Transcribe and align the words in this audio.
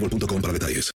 boostmobile.com 0.00 0.40
para 0.42 0.52
detalles. 0.52 0.90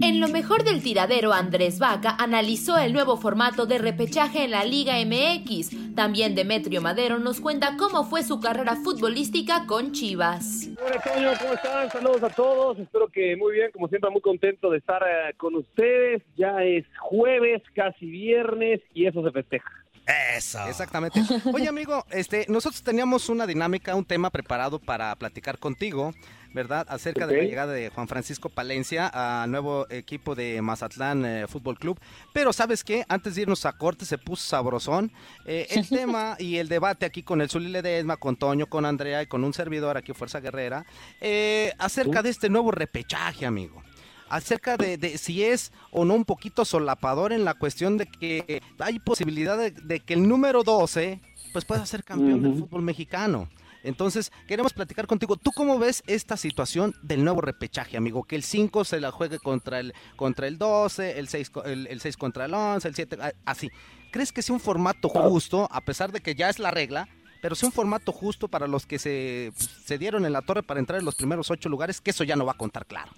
En 0.00 0.20
lo 0.20 0.28
mejor 0.28 0.64
del 0.64 0.82
tiradero, 0.82 1.32
Andrés 1.32 1.78
Vaca 1.78 2.14
analizó 2.18 2.78
el 2.78 2.92
nuevo 2.92 3.16
formato 3.16 3.64
de 3.66 3.78
repechaje 3.78 4.44
en 4.44 4.50
la 4.50 4.64
Liga 4.64 4.94
MX. 5.04 5.94
También 5.94 6.34
Demetrio 6.34 6.82
Madero 6.82 7.18
nos 7.18 7.40
cuenta 7.40 7.76
cómo 7.78 8.04
fue 8.04 8.22
su 8.22 8.38
carrera 8.38 8.76
futbolística 8.76 9.64
con 9.66 9.92
Chivas. 9.92 10.68
Hola 10.84 11.00
Toño, 11.00 11.30
¿cómo 11.40 11.54
están? 11.54 11.90
Saludos 11.90 12.22
a 12.22 12.30
todos. 12.30 12.78
Espero 12.78 13.08
que 13.08 13.34
muy 13.36 13.54
bien, 13.54 13.70
como 13.72 13.88
siempre, 13.88 14.10
muy 14.10 14.20
contento 14.20 14.70
de 14.70 14.78
estar 14.78 15.02
eh, 15.02 15.32
con 15.36 15.54
ustedes. 15.54 16.22
Ya 16.36 16.62
es 16.62 16.84
jueves, 16.98 17.62
casi 17.74 18.06
viernes, 18.06 18.80
y 18.92 19.06
eso 19.06 19.22
se 19.22 19.30
festeja. 19.30 19.83
Eso. 20.06 20.66
Exactamente. 20.68 21.22
Oye, 21.52 21.68
amigo, 21.68 22.04
este, 22.10 22.44
nosotros 22.48 22.82
teníamos 22.82 23.28
una 23.28 23.46
dinámica, 23.46 23.94
un 23.94 24.04
tema 24.04 24.30
preparado 24.30 24.78
para 24.78 25.14
platicar 25.16 25.58
contigo, 25.58 26.12
¿verdad? 26.52 26.86
Acerca 26.90 27.26
de 27.26 27.38
la 27.38 27.42
llegada 27.44 27.72
de 27.72 27.88
Juan 27.88 28.06
Francisco 28.06 28.50
Palencia 28.50 29.06
al 29.06 29.50
nuevo 29.50 29.86
equipo 29.90 30.34
de 30.34 30.60
Mazatlán 30.60 31.24
eh, 31.24 31.46
Fútbol 31.48 31.78
Club. 31.78 31.98
Pero, 32.32 32.52
¿sabes 32.52 32.84
qué? 32.84 33.04
Antes 33.08 33.34
de 33.34 33.42
irnos 33.42 33.64
a 33.64 33.72
corte 33.72 34.04
se 34.04 34.18
puso 34.18 34.46
sabrosón. 34.46 35.10
Eh, 35.46 35.68
el 35.70 35.88
tema 35.88 36.36
y 36.38 36.56
el 36.58 36.68
debate 36.68 37.06
aquí 37.06 37.22
con 37.22 37.40
el 37.40 37.48
Zuli 37.48 37.68
Ledesma, 37.68 38.18
con 38.18 38.36
Toño, 38.36 38.66
con 38.66 38.84
Andrea 38.84 39.22
y 39.22 39.26
con 39.26 39.42
un 39.42 39.54
servidor 39.54 39.96
aquí, 39.96 40.12
Fuerza 40.12 40.40
Guerrera, 40.40 40.84
eh, 41.20 41.72
acerca 41.78 42.22
de 42.22 42.30
este 42.30 42.50
nuevo 42.50 42.70
repechaje, 42.70 43.46
amigo 43.46 43.83
acerca 44.28 44.76
de, 44.76 44.96
de 44.98 45.18
si 45.18 45.44
es 45.44 45.72
o 45.90 46.04
no 46.04 46.14
un 46.14 46.24
poquito 46.24 46.64
solapador 46.64 47.32
en 47.32 47.44
la 47.44 47.54
cuestión 47.54 47.96
de 47.98 48.06
que 48.06 48.62
hay 48.78 48.98
posibilidad 48.98 49.56
de, 49.58 49.70
de 49.70 50.00
que 50.00 50.14
el 50.14 50.28
número 50.28 50.62
12 50.62 51.20
pues 51.52 51.64
pueda 51.64 51.84
ser 51.86 52.02
campeón 52.04 52.42
del 52.42 52.54
fútbol 52.58 52.82
mexicano. 52.82 53.48
Entonces, 53.84 54.32
queremos 54.48 54.72
platicar 54.72 55.06
contigo. 55.06 55.36
¿Tú 55.36 55.52
cómo 55.52 55.78
ves 55.78 56.02
esta 56.06 56.38
situación 56.38 56.94
del 57.02 57.22
nuevo 57.22 57.42
repechaje, 57.42 57.98
amigo? 57.98 58.24
Que 58.24 58.34
el 58.34 58.42
5 58.42 58.82
se 58.84 58.98
la 58.98 59.10
juegue 59.12 59.38
contra 59.38 59.78
el, 59.78 59.92
contra 60.16 60.46
el 60.48 60.56
12, 60.56 61.18
el 61.18 61.28
6, 61.28 61.50
co- 61.50 61.64
el, 61.64 61.86
el 61.88 62.00
6 62.00 62.16
contra 62.16 62.46
el 62.46 62.54
11, 62.54 62.88
el 62.88 62.94
7, 62.94 63.18
a- 63.20 63.34
así. 63.44 63.70
¿Crees 64.10 64.32
que 64.32 64.40
sea 64.40 64.54
un 64.54 64.60
formato 64.60 65.10
justo, 65.10 65.68
a 65.70 65.82
pesar 65.82 66.12
de 66.12 66.20
que 66.20 66.34
ya 66.34 66.48
es 66.48 66.58
la 66.58 66.70
regla, 66.70 67.08
pero 67.42 67.54
sea 67.54 67.66
un 67.68 67.72
formato 67.74 68.10
justo 68.10 68.48
para 68.48 68.66
los 68.66 68.86
que 68.86 68.98
se, 68.98 69.52
se 69.84 69.98
dieron 69.98 70.24
en 70.24 70.32
la 70.32 70.40
torre 70.40 70.62
para 70.62 70.80
entrar 70.80 70.98
en 70.98 71.04
los 71.04 71.14
primeros 71.14 71.50
ocho 71.50 71.68
lugares, 71.68 72.00
que 72.00 72.10
eso 72.12 72.24
ya 72.24 72.36
no 72.36 72.46
va 72.46 72.52
a 72.52 72.56
contar 72.56 72.86
claro? 72.86 73.12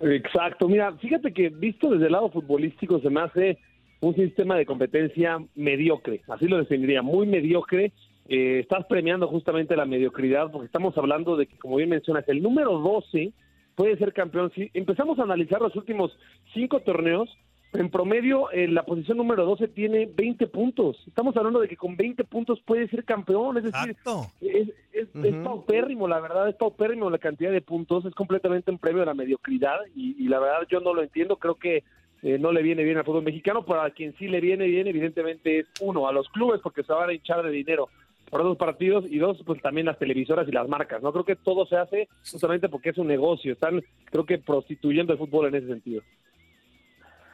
Exacto. 0.00 0.68
Mira, 0.68 0.92
fíjate 0.96 1.32
que 1.32 1.50
visto 1.50 1.90
desde 1.90 2.06
el 2.06 2.12
lado 2.12 2.30
futbolístico 2.30 3.00
se 3.00 3.10
me 3.10 3.20
hace 3.20 3.58
un 4.00 4.14
sistema 4.14 4.56
de 4.56 4.66
competencia 4.66 5.38
mediocre. 5.54 6.22
Así 6.28 6.46
lo 6.46 6.58
definiría, 6.58 7.02
muy 7.02 7.26
mediocre. 7.26 7.92
Eh, 8.28 8.60
estás 8.60 8.86
premiando 8.86 9.28
justamente 9.28 9.76
la 9.76 9.84
mediocridad 9.84 10.50
porque 10.50 10.66
estamos 10.66 10.96
hablando 10.96 11.36
de 11.36 11.46
que, 11.46 11.58
como 11.58 11.76
bien 11.76 11.90
mencionas, 11.90 12.26
el 12.28 12.42
número 12.42 12.78
12 12.78 13.32
puede 13.74 13.98
ser 13.98 14.12
campeón. 14.12 14.50
Si 14.54 14.70
empezamos 14.72 15.18
a 15.18 15.24
analizar 15.24 15.60
los 15.60 15.76
últimos 15.76 16.16
cinco 16.54 16.80
torneos, 16.80 17.28
en 17.72 17.90
promedio 17.90 18.50
eh, 18.50 18.66
la 18.68 18.84
posición 18.84 19.18
número 19.18 19.44
12 19.44 19.68
tiene 19.68 20.08
20 20.12 20.46
puntos. 20.48 21.02
Estamos 21.06 21.36
hablando 21.36 21.60
de 21.60 21.68
que 21.68 21.76
con 21.76 21.96
20 21.96 22.24
puntos 22.24 22.60
puede 22.64 22.88
ser 22.88 23.04
campeón. 23.04 23.58
Es 23.58 23.64
decir, 23.64 23.96
es, 24.40 24.68
es, 24.92 25.08
es 25.14 25.34
Ujú. 25.34 25.42
paupérrimo, 25.42 26.08
la 26.08 26.20
verdad, 26.20 26.48
es 26.48 26.56
paupérrimo 26.56 27.10
la 27.10 27.18
cantidad 27.18 27.52
de 27.52 27.60
puntos, 27.60 28.04
es 28.04 28.14
completamente 28.14 28.70
un 28.70 28.78
premio 28.78 29.02
a 29.02 29.06
la 29.06 29.14
mediocridad 29.14 29.78
y, 29.94 30.16
y 30.18 30.28
la 30.28 30.40
verdad 30.40 30.66
yo 30.68 30.80
no 30.80 30.94
lo 30.94 31.02
entiendo, 31.02 31.36
creo 31.36 31.54
que 31.54 31.84
eh, 32.22 32.38
no 32.38 32.52
le 32.52 32.62
viene 32.62 32.84
bien 32.84 32.98
al 32.98 33.04
fútbol 33.04 33.22
mexicano, 33.22 33.64
pero 33.64 33.80
a 33.82 33.90
quien 33.90 34.14
sí 34.18 34.28
le 34.28 34.40
viene 34.40 34.66
bien 34.66 34.86
evidentemente 34.86 35.60
es 35.60 35.66
uno, 35.80 36.08
a 36.08 36.12
los 36.12 36.28
clubes 36.28 36.60
porque 36.62 36.82
se 36.82 36.92
van 36.92 37.08
a 37.08 37.14
hinchar 37.14 37.42
de 37.42 37.50
dinero 37.50 37.88
por 38.30 38.42
dos 38.42 38.56
partidos 38.56 39.04
y 39.08 39.18
dos, 39.18 39.38
pues 39.44 39.60
también 39.60 39.86
las 39.86 39.98
televisoras 39.98 40.46
y 40.48 40.52
las 40.52 40.68
marcas, 40.68 41.02
¿no? 41.02 41.12
Creo 41.12 41.24
que 41.24 41.34
todo 41.34 41.66
se 41.66 41.76
hace 41.76 42.08
justamente 42.30 42.68
porque 42.68 42.90
es 42.90 42.98
un 42.98 43.08
negocio, 43.08 43.52
están 43.52 43.82
creo 44.04 44.24
que 44.24 44.38
prostituyendo 44.38 45.12
el 45.12 45.18
fútbol 45.18 45.46
en 45.48 45.56
ese 45.56 45.66
sentido. 45.66 46.02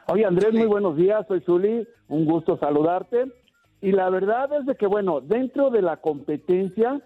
Oye, 0.08 0.24
Andrés, 0.24 0.52
muy 0.54 0.66
buenos 0.66 0.96
días, 0.96 1.26
soy 1.26 1.40
Zuli, 1.40 1.86
un 2.08 2.26
gusto 2.26 2.56
saludarte. 2.58 3.26
Y 3.80 3.92
la 3.92 4.08
verdad 4.08 4.52
es 4.60 4.66
de 4.66 4.76
que, 4.76 4.86
bueno, 4.86 5.20
dentro 5.20 5.70
de 5.70 5.82
la 5.82 5.96
competencia, 5.98 7.00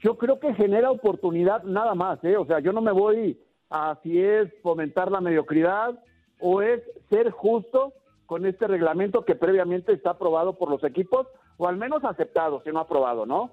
yo 0.00 0.18
creo 0.18 0.38
que 0.38 0.54
genera 0.54 0.90
oportunidad 0.90 1.62
nada 1.64 1.94
más, 1.94 2.22
¿eh? 2.22 2.36
O 2.36 2.44
sea, 2.44 2.60
yo 2.60 2.72
no 2.72 2.82
me 2.82 2.92
voy 2.92 3.40
a 3.70 3.98
si 4.02 4.20
es 4.22 4.52
fomentar 4.62 5.10
la 5.10 5.20
mediocridad 5.20 5.98
o 6.40 6.60
es 6.60 6.82
ser 7.10 7.30
justo 7.30 7.94
con 8.26 8.44
este 8.44 8.66
reglamento 8.66 9.24
que 9.24 9.34
previamente 9.34 9.92
está 9.92 10.10
aprobado 10.10 10.56
por 10.58 10.70
los 10.70 10.84
equipos, 10.84 11.26
o 11.56 11.66
al 11.66 11.76
menos 11.76 12.04
aceptado, 12.04 12.62
si 12.62 12.70
no 12.70 12.80
aprobado, 12.80 13.24
¿no? 13.26 13.52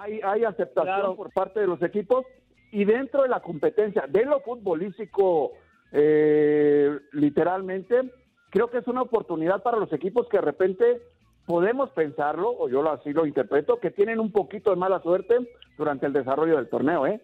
Hay, 0.00 0.20
hay 0.22 0.44
aceptación 0.44 0.94
Claro. 0.96 1.16
por 1.16 1.32
parte 1.32 1.60
de 1.60 1.66
los 1.66 1.82
equipos 1.82 2.24
y 2.70 2.84
dentro 2.84 3.22
de 3.22 3.28
la 3.28 3.40
competencia, 3.40 4.04
de 4.08 4.24
lo 4.24 4.40
futbolístico, 4.40 5.52
eh, 5.92 6.98
literalmente, 7.12 8.10
creo 8.50 8.68
que 8.70 8.78
es 8.78 8.86
una 8.88 9.02
oportunidad 9.02 9.62
para 9.62 9.78
los 9.78 9.92
equipos 9.92 10.28
que 10.28 10.38
de 10.38 10.42
repente 10.42 11.00
podemos 11.46 11.90
pensarlo, 11.90 12.50
o 12.58 12.68
yo 12.68 12.86
así 12.90 13.12
lo 13.12 13.24
interpreto, 13.26 13.78
que 13.80 13.90
tienen 13.90 14.20
un 14.20 14.30
poquito 14.32 14.70
de 14.70 14.76
mala 14.76 15.00
suerte 15.00 15.36
durante 15.78 16.06
el 16.06 16.12
desarrollo 16.12 16.56
del 16.56 16.68
torneo, 16.68 17.06
¿eh? 17.06 17.20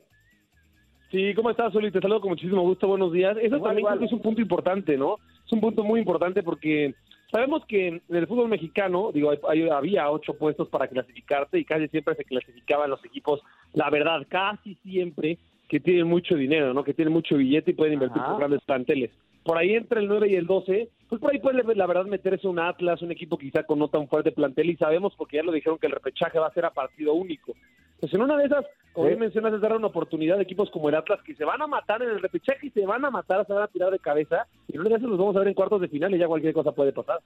Sí, 1.10 1.32
¿cómo 1.34 1.50
estás, 1.50 1.72
Soli? 1.72 1.90
Te 1.92 2.00
saludo 2.00 2.20
con 2.22 2.30
muchísimo 2.30 2.62
gusto, 2.62 2.88
buenos 2.88 3.12
días. 3.12 3.36
Eso 3.36 3.56
Igual, 3.56 3.60
también 3.62 3.78
igual. 3.80 3.92
creo 3.94 4.00
que 4.00 4.06
es 4.06 4.12
un 4.12 4.22
punto 4.22 4.40
importante, 4.40 4.96
¿no? 4.96 5.18
Es 5.46 5.52
un 5.52 5.60
punto 5.60 5.84
muy 5.84 6.00
importante 6.00 6.42
porque 6.42 6.94
sabemos 7.30 7.64
que 7.66 7.86
en 7.88 8.02
el 8.08 8.26
fútbol 8.26 8.48
mexicano, 8.48 9.12
digo, 9.12 9.30
hay- 9.48 9.68
había 9.68 10.10
ocho 10.10 10.34
puestos 10.36 10.68
para 10.68 10.88
clasificarse 10.88 11.58
y 11.58 11.64
casi 11.64 11.86
siempre 11.88 12.16
se 12.16 12.24
clasificaban 12.24 12.90
los 12.90 13.04
equipos, 13.04 13.42
la 13.74 13.90
verdad, 13.90 14.26
casi 14.28 14.74
siempre 14.76 15.38
que 15.68 15.78
tienen 15.80 16.06
mucho 16.08 16.34
dinero, 16.34 16.74
¿no? 16.74 16.82
Que 16.82 16.94
tienen 16.94 17.12
mucho 17.12 17.36
billete 17.36 17.70
y 17.72 17.74
pueden 17.74 17.94
invertir 17.94 18.22
por 18.22 18.38
grandes 18.38 18.62
planteles. 18.62 19.10
Por 19.44 19.58
ahí 19.58 19.74
entre 19.74 20.00
el 20.00 20.08
9 20.08 20.28
y 20.28 20.36
el 20.36 20.46
12, 20.46 20.88
pues 21.08 21.20
por 21.20 21.32
ahí 21.32 21.38
puede 21.38 21.62
la 21.74 21.86
verdad 21.86 22.06
meterse 22.06 22.48
un 22.48 22.58
Atlas, 22.58 23.02
un 23.02 23.12
equipo 23.12 23.36
quizá 23.36 23.62
con 23.64 23.78
no 23.78 23.88
tan 23.88 24.08
fuerte 24.08 24.32
plantel 24.32 24.70
y 24.70 24.76
sabemos 24.76 25.14
porque 25.16 25.36
ya 25.36 25.42
lo 25.42 25.52
dijeron 25.52 25.78
que 25.78 25.86
el 25.86 25.92
repechaje 25.92 26.38
va 26.38 26.46
a 26.46 26.54
ser 26.54 26.64
a 26.64 26.72
partido 26.72 27.12
único. 27.12 27.54
Pues 28.00 28.12
en 28.14 28.22
una 28.22 28.36
de 28.36 28.46
esas, 28.46 28.64
como 28.92 29.06
bien 29.06 29.20
mencionas, 29.20 29.52
es 29.52 29.60
dar 29.60 29.76
una 29.76 29.86
oportunidad 29.86 30.36
de 30.36 30.42
equipos 30.42 30.70
como 30.70 30.88
el 30.88 30.94
Atlas 30.94 31.20
que 31.24 31.34
se 31.34 31.44
van 31.44 31.60
a 31.60 31.66
matar 31.66 32.02
en 32.02 32.10
el 32.10 32.22
repechaje 32.22 32.66
y 32.66 32.70
se 32.70 32.86
van 32.86 33.04
a 33.04 33.10
matar, 33.10 33.46
se 33.46 33.52
van 33.52 33.62
a 33.62 33.68
tirar 33.68 33.90
de 33.90 33.98
cabeza 33.98 34.46
y 34.66 34.74
en 34.74 34.80
una 34.80 34.90
de 34.90 34.96
esas 34.96 35.08
los 35.08 35.18
vamos 35.18 35.36
a 35.36 35.40
ver 35.40 35.48
en 35.48 35.54
cuartos 35.54 35.80
de 35.80 35.88
final 35.88 36.14
y 36.14 36.18
ya 36.18 36.26
cualquier 36.26 36.54
cosa 36.54 36.72
puede 36.72 36.92
pasar. 36.92 37.20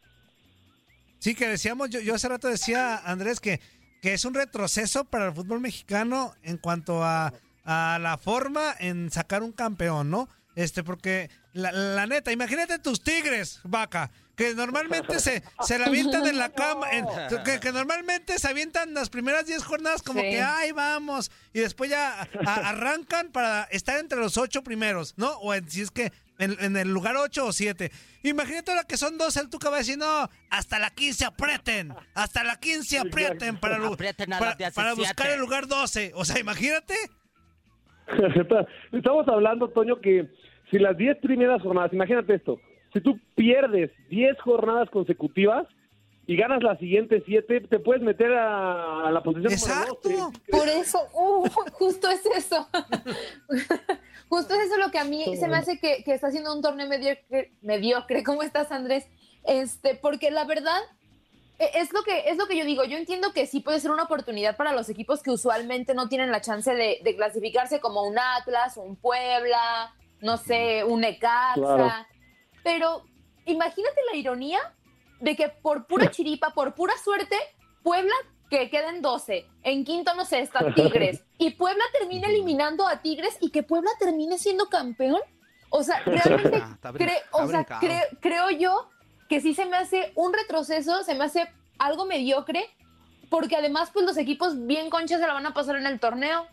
Sí, 1.18 1.34
que 1.34 1.48
decíamos, 1.48 1.90
yo, 1.90 2.00
yo 2.00 2.14
hace 2.14 2.28
rato 2.28 2.48
decía, 2.48 2.98
Andrés, 2.98 3.40
que, 3.40 3.60
que 4.02 4.12
es 4.12 4.24
un 4.24 4.34
retroceso 4.34 5.04
para 5.04 5.26
el 5.26 5.32
fútbol 5.32 5.60
mexicano 5.60 6.32
en 6.42 6.58
cuanto 6.58 7.02
a, 7.02 7.32
a 7.64 7.98
la 8.00 8.18
forma 8.18 8.74
en 8.78 9.10
sacar 9.10 9.42
un 9.42 9.52
campeón, 9.52 10.10
¿no? 10.10 10.28
Este, 10.54 10.82
porque 10.82 11.28
la, 11.58 11.72
la 11.72 12.06
neta, 12.06 12.32
imagínate 12.32 12.78
tus 12.78 13.02
tigres, 13.02 13.60
vaca, 13.64 14.10
que 14.36 14.54
normalmente 14.54 15.18
se, 15.20 15.42
se 15.66 15.78
la 15.78 15.86
avientan 15.86 16.26
en 16.26 16.38
la 16.38 16.48
cama, 16.52 16.90
en- 16.92 17.06
que, 17.44 17.58
que 17.60 17.72
normalmente 17.72 18.38
se 18.38 18.48
avientan 18.48 18.94
las 18.94 19.10
primeras 19.10 19.46
10 19.46 19.64
jornadas 19.64 20.02
como 20.02 20.20
Sí. 20.20 20.30
que, 20.30 20.40
ay, 20.42 20.72
vamos, 20.72 21.30
y 21.52 21.60
después 21.60 21.90
ya 21.90 22.20
a- 22.46 22.68
arrancan 22.70 23.30
para 23.32 23.64
estar 23.64 23.98
entre 23.98 24.18
los 24.18 24.36
ocho 24.38 24.62
primeros, 24.62 25.14
¿no? 25.16 25.30
O 25.38 25.52
en- 25.54 25.68
si 25.68 25.82
es 25.82 25.90
que 25.90 26.12
en, 26.38 26.56
en 26.60 26.76
el 26.76 26.88
lugar 26.92 27.16
8 27.16 27.46
o 27.46 27.52
7. 27.52 27.90
Imagínate 28.22 28.70
ahora 28.70 28.84
que 28.84 28.96
son 28.96 29.18
dos, 29.18 29.36
el 29.36 29.48
Tuca 29.50 29.70
va 29.70 29.76
a 29.76 29.78
decir, 29.80 29.98
no, 29.98 30.30
hasta 30.50 30.78
la 30.78 30.90
15 30.90 31.24
aprieten, 31.24 31.92
hasta 32.14 32.44
la 32.44 32.56
15 32.60 32.98
aprieten 33.00 33.58
para, 33.58 33.84
Aprieten 33.84 34.30
para, 34.30 34.50
la 34.50 34.54
17. 34.54 34.74
para 34.76 34.94
buscar 34.94 35.30
el 35.30 35.40
lugar 35.40 35.66
12. 35.66 36.12
O 36.14 36.24
sea, 36.24 36.38
imagínate. 36.38 36.94
Estamos 38.92 39.26
hablando, 39.28 39.68
Toño, 39.70 40.00
que 40.00 40.28
si 40.70 40.78
las 40.78 40.96
10 40.96 41.18
primeras 41.18 41.62
jornadas, 41.62 41.92
imagínate 41.92 42.34
esto, 42.34 42.60
si 42.92 43.00
tú 43.00 43.18
pierdes 43.34 43.90
10 44.08 44.40
jornadas 44.40 44.88
consecutivas 44.90 45.66
y 46.26 46.36
ganas 46.36 46.62
las 46.62 46.78
siguientes 46.78 47.22
7, 47.26 47.62
te 47.68 47.78
puedes 47.78 48.02
meter 48.02 48.32
a, 48.32 49.08
a 49.08 49.10
la 49.10 49.22
posición 49.22 49.52
número 49.52 49.98
12. 50.02 50.40
Por 50.50 50.68
eso, 50.68 50.98
uh, 51.14 51.48
justo 51.72 52.10
es 52.10 52.24
eso. 52.26 52.68
justo 54.28 54.54
es 54.54 54.66
eso 54.66 54.76
lo 54.76 54.90
que 54.90 54.98
a 54.98 55.04
mí 55.04 55.36
se 55.36 55.48
me 55.48 55.56
hace 55.56 55.78
que, 55.78 56.02
que 56.04 56.12
está 56.12 56.26
haciendo 56.26 56.54
un 56.54 56.60
torneo 56.60 56.86
mediocre, 56.86 57.52
mediocre. 57.62 58.22
¿Cómo 58.24 58.42
estás, 58.42 58.70
Andrés? 58.72 59.06
Este, 59.44 59.94
porque 59.94 60.30
la 60.30 60.44
verdad 60.44 60.80
e- 61.58 61.70
es 61.74 61.92
lo 61.94 62.02
que 62.02 62.28
es 62.28 62.36
lo 62.36 62.46
que 62.46 62.58
yo 62.58 62.64
digo. 62.66 62.84
Yo 62.84 62.98
entiendo 62.98 63.32
que 63.32 63.46
sí 63.46 63.60
puede 63.60 63.80
ser 63.80 63.90
una 63.90 64.02
oportunidad 64.04 64.56
para 64.56 64.72
los 64.72 64.90
equipos 64.90 65.22
que 65.22 65.30
usualmente 65.30 65.94
no 65.94 66.08
tienen 66.08 66.30
la 66.30 66.42
chance 66.42 66.74
de, 66.74 67.00
de 67.02 67.16
clasificarse, 67.16 67.80
como 67.80 68.02
un 68.02 68.18
Atlas, 68.18 68.76
un 68.76 68.96
Puebla, 68.96 69.94
no 70.20 70.36
sé, 70.36 70.84
un 70.84 71.00
Necaxa. 71.00 71.54
Claro. 71.54 71.92
Pero 72.62 73.04
imagínate 73.46 74.00
la 74.10 74.16
ironía 74.18 74.58
de 75.20 75.36
que 75.36 75.48
por 75.48 75.86
pura 75.86 76.10
chiripa, 76.10 76.50
por 76.50 76.74
pura 76.74 76.94
suerte, 77.02 77.36
Puebla 77.82 78.14
que 78.50 78.70
queden 78.70 79.02
12. 79.02 79.46
En 79.62 79.84
quinto, 79.84 80.14
no 80.14 80.24
sé, 80.24 80.40
está 80.40 80.60
Tigres. 80.74 81.22
Y 81.38 81.50
Puebla 81.50 81.84
termina 81.98 82.28
eliminando 82.28 82.86
a 82.88 83.02
Tigres 83.02 83.36
y 83.40 83.50
que 83.50 83.62
Puebla 83.62 83.90
termine 83.98 84.38
siendo 84.38 84.68
campeón. 84.68 85.20
O 85.70 85.82
sea, 85.82 86.00
realmente 86.06 86.62
Ah, 86.62 86.78
o 87.32 87.46
sea, 87.48 87.60
cre- 87.80 88.18
creo 88.20 88.50
yo 88.50 88.88
que 89.28 89.40
sí 89.42 89.54
se 89.54 89.66
me 89.66 89.76
hace 89.76 90.12
un 90.14 90.32
retroceso, 90.32 91.02
se 91.04 91.14
me 91.14 91.24
hace 91.24 91.46
algo 91.78 92.06
mediocre, 92.06 92.64
porque 93.28 93.56
además, 93.56 93.90
pues 93.92 94.06
los 94.06 94.16
equipos 94.16 94.66
bien 94.66 94.88
conchas 94.88 95.20
se 95.20 95.26
la 95.26 95.34
van 95.34 95.44
a 95.44 95.52
pasar 95.52 95.76
en 95.76 95.86
el 95.86 96.00
torneo. 96.00 96.46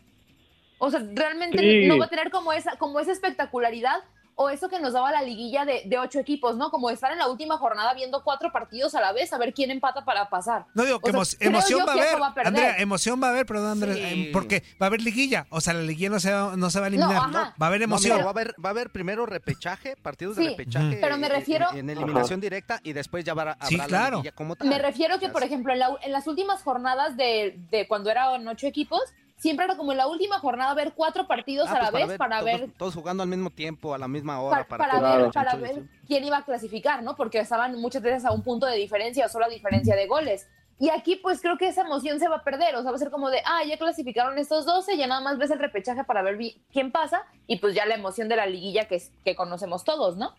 O 0.77 0.89
sea, 0.91 1.01
realmente 1.13 1.57
Sí. 1.59 1.87
no 1.87 1.97
va 1.97 2.05
a 2.05 2.09
tener 2.09 2.29
como 2.31 2.51
esa, 2.53 2.75
como 2.77 2.99
esa 2.99 3.11
espectacularidad 3.11 4.03
o 4.37 4.49
eso 4.49 4.67
que 4.67 4.81
nos 4.81 4.91
daba 4.91 5.13
la 5.13 5.21
liguilla 5.21 5.63
de, 5.63 5.83
de 5.85 5.97
ocho 5.97 6.19
equipos, 6.19 6.57
¿no? 6.57 6.69
Como 6.69 6.89
estar 6.89 7.09
en 7.09 7.19
la 7.19 7.29
última 7.29 7.57
jornada 7.57 7.93
viendo 7.93 8.21
cuatro 8.21 8.51
partidos 8.51 8.93
a 8.93 8.99
la 8.99 9.13
vez, 9.13 9.31
a 9.31 9.37
ver 9.37 9.53
quién 9.53 9.71
empata 9.71 10.03
para 10.03 10.27
pasar. 10.29 10.65
No 10.73 10.83
digo 10.83 10.97
O 10.97 10.99
que 10.99 11.11
sea, 11.11 11.21
emo- 11.21 11.35
creo 11.37 11.49
emoción 11.51 11.79
yo 11.79 11.85
va 11.85 11.93
a 11.93 11.95
haber. 11.95 12.21
va 12.21 12.33
a. 12.35 12.47
Andrea, 12.47 12.75
emoción 12.79 13.23
va 13.23 13.27
a 13.27 13.29
haber, 13.29 13.45
perdón, 13.45 13.69
Andrés, 13.71 13.95
Sí. 13.95 14.03
em, 14.25 14.31
porque 14.33 14.61
va 14.81 14.87
a 14.87 14.87
haber 14.87 15.01
liguilla. 15.01 15.47
O 15.51 15.61
sea, 15.61 15.73
la 15.73 15.83
liguilla 15.83 16.09
no 16.09 16.19
se 16.19 16.33
va, 16.33 16.57
no 16.57 16.69
se 16.69 16.79
va 16.81 16.85
a 16.85 16.87
eliminar. 16.89 17.15
ajá. 17.15 17.55
va 17.61 17.65
a 17.65 17.69
haber 17.69 17.79
No, 17.79 17.85
emoción. 17.85 18.15
mira, 18.17 18.25
va, 18.25 18.31
a 18.31 18.33
haber, 18.33 18.53
va 18.63 18.69
a 18.69 18.71
haber 18.71 18.89
primero 18.89 19.25
repechaje, 19.25 19.95
partidos 19.95 20.35
Sí, 20.35 20.43
de 20.43 20.49
repechaje. 20.49 20.97
pero 20.99 21.17
me 21.17 21.29
refiero- 21.29 21.69
En, 21.71 21.77
en 21.89 21.91
eliminación 21.91 22.41
directa 22.41 22.81
y 22.83 22.91
después 22.91 23.23
ya 23.23 23.31
habrá, 23.31 23.57
Sí, 23.61 23.75
habrá 23.75 23.77
la 23.77 23.87
claro. 23.87 24.17
liguilla 24.17 24.35
como 24.35 24.57
tal. 24.57 24.67
Me 24.67 24.79
refiero 24.79 25.17
que, 25.17 25.29
por 25.29 25.43
ejemplo, 25.43 25.71
en, 25.71 25.79
la- 25.79 25.97
en 26.01 26.11
las 26.11 26.27
últimas 26.27 26.61
jornadas 26.61 27.15
de, 27.15 27.57
de 27.71 27.87
cuando 27.87 28.09
eran 28.11 28.45
ocho 28.49 28.67
equipos, 28.67 28.99
siempre 29.45 29.65
era 29.65 29.77
como 29.77 29.91
en 29.91 29.99
la 29.99 30.07
última 30.07 30.39
jornada 30.39 30.73
ver 30.73 30.93
cuatro 30.95 31.27
partidos 31.27 31.69
Ah, 31.69 31.75
a 31.75 31.83
la 31.83 31.91
pues 31.91 32.07
vez 32.07 32.17
para 32.17 32.39
todos, 32.39 32.51
ver 32.51 32.69
todos 32.77 32.95
jugando 32.95 33.21
al 33.21 33.29
mismo 33.29 33.51
tiempo, 33.51 33.93
a 33.93 33.97
la 33.99 34.07
misma 34.07 34.41
hora. 34.41 34.65
para, 34.67 34.87
Para, 34.87 34.99
para 35.01 35.11
que- 35.17 35.21
ver, 35.23 35.31
para 35.31 35.55
ver 35.55 35.83
quién 36.07 36.23
iba 36.23 36.37
a 36.37 36.43
clasificar, 36.45 37.03
¿no? 37.03 37.15
Porque 37.15 37.37
estaban 37.39 37.79
muchas 37.79 38.01
veces 38.01 38.25
a 38.25 38.31
un 38.31 38.41
punto 38.41 38.65
de 38.65 38.75
diferencia 38.75 39.27
o 39.27 39.29
solo 39.29 39.45
a 39.45 39.49
diferencia 39.49 39.95
de 39.95 40.07
goles. 40.07 40.47
Y 40.79 40.89
aquí, 40.89 41.15
pues 41.15 41.39
creo 41.41 41.57
que 41.57 41.67
esa 41.67 41.81
emoción 41.83 42.19
se 42.19 42.27
va 42.27 42.37
a 42.37 42.43
perder. 42.43 42.75
O 42.75 42.81
sea, 42.81 42.91
va 42.91 42.97
a 42.97 42.99
ser 42.99 43.09
como 43.11 43.29
de, 43.29 43.39
ah, 43.45 43.63
ya 43.63 43.77
clasificaron 43.77 44.37
estos 44.37 44.65
12, 44.65 44.97
ya 44.97 45.07
nada 45.07 45.21
más 45.21 45.37
ves 45.37 45.51
el 45.51 45.59
repechaje 45.59 46.03
para 46.03 46.21
ver 46.21 46.37
quién 46.71 46.91
pasa. 46.91 47.23
Y 47.47 47.59
pues 47.59 47.75
ya 47.75 47.85
la 47.85 47.95
emoción 47.95 48.27
de 48.27 48.35
la 48.35 48.45
liguilla 48.45 48.85
que, 48.85 49.01
que 49.23 49.35
conocemos 49.37 49.83
todos, 49.85 50.17
¿no? 50.17 50.33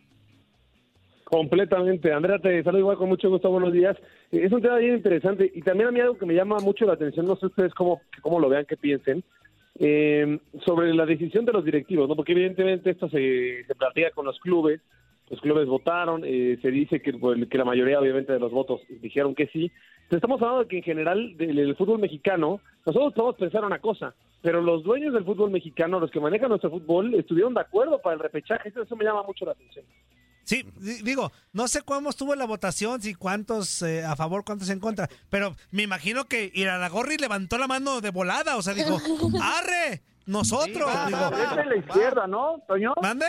Completamente. 1.29 2.13
Andrea, 2.13 2.39
te 2.39 2.63
saludo 2.63 2.79
igual 2.79 2.99
con 2.99 3.09
mucho 3.09 3.29
gusto. 3.29 3.51
Buenos 3.51 3.73
días. 3.73 3.97
Eh, 4.31 4.43
Es 4.45 4.53
un 4.53 4.63
tema 4.63 4.77
bien 4.77 4.95
interesante 4.95 5.51
y 5.53 5.61
también 5.61 5.89
a 5.89 5.91
mí 5.91 5.99
algo 5.99 6.17
que 6.17 6.25
me 6.25 6.35
llama 6.35 6.59
mucho 6.61 6.87
la 6.87 6.93
atención, 6.93 7.27
no 7.27 7.35
sé 7.35 7.47
ustedes 7.47 7.75
cómo, 7.75 8.01
cómo 8.23 8.39
lo 8.39 8.49
vean, 8.49 8.65
qué 8.65 8.77
piensen, 8.77 9.25
eh, 9.81 10.39
sobre 10.65 10.95
la 10.95 11.05
decisión 11.05 11.45
de 11.45 11.53
los 11.53 11.65
directivos, 11.65 12.09
¿no? 12.09 12.15
Porque 12.15 12.31
evidentemente 12.31 12.91
esto 12.91 13.09
se, 13.09 13.65
se 13.67 13.75
plantea 13.75 14.13
con 14.13 14.25
los 14.25 14.39
clubes, 14.39 14.81
los 15.29 15.41
clubes 15.41 15.67
votaron, 15.67 16.23
eh, 16.25 16.59
se 16.63 16.71
dice 16.71 17.03
que, 17.03 17.13
pues, 17.15 17.49
que 17.49 17.59
la 17.59 17.65
mayoría 17.65 17.99
obviamente 17.99 18.33
de 18.33 18.39
los 18.39 18.53
votos 18.53 18.81
dijeron 19.03 19.35
que 19.35 19.49
sí. 19.49 19.73
Pero 20.09 20.19
estamos 20.19 20.41
hablando 20.41 20.63
de 20.63 20.69
que 20.69 20.77
en 20.77 20.85
general 20.85 21.37
del, 21.37 21.75
fútbol 21.75 21.99
mexicano, 21.99 22.61
nosotros 22.87 23.15
podemos 23.15 23.35
pensar 23.35 23.65
una 23.65 23.81
cosa, 23.81 24.15
pero 24.43 24.63
los 24.63 24.85
dueños 24.85 25.13
del 25.13 25.25
fútbol 25.25 25.51
mexicano, 25.51 25.99
los 25.99 26.13
que 26.13 26.21
manejan 26.21 26.51
nuestro 26.51 26.71
fútbol, 26.71 27.15
estuvieron 27.15 27.53
de 27.53 27.63
acuerdo 27.63 28.01
para 28.01 28.15
el 28.15 28.21
repechaje, 28.21 28.69
eso 28.69 28.95
me 28.95 29.05
llama 29.05 29.25
mucho 29.25 29.45
la 29.45 29.51
atención. 29.51 29.85
Sí, 30.47 30.65
di- 30.77 31.03
digo, 31.03 31.33
no 31.53 31.67
sé 31.69 31.83
cómo 31.83 32.09
estuvo 32.09 32.35
la 32.37 32.45
votación, 32.47 33.03
si 33.03 33.15
cuántos 33.15 33.83
eh, 33.83 34.05
a 34.05 34.15
favor, 34.17 34.45
cuántos 34.45 34.71
en 34.71 34.79
contra, 34.81 35.09
pero 35.29 35.55
me 35.73 35.83
imagino 35.83 36.25
que 36.27 36.51
Iraragorri 36.55 37.19
levantó 37.19 37.59
la 37.59 37.67
mano 37.67 38.01
de 38.01 38.11
volada, 38.11 38.57
o 38.57 38.63
sea, 38.63 38.73
dijo, 38.73 38.97
¡arre! 39.43 40.03
Nosotros. 40.25 40.93
La 40.93 41.07
digo, 41.07 41.31
derecha 41.31 41.63
y 41.65 41.69
la 41.69 41.77
izquierda, 41.77 42.27
¿no, 42.27 42.63
Toño? 42.67 42.95
¿Mande? 43.03 43.27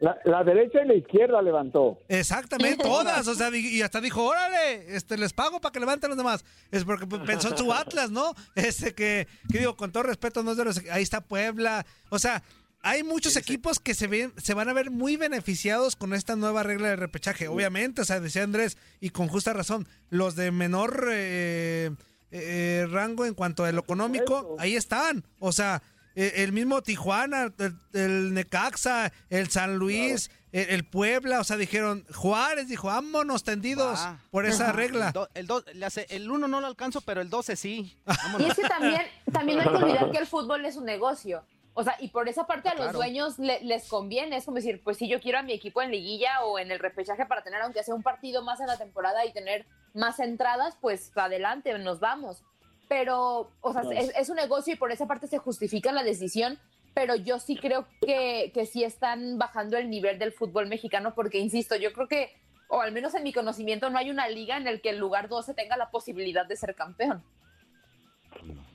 La, 0.00 0.16
la 0.24 0.42
derecha 0.42 0.82
y 0.82 0.88
la 0.88 0.94
izquierda 0.94 1.42
levantó. 1.42 1.98
Exactamente, 2.08 2.82
todas, 2.82 3.26
o 3.28 3.34
sea, 3.34 3.50
y 3.54 3.82
hasta 3.82 4.00
dijo, 4.00 4.24
órale, 4.24 4.96
este, 4.96 5.18
les 5.18 5.34
pago 5.34 5.60
para 5.60 5.72
que 5.72 5.80
levanten 5.80 6.08
los 6.08 6.16
demás. 6.16 6.42
Es 6.70 6.84
porque 6.84 7.06
pensó 7.06 7.48
en 7.48 7.58
su 7.58 7.70
Atlas, 7.72 8.10
¿no? 8.10 8.34
Este 8.54 8.94
que, 8.94 9.28
que 9.52 9.58
digo, 9.58 9.76
con 9.76 9.92
todo 9.92 10.04
respeto, 10.04 10.42
no 10.42 10.52
es 10.52 10.56
de 10.56 10.64
los, 10.64 10.78
ahí 10.90 11.02
está 11.02 11.20
Puebla, 11.20 11.84
o 12.08 12.18
sea, 12.18 12.42
hay 12.82 13.02
muchos 13.02 13.36
equipos 13.36 13.78
que 13.78 13.94
se 13.94 14.06
ven, 14.06 14.32
se 14.36 14.54
van 14.54 14.68
a 14.68 14.72
ver 14.72 14.90
muy 14.90 15.16
beneficiados 15.16 15.96
con 15.96 16.14
esta 16.14 16.36
nueva 16.36 16.62
regla 16.62 16.88
de 16.88 16.96
repechaje, 16.96 17.48
obviamente, 17.48 18.00
o 18.02 18.04
sea, 18.04 18.20
decía 18.20 18.42
Andrés, 18.42 18.76
y 19.00 19.10
con 19.10 19.28
justa 19.28 19.52
razón, 19.52 19.86
los 20.08 20.34
de 20.36 20.50
menor 20.50 21.08
eh, 21.12 21.90
eh, 22.30 22.86
rango 22.90 23.26
en 23.26 23.34
cuanto 23.34 23.64
a 23.64 23.72
lo 23.72 23.80
económico, 23.80 24.56
ahí 24.58 24.76
están, 24.76 25.24
o 25.40 25.52
sea, 25.52 25.82
eh, 26.14 26.32
el 26.36 26.52
mismo 26.52 26.82
Tijuana, 26.82 27.52
el, 27.58 27.74
el 27.92 28.34
Necaxa, 28.34 29.12
el 29.28 29.48
San 29.50 29.76
Luis, 29.76 30.30
el, 30.52 30.68
el 30.70 30.84
Puebla, 30.84 31.38
o 31.40 31.44
sea, 31.44 31.56
dijeron, 31.56 32.04
Juárez 32.12 32.66
dijo, 32.68 32.88
vámonos 32.88 33.44
tendidos 33.44 33.98
Va. 33.98 34.18
por 34.30 34.44
esa 34.46 34.64
Ajá. 34.64 34.72
regla. 34.72 35.12
El, 35.34 35.46
do- 35.46 35.64
el, 35.68 35.84
el 36.08 36.30
uno 36.30 36.48
no 36.48 36.60
lo 36.60 36.66
alcanzo, 36.66 37.00
pero 37.02 37.20
el 37.20 37.30
12 37.30 37.54
sí. 37.56 37.96
Y 38.40 38.44
es 38.44 38.54
que 38.54 38.62
también, 38.68 39.02
también 39.32 39.58
no 39.58 39.62
hay 39.64 39.68
que 39.78 39.84
olvidar 39.84 40.10
que 40.10 40.18
el 40.18 40.26
fútbol 40.26 40.64
es 40.64 40.76
un 40.76 40.84
negocio. 40.84 41.44
O 41.74 41.84
sea, 41.84 41.94
y 42.00 42.08
por 42.08 42.28
esa 42.28 42.46
parte 42.46 42.68
a 42.68 42.72
los 42.74 42.82
Claro. 42.84 42.98
dueños 42.98 43.38
le- 43.38 43.60
les 43.62 43.88
conviene. 43.88 44.36
Es 44.36 44.44
como 44.44 44.56
decir, 44.56 44.82
pues 44.82 44.96
si 44.98 45.08
yo 45.08 45.20
quiero 45.20 45.38
a 45.38 45.42
mi 45.42 45.52
equipo 45.52 45.80
en 45.82 45.90
liguilla 45.90 46.44
o 46.44 46.58
en 46.58 46.70
el 46.70 46.78
repechaje 46.78 47.26
para 47.26 47.42
tener, 47.42 47.62
aunque 47.62 47.82
sea 47.84 47.94
un 47.94 48.02
partido 48.02 48.42
más 48.42 48.60
en 48.60 48.66
la 48.66 48.76
temporada 48.76 49.24
y 49.24 49.32
tener 49.32 49.66
más 49.94 50.18
entradas, 50.20 50.76
pues 50.80 51.12
adelante, 51.16 51.76
nos 51.78 52.00
vamos. 52.00 52.42
Pero, 52.88 53.50
o 53.60 53.72
sea, 53.72 53.82
Claro. 53.82 53.96
es, 53.98 54.12
es 54.16 54.28
un 54.30 54.36
negocio 54.36 54.74
y 54.74 54.76
por 54.76 54.90
esa 54.90 55.06
parte 55.06 55.28
se 55.28 55.38
justifica 55.38 55.92
la 55.92 56.02
decisión. 56.02 56.58
Pero 56.92 57.14
yo 57.14 57.38
sí 57.38 57.56
creo 57.56 57.86
que, 58.04 58.50
que 58.52 58.66
sí 58.66 58.82
están 58.82 59.38
bajando 59.38 59.78
el 59.78 59.88
nivel 59.90 60.18
del 60.18 60.32
fútbol 60.32 60.66
mexicano 60.66 61.14
porque, 61.14 61.38
insisto, 61.38 61.76
yo 61.76 61.92
creo 61.92 62.08
que, 62.08 62.32
o 62.68 62.80
al 62.80 62.90
menos 62.90 63.14
en 63.14 63.22
mi 63.22 63.32
conocimiento, 63.32 63.90
no 63.90 63.98
hay 63.98 64.10
una 64.10 64.28
liga 64.28 64.56
en 64.56 64.66
el 64.66 64.80
que 64.80 64.90
el 64.90 64.98
lugar 64.98 65.28
12 65.28 65.54
tenga 65.54 65.76
la 65.76 65.90
posibilidad 65.92 66.46
de 66.46 66.56
ser 66.56 66.74
campeón. 66.74 67.22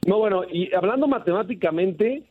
No, 0.07 0.17
bueno, 0.19 0.43
y 0.49 0.73
hablando 0.73 1.07
matemáticamente, 1.07 2.23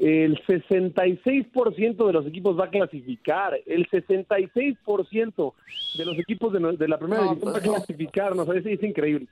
el 0.00 0.40
66% 0.46 2.06
de 2.06 2.12
los 2.12 2.26
equipos 2.26 2.58
va 2.58 2.66
a 2.66 2.70
clasificar. 2.70 3.58
El 3.66 3.88
66% 3.90 5.54
de 5.96 6.04
los 6.04 6.18
equipos 6.18 6.52
de, 6.52 6.60
no- 6.60 6.72
de 6.72 6.88
la 6.88 6.98
primera 6.98 7.22
No, 7.22 7.28
división 7.30 7.52
pues 7.52 7.54
va 7.54 7.58
a 7.58 7.76
clasificar. 7.78 8.36
No, 8.36 8.52
es, 8.52 8.64
es 8.66 8.82
increíble. 8.82 9.26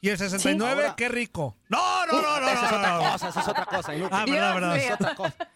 Y 0.00 0.08
el 0.08 0.16
69, 0.18 0.72
Ahora- 0.82 0.94
qué 0.96 1.08
rico. 1.08 1.54
No, 1.68 2.06
no, 2.06 2.12
no, 2.22 2.40
no, 2.40 2.48
Esa 2.48 2.64
es 2.66 2.72
no, 2.72 2.78
otra 2.78 2.98
cosa, 3.12 3.28
esa 3.28 3.40
es 3.40 3.48
otra 3.48 3.64
cosa. 3.66 3.92
Ah, 4.10 4.24
verdad, 4.26 4.54
verdad. 4.54 4.76
Esa 4.76 4.86
es 4.88 4.94
otra 4.94 5.14
cosa. 5.14 5.48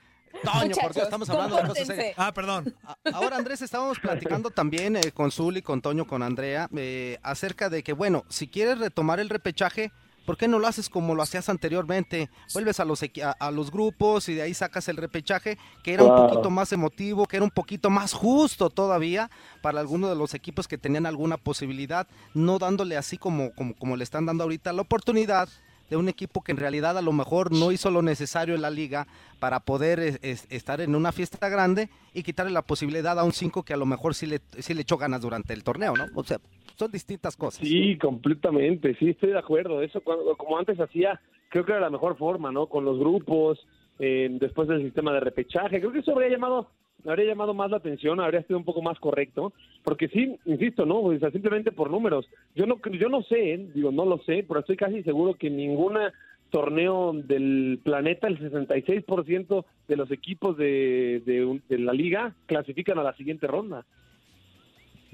Toño, 0.44 0.74
por 0.80 0.94
Dios, 0.94 1.04
estamos 1.04 1.28
hablando 1.28 1.56
de 1.56 1.68
cosas 1.68 1.86
serias. 1.86 2.14
Ah, 2.16 2.32
perdón. 2.32 2.74
Ahora, 3.12 3.36
Andrés, 3.36 3.60
estábamos 3.62 3.98
platicando 3.98 4.50
también 4.50 4.96
eh, 4.96 5.12
con 5.12 5.30
Zuli, 5.30 5.60
con 5.60 5.82
Toño, 5.82 6.06
con 6.06 6.22
Andrea, 6.22 6.68
eh, 6.76 7.18
acerca 7.22 7.68
de 7.68 7.82
que, 7.82 7.92
bueno, 7.92 8.24
si 8.28 8.46
quieres 8.46 8.78
retomar 8.78 9.20
el 9.20 9.28
repechaje, 9.28 9.90
¿por 10.26 10.36
qué 10.36 10.48
no 10.48 10.58
lo 10.58 10.66
haces 10.66 10.88
como 10.88 11.14
lo 11.14 11.22
hacías 11.22 11.48
anteriormente? 11.48 12.30
Vuelves 12.52 12.80
a 12.80 12.84
los, 12.84 13.02
a, 13.02 13.30
a 13.32 13.50
los 13.50 13.70
grupos 13.70 14.28
y 14.28 14.34
de 14.34 14.42
ahí 14.42 14.54
sacas 14.54 14.88
el 14.88 14.96
repechaje, 14.96 15.58
que 15.82 15.94
era 15.94 16.04
un 16.04 16.16
poquito 16.16 16.50
más 16.50 16.72
emotivo, 16.72 17.26
que 17.26 17.36
era 17.36 17.44
un 17.44 17.50
poquito 17.50 17.90
más 17.90 18.12
justo 18.12 18.70
todavía 18.70 19.30
para 19.62 19.80
algunos 19.80 20.10
de 20.10 20.16
los 20.16 20.34
equipos 20.34 20.68
que 20.68 20.78
tenían 20.78 21.06
alguna 21.06 21.36
posibilidad, 21.36 22.06
no 22.34 22.58
dándole 22.58 22.96
así 22.96 23.18
como, 23.18 23.52
como, 23.54 23.74
como 23.74 23.96
le 23.96 24.04
están 24.04 24.26
dando 24.26 24.44
ahorita 24.44 24.72
la 24.72 24.82
oportunidad 24.82 25.48
de 25.90 25.96
un 25.96 26.08
equipo 26.08 26.42
que 26.42 26.52
en 26.52 26.58
realidad 26.58 26.96
a 26.96 27.02
lo 27.02 27.12
mejor 27.12 27.52
no 27.52 27.72
hizo 27.72 27.90
lo 27.90 28.00
necesario 28.00 28.54
en 28.54 28.62
la 28.62 28.70
liga 28.70 29.06
para 29.40 29.60
poder 29.60 29.98
es- 29.98 30.18
es- 30.22 30.46
estar 30.50 30.80
en 30.80 30.94
una 30.94 31.12
fiesta 31.12 31.48
grande 31.48 31.90
y 32.14 32.22
quitarle 32.22 32.52
la 32.52 32.62
posibilidad 32.62 33.18
a 33.18 33.24
un 33.24 33.32
5 33.32 33.64
que 33.64 33.74
a 33.74 33.76
lo 33.76 33.86
mejor 33.86 34.14
sí 34.14 34.26
le, 34.26 34.40
sí 34.58 34.72
le 34.72 34.82
echó 34.82 34.96
ganas 34.96 35.20
durante 35.20 35.52
el 35.52 35.64
torneo, 35.64 35.94
¿no? 35.96 36.06
O 36.14 36.22
sea, 36.24 36.38
son 36.76 36.90
distintas 36.92 37.36
cosas. 37.36 37.66
Sí, 37.66 37.98
completamente, 37.98 38.94
sí, 38.98 39.10
estoy 39.10 39.30
de 39.30 39.38
acuerdo. 39.38 39.82
Eso, 39.82 40.00
cuando, 40.00 40.36
como 40.36 40.56
antes 40.58 40.78
hacía, 40.80 41.20
creo 41.50 41.64
que 41.66 41.72
era 41.72 41.80
la 41.80 41.90
mejor 41.90 42.16
forma, 42.16 42.52
¿no? 42.52 42.68
Con 42.68 42.84
los 42.84 42.98
grupos, 42.98 43.58
eh, 43.98 44.28
después 44.40 44.68
del 44.68 44.82
sistema 44.82 45.12
de 45.12 45.20
repechaje. 45.20 45.80
Creo 45.80 45.92
que 45.92 45.98
eso 45.98 46.12
habría 46.12 46.30
llamado, 46.30 46.68
habría 47.06 47.26
llamado 47.26 47.54
más 47.54 47.70
la 47.70 47.78
atención, 47.78 48.20
habría 48.20 48.42
sido 48.42 48.58
un 48.58 48.64
poco 48.64 48.82
más 48.82 48.98
correcto. 48.98 49.52
Porque 49.84 50.08
sí, 50.08 50.36
insisto, 50.44 50.84
¿no? 50.86 51.00
O 51.00 51.18
sea, 51.18 51.30
simplemente 51.30 51.72
por 51.72 51.90
números. 51.90 52.26
Yo 52.54 52.66
no, 52.66 52.78
yo 52.98 53.08
no 53.08 53.22
sé, 53.22 53.54
¿eh? 53.54 53.70
digo, 53.74 53.90
no 53.92 54.04
lo 54.04 54.18
sé, 54.18 54.44
pero 54.46 54.60
estoy 54.60 54.76
casi 54.76 55.02
seguro 55.02 55.34
que 55.34 55.50
ninguna 55.50 56.12
torneo 56.50 57.12
del 57.14 57.78
planeta, 57.84 58.26
el 58.26 58.38
66% 58.40 59.64
de 59.86 59.96
los 59.96 60.10
equipos 60.10 60.56
de, 60.56 61.22
de, 61.68 61.78
la 61.78 61.92
liga 61.92 62.34
clasifican 62.46 62.98
a 62.98 63.04
la 63.04 63.14
siguiente 63.14 63.46
ronda. 63.46 63.86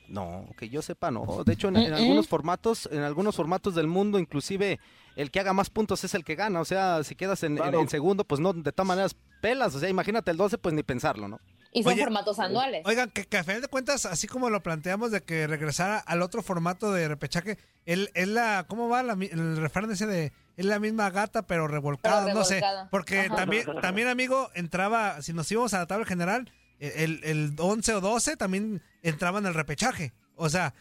No, 0.09 0.47
que 0.57 0.69
yo 0.69 0.83
sepa 0.83 1.11
no. 1.11 1.26
De 1.45 1.52
hecho, 1.52 1.69
en, 1.69 1.76
en 1.76 1.93
algunos 1.93 2.28
formatos, 2.28 2.88
en 2.93 3.00
algunos 3.02 3.35
formatos 3.35 3.75
del 3.75 3.88
mundo, 3.88 4.19
inclusive 4.21 4.78
el 5.16 5.31
que 5.33 5.40
haga 5.40 5.52
más 5.52 5.69
puntos 5.69 6.05
es 6.05 6.14
el 6.14 6.25
que 6.25 6.37
gana. 6.37 6.61
O 6.61 6.64
sea, 6.64 7.02
si 7.02 7.16
quedas 7.16 7.43
en, 7.43 7.59
en- 7.59 7.75
en 7.75 7.88
segundo, 7.88 8.23
pues 8.25 8.40
no, 8.40 8.52
de 8.52 8.71
todas 8.73 8.87
maneras 8.87 9.16
pelas. 9.40 9.75
O 9.75 9.81
sea, 9.81 9.88
imagínate 9.88 10.31
el 10.31 10.37
12, 10.37 10.59
pues 10.59 10.75
ni 10.75 10.83
pensarlo, 10.85 11.26
¿no? 11.26 11.40
Y 11.76 11.83
son 11.83 11.92
Oye, 11.92 12.04
formatos 12.04 12.38
anuales. 12.38 12.80
Oigan, 12.87 13.11
que, 13.11 13.26
que 13.26 13.37
a 13.37 13.45
final 13.45 13.61
de 13.61 13.68
cuentas, 13.68 14.06
así 14.06 14.26
como 14.26 14.49
lo 14.49 14.62
planteamos 14.62 15.11
de 15.11 15.21
que 15.23 15.47
regresara 15.47 15.99
al 15.99 16.23
otro 16.23 16.42
formato 16.42 16.90
de 16.90 17.06
repechaje, 17.06 17.59
él, 17.85 18.11
es 18.14 18.28
la, 18.28 18.64
¿cómo 18.66 18.88
va 18.88 19.02
la 19.02 19.12
el 19.12 19.59
refrán 19.59 19.90
ese 19.90 20.06
de 20.06 20.33
es 20.56 20.64
la 20.64 20.78
misma 20.78 21.11
gata 21.11 21.47
pero 21.47 21.68
revolcada? 21.68 22.25
Pero 22.25 22.38
no 22.38 22.45
sé, 22.47 22.62
porque 22.90 23.21
Ajá. 23.21 23.37
también, 23.37 23.66
también 23.83 24.09
amigo, 24.09 24.49
entraba, 24.54 25.21
si 25.21 25.35
nos 25.35 25.52
íbamos 25.52 25.75
a 25.75 25.80
la 25.80 25.87
tabla 25.87 26.06
general, 26.06 26.50
el, 26.78 27.21
el 27.25 27.54
11 27.59 27.92
o 27.92 28.00
12 28.00 28.38
también 28.38 28.80
entraba 29.02 29.38
en 29.38 29.45
el 29.45 29.52
repechaje. 29.52 30.14
O 30.35 30.49
sea, 30.49 30.73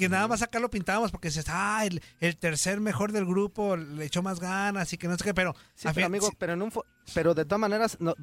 que 0.00 0.08
nada 0.08 0.26
más 0.26 0.42
acá 0.42 0.58
lo 0.58 0.68
pintábamos 0.70 1.12
porque 1.12 1.28
dices, 1.28 1.44
ah, 1.48 1.84
el, 1.86 2.02
el 2.18 2.36
tercer 2.36 2.80
mejor 2.80 3.12
del 3.12 3.24
grupo 3.26 3.76
le 3.76 4.04
echó 4.04 4.22
más 4.22 4.40
ganas 4.40 4.92
y 4.92 4.98
que 4.98 5.06
no 5.06 5.16
sé 5.16 5.22
qué, 5.24 5.34
pero... 5.34 5.54
Sí, 5.74 5.82
pero 5.84 5.94
fin- 5.94 6.04
amigo, 6.04 6.28
pero 6.38 6.54
en 6.54 6.62
un 6.62 6.72
pero 7.14 7.34
de 7.34 7.44
todas 7.44 7.60
maneras, 7.60 7.96
no- 8.00 8.14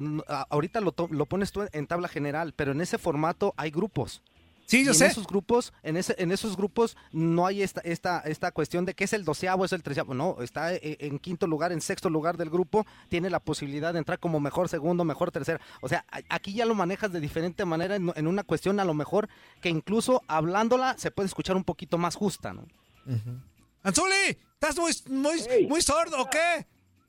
ahorita 0.50 0.80
lo, 0.80 0.94
lo 1.10 1.26
pones 1.26 1.52
tú 1.52 1.66
en 1.72 1.86
tabla 1.86 2.08
general, 2.08 2.52
pero 2.54 2.72
en 2.72 2.80
ese 2.80 2.98
formato 2.98 3.54
hay 3.56 3.70
grupos. 3.70 4.22
Sí, 4.68 4.84
yo 4.84 4.90
y 4.90 4.94
sé. 4.94 5.06
En 5.06 5.10
esos 5.12 5.26
grupos, 5.26 5.72
en 5.82 5.96
ese, 5.96 6.14
en 6.18 6.30
esos 6.30 6.54
grupos 6.54 6.94
no 7.10 7.46
hay 7.46 7.62
esta, 7.62 7.80
esta, 7.80 8.20
esta 8.20 8.52
cuestión 8.52 8.84
de 8.84 8.92
que 8.92 9.04
es 9.04 9.14
el 9.14 9.24
doceavo, 9.24 9.64
es 9.64 9.72
el 9.72 9.82
treceavo. 9.82 10.12
No, 10.12 10.36
está 10.40 10.74
eh, 10.74 10.98
en 11.00 11.18
quinto 11.18 11.46
lugar, 11.46 11.72
en 11.72 11.80
sexto 11.80 12.10
lugar 12.10 12.36
del 12.36 12.50
grupo, 12.50 12.84
tiene 13.08 13.30
la 13.30 13.40
posibilidad 13.40 13.94
de 13.94 14.00
entrar 14.00 14.18
como 14.18 14.40
mejor 14.40 14.68
segundo, 14.68 15.04
mejor 15.04 15.30
tercero. 15.30 15.58
O 15.80 15.88
sea, 15.88 16.04
aquí 16.28 16.52
ya 16.52 16.66
lo 16.66 16.74
manejas 16.74 17.10
de 17.12 17.20
diferente 17.20 17.64
manera 17.64 17.96
en, 17.96 18.12
en 18.14 18.26
una 18.26 18.42
cuestión 18.42 18.78
a 18.78 18.84
lo 18.84 18.92
mejor 18.92 19.30
que 19.62 19.70
incluso 19.70 20.22
hablándola 20.28 20.98
se 20.98 21.10
puede 21.10 21.28
escuchar 21.28 21.56
un 21.56 21.64
poquito 21.64 21.96
más 21.96 22.14
justa, 22.14 22.52
¿no? 22.52 22.66
Anzuli, 23.82 24.36
¿estás 24.52 24.78
muy, 24.78 24.92
muy, 25.08 25.66
muy 25.66 25.80
sordo 25.80 26.20
o 26.20 26.28
qué? 26.28 26.66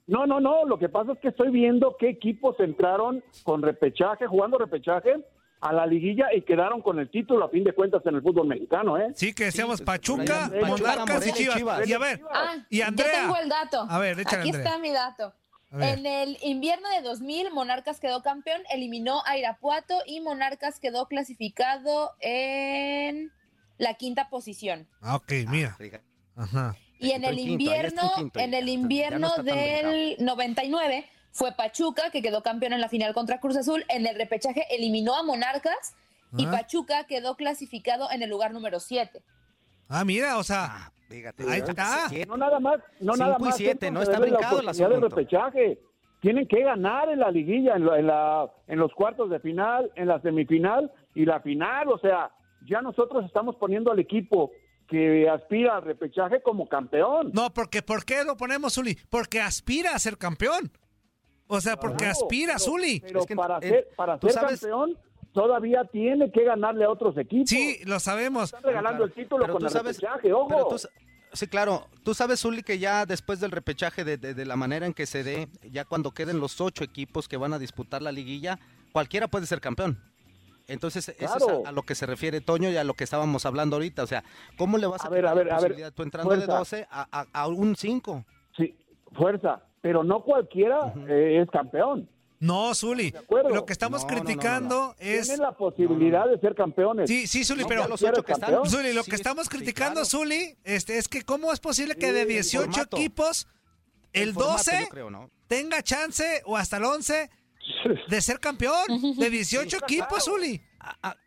No, 0.08 0.26
no, 0.26 0.40
no. 0.40 0.64
Lo 0.64 0.80
que 0.80 0.88
pasa 0.88 1.12
es 1.12 1.20
que 1.20 1.28
estoy 1.28 1.52
viendo 1.52 1.98
qué 2.00 2.08
equipos 2.08 2.58
entraron 2.62 3.22
con 3.44 3.62
repechaje, 3.62 4.28
jugando 4.28 4.58
repechaje 4.58 5.26
a 5.62 5.74
la 5.74 5.86
liguilla 5.86 6.28
y 6.34 6.42
quedaron 6.44 6.82
con 6.82 7.00
el 7.00 7.10
título 7.10 7.46
a 7.46 7.50
fin 7.50 7.64
de 7.64 7.74
cuentas 7.74 8.02
en 8.06 8.16
el 8.16 8.22
fútbol 8.22 8.48
mexicano, 8.48 8.98
¿eh? 8.98 9.12
Sí, 9.16 9.34
que 9.34 9.46
decíamos 9.46 9.82
Pachuca, 9.82 10.50
Pachuca, 10.50 10.68
Monarcas 10.68 11.28
y 11.28 11.34
Chivas. 11.34 11.58
Chivas. 11.58 11.88
Y 11.90 11.94
a 11.94 11.98
ver, 11.98 12.22
Ah, 12.32 12.56
y 12.70 12.82
Andrea. 12.82 13.12
tengo 13.24 13.36
el 13.38 13.50
dato. 13.50 13.86
A 13.90 14.00
ver, 14.00 14.20
échale, 14.20 14.40
Aquí 14.42 14.50
Andrea. 14.50 14.66
está 14.68 14.80
mi 14.80 14.92
dato. 14.92 15.34
En 15.72 16.06
el 16.06 16.38
invierno 16.42 16.90
de 16.90 17.02
2000, 17.02 17.52
Monarcas 17.52 18.00
quedó 18.00 18.24
campeón, 18.24 18.62
eliminó 18.72 19.22
a 19.28 19.38
Irapuato 19.38 19.96
y 20.08 20.20
Monarcas 20.22 20.80
quedó 20.80 21.08
clasificado 21.08 22.12
en 22.22 23.32
la 23.78 23.94
quinta 23.94 24.30
posición. 24.30 24.88
Ah, 25.02 25.16
ok, 25.18 25.32
mira. 25.48 25.78
Ajá. 26.36 26.76
Y 27.00 27.12
en 27.12 27.24
el 27.24 27.38
invierno, 27.38 28.12
quinto 28.16 28.40
en 28.40 28.54
el 28.54 28.68
invierno 28.68 29.30
del 29.44 30.16
99 30.20 31.06
fue 31.32 31.52
Pachuca 31.54 32.10
que 32.12 32.22
quedó 32.22 32.42
campeón 32.44 32.74
en 32.74 32.82
la 32.82 32.90
final 32.90 33.14
contra 33.14 33.40
Cruz 33.40 33.56
Azul. 33.58 33.86
En 33.90 34.06
el 34.08 34.16
repechaje 34.16 34.66
eliminó 34.72 35.16
a 35.16 35.24
Monarcas 35.24 35.96
y 36.38 36.46
Ah. 36.46 36.52
Pachuca 36.52 37.06
quedó 37.06 37.36
clasificado 37.36 38.10
en 38.12 38.22
el 38.24 38.30
lugar 38.30 38.52
número 38.54 38.80
7. 38.80 39.22
Ah, 39.88 40.06
mira, 40.06 40.38
o 40.38 40.44
sea, 40.44 40.92
ahí 41.10 41.60
está. 41.60 42.08
No 42.28 42.38
nada 42.38 42.60
más, 42.60 42.80
no 43.00 43.14
Cinco 43.14 43.26
nada 43.26 43.38
y 43.40 43.44
más. 43.44 43.58
siete, 43.58 43.88
entran 43.88 43.94
no 43.96 44.00
a 44.02 44.04
está 44.04 44.14
la 44.14 44.20
brincado 44.20 44.60
el 44.60 44.68
oportunidad 44.68 44.90
de 44.90 44.96
asunto. 44.96 45.16
repechaje. 45.16 45.80
Tienen 46.22 46.48
que 46.48 46.62
ganar 46.64 47.10
en 47.10 47.20
la 47.20 47.32
liguilla, 47.32 47.76
en, 47.76 47.86
la- 47.86 47.98
en 47.98 48.08
la, 48.08 48.52
en 48.68 48.78
los 48.78 48.92
cuartos 48.94 49.30
de 49.30 49.40
final, 49.40 49.90
en 49.96 50.08
la 50.08 50.22
semifinal 50.22 50.92
y 51.16 51.26
la 51.26 51.40
final. 51.40 51.88
O 51.88 51.98
sea, 51.98 52.30
ya 52.68 52.82
nosotros 52.82 53.24
estamos 53.26 53.56
poniendo 53.56 53.92
al 53.92 54.00
equipo 54.00 54.52
que 54.88 55.30
aspira 55.30 55.78
al 55.78 55.84
repechaje 55.84 56.42
como 56.42 56.68
campeón. 56.68 57.32
No, 57.34 57.52
porque 57.54 57.82
¿por 57.82 58.04
qué 58.06 58.24
lo 58.26 58.36
ponemos, 58.36 58.74
Zuli? 58.74 58.98
Porque 59.10 59.40
aspira 59.40 59.96
a 59.96 60.00
ser 60.00 60.18
campeón. 60.18 60.72
O 61.52 61.60
sea, 61.60 61.76
porque 61.78 61.98
Claro, 62.06 62.12
aspira, 62.12 62.54
pero- 62.54 62.60
Zuli. 62.66 63.00
Pero 63.02 63.26
para 63.36 63.58
eh, 63.58 63.70
ser, 63.70 63.88
para 63.96 64.20
ser 64.20 64.32
sabes- 64.32 64.60
campeón 64.62 64.96
todavía 65.34 65.84
tiene 65.86 66.32
que 66.32 66.44
ganarle 66.44 66.86
a 66.86 66.90
otros 66.92 67.18
equipos. 67.18 67.50
Sí, 67.50 67.80
lo 67.86 68.00
sabemos. 68.00 68.46
Están 68.46 68.64
regalando 68.64 69.04
el 69.06 69.12
título 69.14 69.42
Pero 69.46 69.54
con 69.54 69.64
el 69.66 69.70
sabes- 69.72 69.98
repechaje, 70.00 70.32
ojo. 70.32 70.48
pero 70.48 70.68
tú 70.68 70.78
sa- 70.78 70.90
sí, 71.34 71.48
claro. 71.48 71.88
Tú 72.04 72.14
sabes, 72.14 72.40
Zuli, 72.42 72.62
que 72.62 72.78
ya 72.78 73.06
después 73.08 73.40
del 73.40 73.50
repechaje, 73.52 74.04
de, 74.04 74.18
de- 74.18 74.34
de 74.36 74.46
la 74.46 74.56
manera 74.56 74.86
en 74.86 74.94
que 74.94 75.06
se 75.08 75.24
dé, 75.24 75.50
ya 75.72 75.86
cuando 75.86 76.12
queden 76.12 76.40
los 76.40 76.62
ocho 76.62 76.84
equipos 76.84 77.28
que 77.28 77.38
van 77.38 77.54
a 77.54 77.60
disputar 77.60 78.02
la 78.04 78.12
liguilla, 78.12 78.60
cualquiera 78.92 79.28
puede 79.28 79.46
ser 79.48 79.60
campeón. 79.60 80.00
Entonces, 80.68 81.10
eso 81.18 81.36
es 81.38 81.66
a, 81.66 81.70
a 81.70 81.72
lo 81.72 81.82
que 81.82 81.96
se 81.96 82.06
refiere 82.06 82.42
Toño 82.42 82.70
y 82.70 82.78
a 82.78 82.84
lo 82.84 82.94
que 82.94 83.04
estábamos 83.04 83.44
hablando 83.48 83.76
ahorita. 83.78 84.04
O 84.04 84.08
sea, 84.08 84.24
¿cómo 84.56 84.78
le 84.78 84.86
vas 84.86 85.04
a, 85.04 85.08
A 85.08 85.10
ver, 85.10 85.26
a 85.26 85.34
ver, 85.34 85.48
la 85.48 85.58
a 85.58 85.62
ver, 85.62 85.92
tú 85.94 86.04
entrando 86.04 86.30
de 86.32 86.38
fuerza. 86.42 86.58
12 86.60 86.88
a, 86.92 87.08
a- 87.22 87.26
a 87.34 87.48
un 87.48 87.76
5? 87.76 88.24
Sí, 88.56 88.76
fuerza. 89.14 89.64
Pero 89.82 90.04
no 90.04 90.24
cualquiera 90.24 90.94
eh, 91.08 91.42
es 91.42 91.50
campeón. 91.50 92.10
No, 92.42 92.74
Zuli. 92.74 93.14
Lo 93.52 93.66
que 93.66 93.74
estamos 93.74 94.04
No, 94.04 94.08
no, 94.10 94.16
no, 94.16 94.22
criticando 94.24 94.96
es. 94.98 95.28
Tienen 95.28 95.42
la 95.44 95.52
posibilidad 95.52 96.26
de 96.28 96.40
ser 96.40 96.56
campeones. 96.56 97.10
Sí, 97.10 97.28
sí, 97.28 97.44
Zuli, 97.44 97.64
No 97.64 97.68
pero 97.68 97.86
cualquiera 97.88 98.18
es 98.18 98.24
campeón. 98.24 98.70
Zuli, 98.70 98.94
lo 98.94 99.04
Sí, 99.04 99.10
que 99.12 99.16
estamos 99.18 99.48
sí, 99.48 99.58
criticando, 99.58 100.02
claro. 100.02 100.06
Zuli, 100.06 100.56
este, 100.64 100.98
es 100.98 101.10
que 101.10 101.24
cómo 101.24 101.52
es 101.52 101.60
posible 101.60 101.96
que 101.96 102.08
Sí, 102.08 102.14
de 102.14 102.22
el 102.22 102.28
18 102.30 102.66
formato. 102.72 102.98
equipos, 102.98 103.48
el, 104.14 104.30
El 104.30 104.34
formato, 104.36 104.54
12 104.54 104.80
yo 104.84 104.88
creo, 104.90 105.10
¿no? 105.10 105.30
tenga 105.48 105.82
chance 105.84 106.42
o 106.46 106.56
hasta 106.56 106.78
el 106.78 106.86
11 106.86 107.30
de 108.08 108.22
ser 108.22 108.40
campeón. 108.40 108.86
De 109.18 109.30
18 109.30 109.78
equipos, 109.84 110.24
Zuli. 110.24 110.62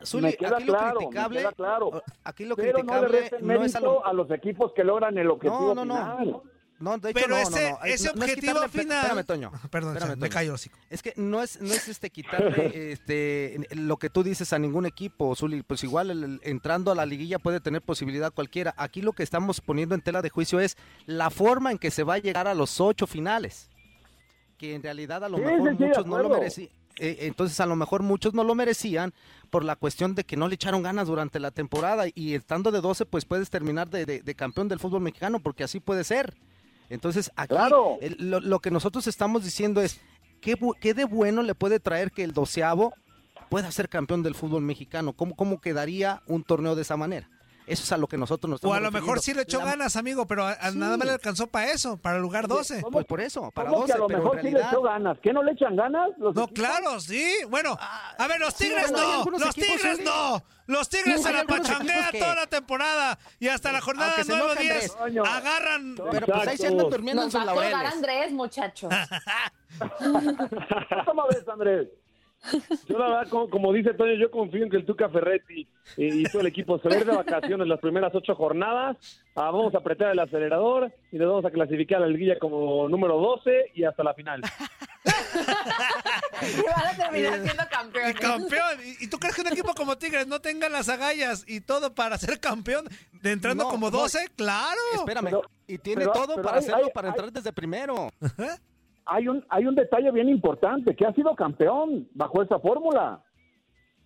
Zuli, 0.02 0.22
me 0.28 0.32
queda 0.34 0.56
aquí 0.56 0.64
lo 0.64 0.72
me 0.72 0.96
criticable, 0.96 1.38
queda 1.40 1.52
claro. 1.52 2.02
aquí 2.24 2.44
lo 2.46 2.56
Pero 2.56 2.78
no 2.78 2.78
le 2.78 2.82
criticable 2.82 3.20
resten 3.20 3.46
no 3.46 3.52
es 3.62 3.76
a 3.76 3.80
a 4.02 4.12
los 4.14 4.30
equipos 4.30 4.72
que 4.74 4.82
logran 4.82 5.18
el 5.18 5.30
objetivo 5.30 5.74
No, 5.74 5.84
no, 5.84 5.84
no. 5.84 5.94
final. 6.16 6.30
No, 6.30 6.42
de 6.90 7.10
hecho, 7.10 7.14
Pero 7.14 7.28
no, 7.28 7.34
no, 7.36 7.40
ese- 7.56 7.70
no. 7.70 7.78
Ese 7.84 8.06
no- 8.08 8.14
no 8.14 8.24
es 8.24 8.30
objetivo 8.30 8.52
quitarle- 8.60 8.68
final- 8.68 8.98
Espérame, 8.98 9.24
Toño. 9.24 9.52
Perdón, 9.70 9.96
Espérame, 9.96 10.16
me 10.18 10.20
Toño. 10.28 10.32
callo 10.32 10.54
hocico. 10.54 10.78
Es 10.90 11.02
que 11.02 11.12
no 11.16 11.42
es, 11.42 11.60
no 11.60 11.72
es 11.72 11.88
este 11.88 12.10
quitarle 12.10 12.32
este, 12.92 13.66
lo 13.70 13.96
que 13.96 14.10
tú 14.10 14.22
dices 14.22 14.52
a 14.52 14.58
ningún 14.58 14.84
equipo, 14.86 15.34
Zuli. 15.34 15.62
Pues 15.62 15.82
igual 15.84 16.10
el- 16.10 16.24
el- 16.24 16.40
entrando 16.42 16.90
a 16.90 16.94
la 16.94 17.06
liguilla 17.06 17.38
puede 17.38 17.60
tener 17.60 17.80
posibilidad 17.82 18.32
cualquiera. 18.32 18.74
Aquí 18.76 19.00
lo 19.02 19.12
que 19.12 19.22
estamos 19.22 19.60
poniendo 19.60 19.94
en 19.94 20.00
tela 20.02 20.20
de 20.22 20.28
juicio 20.30 20.60
es 20.60 20.76
la 21.06 21.30
forma 21.30 21.70
en 21.72 21.78
que 21.78 21.90
se 21.90 22.02
va 22.02 22.14
a 22.14 22.18
llegar 22.18 22.48
a 22.48 22.54
los 22.54 22.80
ocho 22.80 23.06
finales. 23.06 23.70
Que 24.58 24.74
en 24.74 24.82
realidad 24.82 25.24
a 25.24 25.28
lo 25.28 25.38
Sí, 25.38 25.44
mejor 25.44 25.70
sí, 25.70 25.76
sí, 25.78 25.84
muchos 25.84 26.06
no 26.06 26.18
lo 26.22 26.28
merecían. 26.28 26.68
entonces 26.98 27.58
a 27.58 27.66
lo 27.66 27.74
mejor 27.74 28.02
muchos 28.02 28.34
no 28.34 28.44
lo 28.44 28.54
merecían 28.54 29.14
por 29.50 29.64
la 29.64 29.76
cuestión 29.76 30.14
de 30.14 30.24
que 30.24 30.36
no 30.36 30.46
le 30.46 30.54
echaron 30.56 30.82
ganas 30.82 31.08
durante 31.08 31.40
la 31.40 31.50
temporada 31.50 32.04
y 32.14 32.34
estando 32.34 32.70
de 32.70 32.80
12 32.82 33.06
pues 33.06 33.24
puedes 33.24 33.48
terminar 33.50 33.88
de, 33.88 34.04
de- 34.04 34.20
de 34.22 34.34
campeón 34.34 34.68
del 34.68 34.78
fútbol 34.78 35.00
mexicano 35.00 35.40
porque 35.40 35.64
así 35.64 35.80
puede 35.80 36.04
ser. 36.04 36.34
Entonces 36.92 37.30
aquí 37.36 37.54
Claro. 37.54 37.98
el- 38.00 38.16
lo, 38.18 38.40
lo 38.40 38.60
que 38.60 38.70
nosotros 38.70 39.06
estamos 39.06 39.44
diciendo 39.44 39.80
es 39.80 40.00
¿qué, 40.40 40.56
qué 40.80 40.92
de 40.94 41.04
bueno 41.04 41.42
le 41.42 41.54
puede 41.54 41.80
traer 41.80 42.10
que 42.12 42.22
el 42.22 42.32
doceavo 42.32 42.92
pueda 43.48 43.70
ser 43.70 43.88
campeón 43.88 44.22
del 44.22 44.34
fútbol 44.34 44.62
mexicano. 44.62 45.12
¿Cómo, 45.14 45.34
cómo 45.34 45.60
quedaría 45.60 46.22
un 46.26 46.42
torneo 46.44 46.74
de 46.74 46.82
esa 46.82 46.96
manera? 46.96 47.28
Eso 47.66 47.84
es 47.84 47.92
a 47.92 47.96
lo 47.96 48.06
que 48.08 48.18
nosotros 48.18 48.48
nos 48.50 48.56
O 48.56 48.66
estamos 48.66 48.76
a 48.76 48.80
lo 48.80 48.90
mejor 48.90 49.20
sí 49.20 49.34
le 49.34 49.42
echó 49.42 49.58
La- 49.60 49.66
ganas, 49.66 49.96
amigo, 49.96 50.26
pero 50.26 50.44
a- 50.44 50.50
a 50.52 50.72
Sí. 50.72 50.78
nada 50.78 50.96
más 50.96 51.06
le 51.06 51.12
alcanzó 51.12 51.46
para 51.46 51.70
eso, 51.70 51.96
para 51.96 52.16
el 52.16 52.22
lugar 52.22 52.48
12. 52.48 52.82
Pues 52.90 53.06
por 53.06 53.20
eso, 53.20 53.50
para 53.52 53.70
¿Cómo 53.70 53.84
que 53.86 53.92
12, 53.92 53.94
a 53.94 53.98
lo 53.98 54.06
pero 54.08 54.18
en 54.18 54.24
mejor 54.24 54.38
sí 54.40 54.44
le 54.44 54.50
realidad... 54.50 54.72
echó 54.72 54.82
ganas? 54.82 55.18
¿Qué 55.22 55.32
no 55.32 55.42
le 55.42 55.52
echan 55.52 55.76
ganas? 55.76 56.08
Los 56.18 56.34
No, 56.34 56.42
equipos? 56.44 56.58
claro, 56.66 57.00
sí. 57.00 57.34
Bueno, 57.48 57.78
a 57.80 58.26
ver, 58.26 58.40
los 58.40 58.54
sí, 58.54 58.64
Tigres 58.64 58.90
bueno, 58.90 58.98
hay 59.08 59.24
no, 59.24 59.38
los 59.38 59.54
Tigres 59.54 59.96
sí. 59.98 60.02
no. 60.04 60.42
Los 60.66 60.88
Tigres 60.88 61.16
Sí, 61.18 61.22
se 61.24 61.32
la 61.32 61.44
pachanguea 61.44 62.08
que- 62.12 62.18
toda 62.20 62.34
la 62.34 62.46
temporada 62.46 63.18
y 63.40 63.48
hasta 63.48 63.72
la 63.72 63.80
jornada 63.80 64.10
Aunque 64.10 64.24
se 64.24 64.32
9 64.32 64.44
o 64.46 64.52
enojen, 64.52 64.68
10 64.78 64.96
Toño. 64.96 65.24
agarran. 65.24 65.94
Pero 66.10 66.26
pues 66.26 66.48
ahí 66.48 66.56
se 66.56 66.66
andan 66.68 66.88
durmiendo 66.90 67.22
en 67.22 67.26
Nos 67.26 67.32
sus 67.32 67.40
va 67.46 67.50
a 67.50 67.54
colgar 67.54 67.72
laureles. 67.72 67.94
Andrés, 67.94 68.32
muchachos. 68.32 68.92
¿Cómo 71.06 71.26
ves, 71.28 71.48
Andrés? 71.48 71.88
Yo 72.88 72.98
la 72.98 73.06
verdad, 73.08 73.28
como, 73.30 73.48
como 73.48 73.72
dice 73.72 73.94
Toño, 73.94 74.14
yo 74.14 74.30
confío 74.30 74.64
en 74.64 74.70
que 74.70 74.76
el 74.76 74.84
Tuca 74.84 75.08
Ferretti 75.08 75.62
eh, 75.96 76.08
y 76.12 76.24
todo 76.24 76.40
el 76.40 76.48
equipo 76.48 76.78
se 76.80 76.88
va 76.88 76.94
a 76.96 76.98
ir 76.98 77.04
de 77.06 77.16
vacaciones 77.16 77.68
las 77.68 77.78
primeras 77.78 78.12
ocho 78.14 78.34
jornadas. 78.34 78.96
Ah, 79.36 79.50
vamos 79.50 79.74
a 79.74 79.78
apretar 79.78 80.10
el 80.10 80.18
acelerador 80.18 80.92
y 81.12 81.16
nos 81.18 81.28
vamos 81.28 81.44
a 81.44 81.50
clasificar 81.50 81.98
a 81.98 82.06
la 82.06 82.08
liguilla 82.08 82.38
como 82.40 82.88
número 82.88 83.16
12 83.18 83.70
y 83.74 83.84
hasta 83.84 84.02
la 84.02 84.14
final. 84.14 84.42
Y 86.42 86.62
van 86.62 86.86
a 86.86 86.96
terminar 86.96 87.40
siendo 87.42 87.62
Y 87.62 87.66
campeones. 87.66 88.20
campeón. 88.20 88.78
¿Y, 88.84 89.04
y 89.04 89.08
tú 89.08 89.18
crees 89.18 89.34
que 89.34 89.42
un 89.42 89.46
equipo 89.48 89.74
como 89.74 89.96
Tigres 89.96 90.26
no 90.26 90.40
tenga 90.40 90.68
las 90.68 90.88
agallas 90.88 91.44
y 91.46 91.60
todo 91.60 91.94
para 91.94 92.18
ser 92.18 92.40
campeón 92.40 92.86
de 93.12 93.32
entrando 93.32 93.64
No, 93.64 93.70
como 93.70 93.90
no. 93.90 93.98
12? 93.98 94.26
Claro. 94.36 94.80
Espérame, 94.94 95.24
Pero- 95.26 95.42
y 95.68 95.78
tiene 95.78 96.00
pero- 96.02 96.12
todo 96.12 96.34
pero 96.34 96.42
para 96.42 96.56
hay- 96.58 96.64
hacerlo, 96.64 96.84
hay- 96.86 96.92
para 96.92 97.08
hay- 97.08 97.12
entrar 97.12 97.32
desde 97.32 97.52
primero. 97.52 98.10
Hay 99.04 99.28
un, 99.28 99.44
hay 99.48 99.66
un 99.66 99.74
detalle 99.74 100.10
bien 100.12 100.28
importante, 100.28 100.94
que 100.94 101.04
ha 101.06 101.12
sido 101.14 101.34
campeón 101.34 102.08
bajo 102.14 102.42
esa 102.42 102.58
fórmula. 102.60 103.22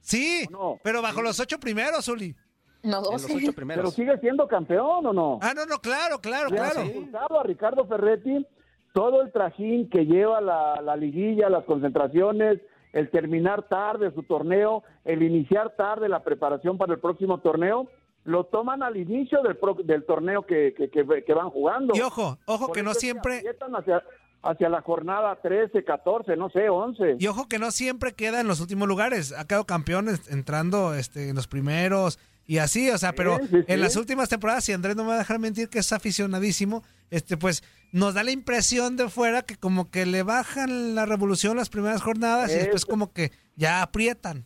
Sí, 0.00 0.46
pero 0.82 1.02
bajo 1.02 1.20
los 1.22 1.38
ocho 1.40 1.58
primeros, 1.58 2.06
Uli. 2.08 2.34
No, 2.82 2.98
En 2.98 3.02
los 3.02 3.22
12. 3.22 3.24
ocho 3.34 3.40
Pero 3.46 3.52
primeros. 3.54 3.94
sigue 3.94 4.16
siendo 4.18 4.46
campeón, 4.46 5.06
¿o 5.06 5.12
no? 5.12 5.38
Ah, 5.42 5.52
no, 5.54 5.66
no, 5.66 5.78
claro, 5.78 6.20
claro, 6.20 6.48
Le 6.50 6.60
ha 6.60 6.70
claro. 6.70 6.86
resultado 6.88 7.40
a 7.40 7.42
Ricardo 7.42 7.84
Ferretti 7.86 8.46
todo 8.94 9.22
el 9.22 9.32
trajín 9.32 9.90
que 9.90 10.06
lleva 10.06 10.40
la, 10.40 10.80
la 10.80 10.96
liguilla, 10.96 11.50
las 11.50 11.64
concentraciones, 11.64 12.60
el 12.92 13.10
terminar 13.10 13.66
tarde 13.68 14.12
su 14.14 14.22
torneo, 14.22 14.84
el 15.04 15.22
iniciar 15.22 15.74
tarde 15.76 16.08
la 16.08 16.22
preparación 16.22 16.78
para 16.78 16.94
el 16.94 17.00
próximo 17.00 17.38
torneo, 17.40 17.88
lo 18.24 18.44
toman 18.44 18.82
al 18.82 18.96
inicio 18.96 19.42
del, 19.42 19.56
pro- 19.56 19.76
del 19.84 20.04
torneo 20.06 20.42
que, 20.46 20.72
que, 20.74 20.88
que- 20.88 21.24
que 21.24 21.34
van 21.34 21.50
jugando. 21.50 21.94
Y 21.96 22.00
ojo, 22.00 22.38
ojo 22.46 22.66
Por 22.68 22.76
que 22.76 22.82
no 22.82 22.94
siempre, 22.94 23.42
hacia, 23.76 24.02
hacia 24.42 24.68
la 24.68 24.80
jornada 24.82 25.36
13, 25.42 25.82
14, 25.84 26.36
no 26.36 26.50
sé, 26.50 26.68
11. 26.68 27.16
y 27.18 27.26
ojo 27.26 27.48
que 27.48 27.58
no 27.58 27.70
siempre 27.70 28.12
queda 28.12 28.40
en 28.40 28.46
los 28.48 28.60
últimos 28.60 28.86
lugares. 28.88 29.32
Ha 29.32 29.46
quedado 29.46 29.64
campeón 29.64 30.08
es- 30.08 30.28
entrando 30.30 30.94
este, 30.94 31.28
en 31.30 31.36
los 31.36 31.48
primeros 31.48 32.18
y 32.46 32.58
así, 32.58 32.88
o 32.90 32.98
sea, 32.98 33.12
pero 33.12 33.38
Sí, 33.38 33.48
sí, 33.50 33.56
en 33.56 33.64
sí. 33.66 33.76
las 33.76 33.96
últimas 33.96 34.28
temporadas, 34.28 34.68
y 34.68 34.72
Andrés 34.72 34.94
no 34.94 35.02
me 35.02 35.08
va 35.08 35.14
a 35.16 35.18
dejar 35.18 35.40
mentir 35.40 35.68
que 35.68 35.80
es 35.80 35.92
aficionadísimo, 35.92 36.84
este, 37.10 37.36
pues 37.36 37.64
nos 37.90 38.14
da 38.14 38.22
la 38.22 38.30
impresión 38.30 38.96
de 38.96 39.08
fuera 39.08 39.42
que 39.42 39.56
como 39.56 39.90
que 39.90 40.06
le 40.06 40.22
bajan 40.22 40.94
la 40.94 41.06
revolución 41.06 41.56
las 41.56 41.68
primeras 41.70 42.02
jornadas 42.02 42.50
y 42.52 42.54
después 42.54 42.86
como 42.86 43.12
que 43.12 43.32
ya 43.56 43.82
aprietan. 43.82 44.44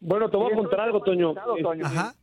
Bueno, 0.00 0.28
te 0.28 0.36
voy 0.36 0.52
a 0.52 0.56
contar 0.56 0.80
es 0.80 0.84
algo, 0.86 1.00
Toño. 1.02 1.34
Ajá. 1.82 2.14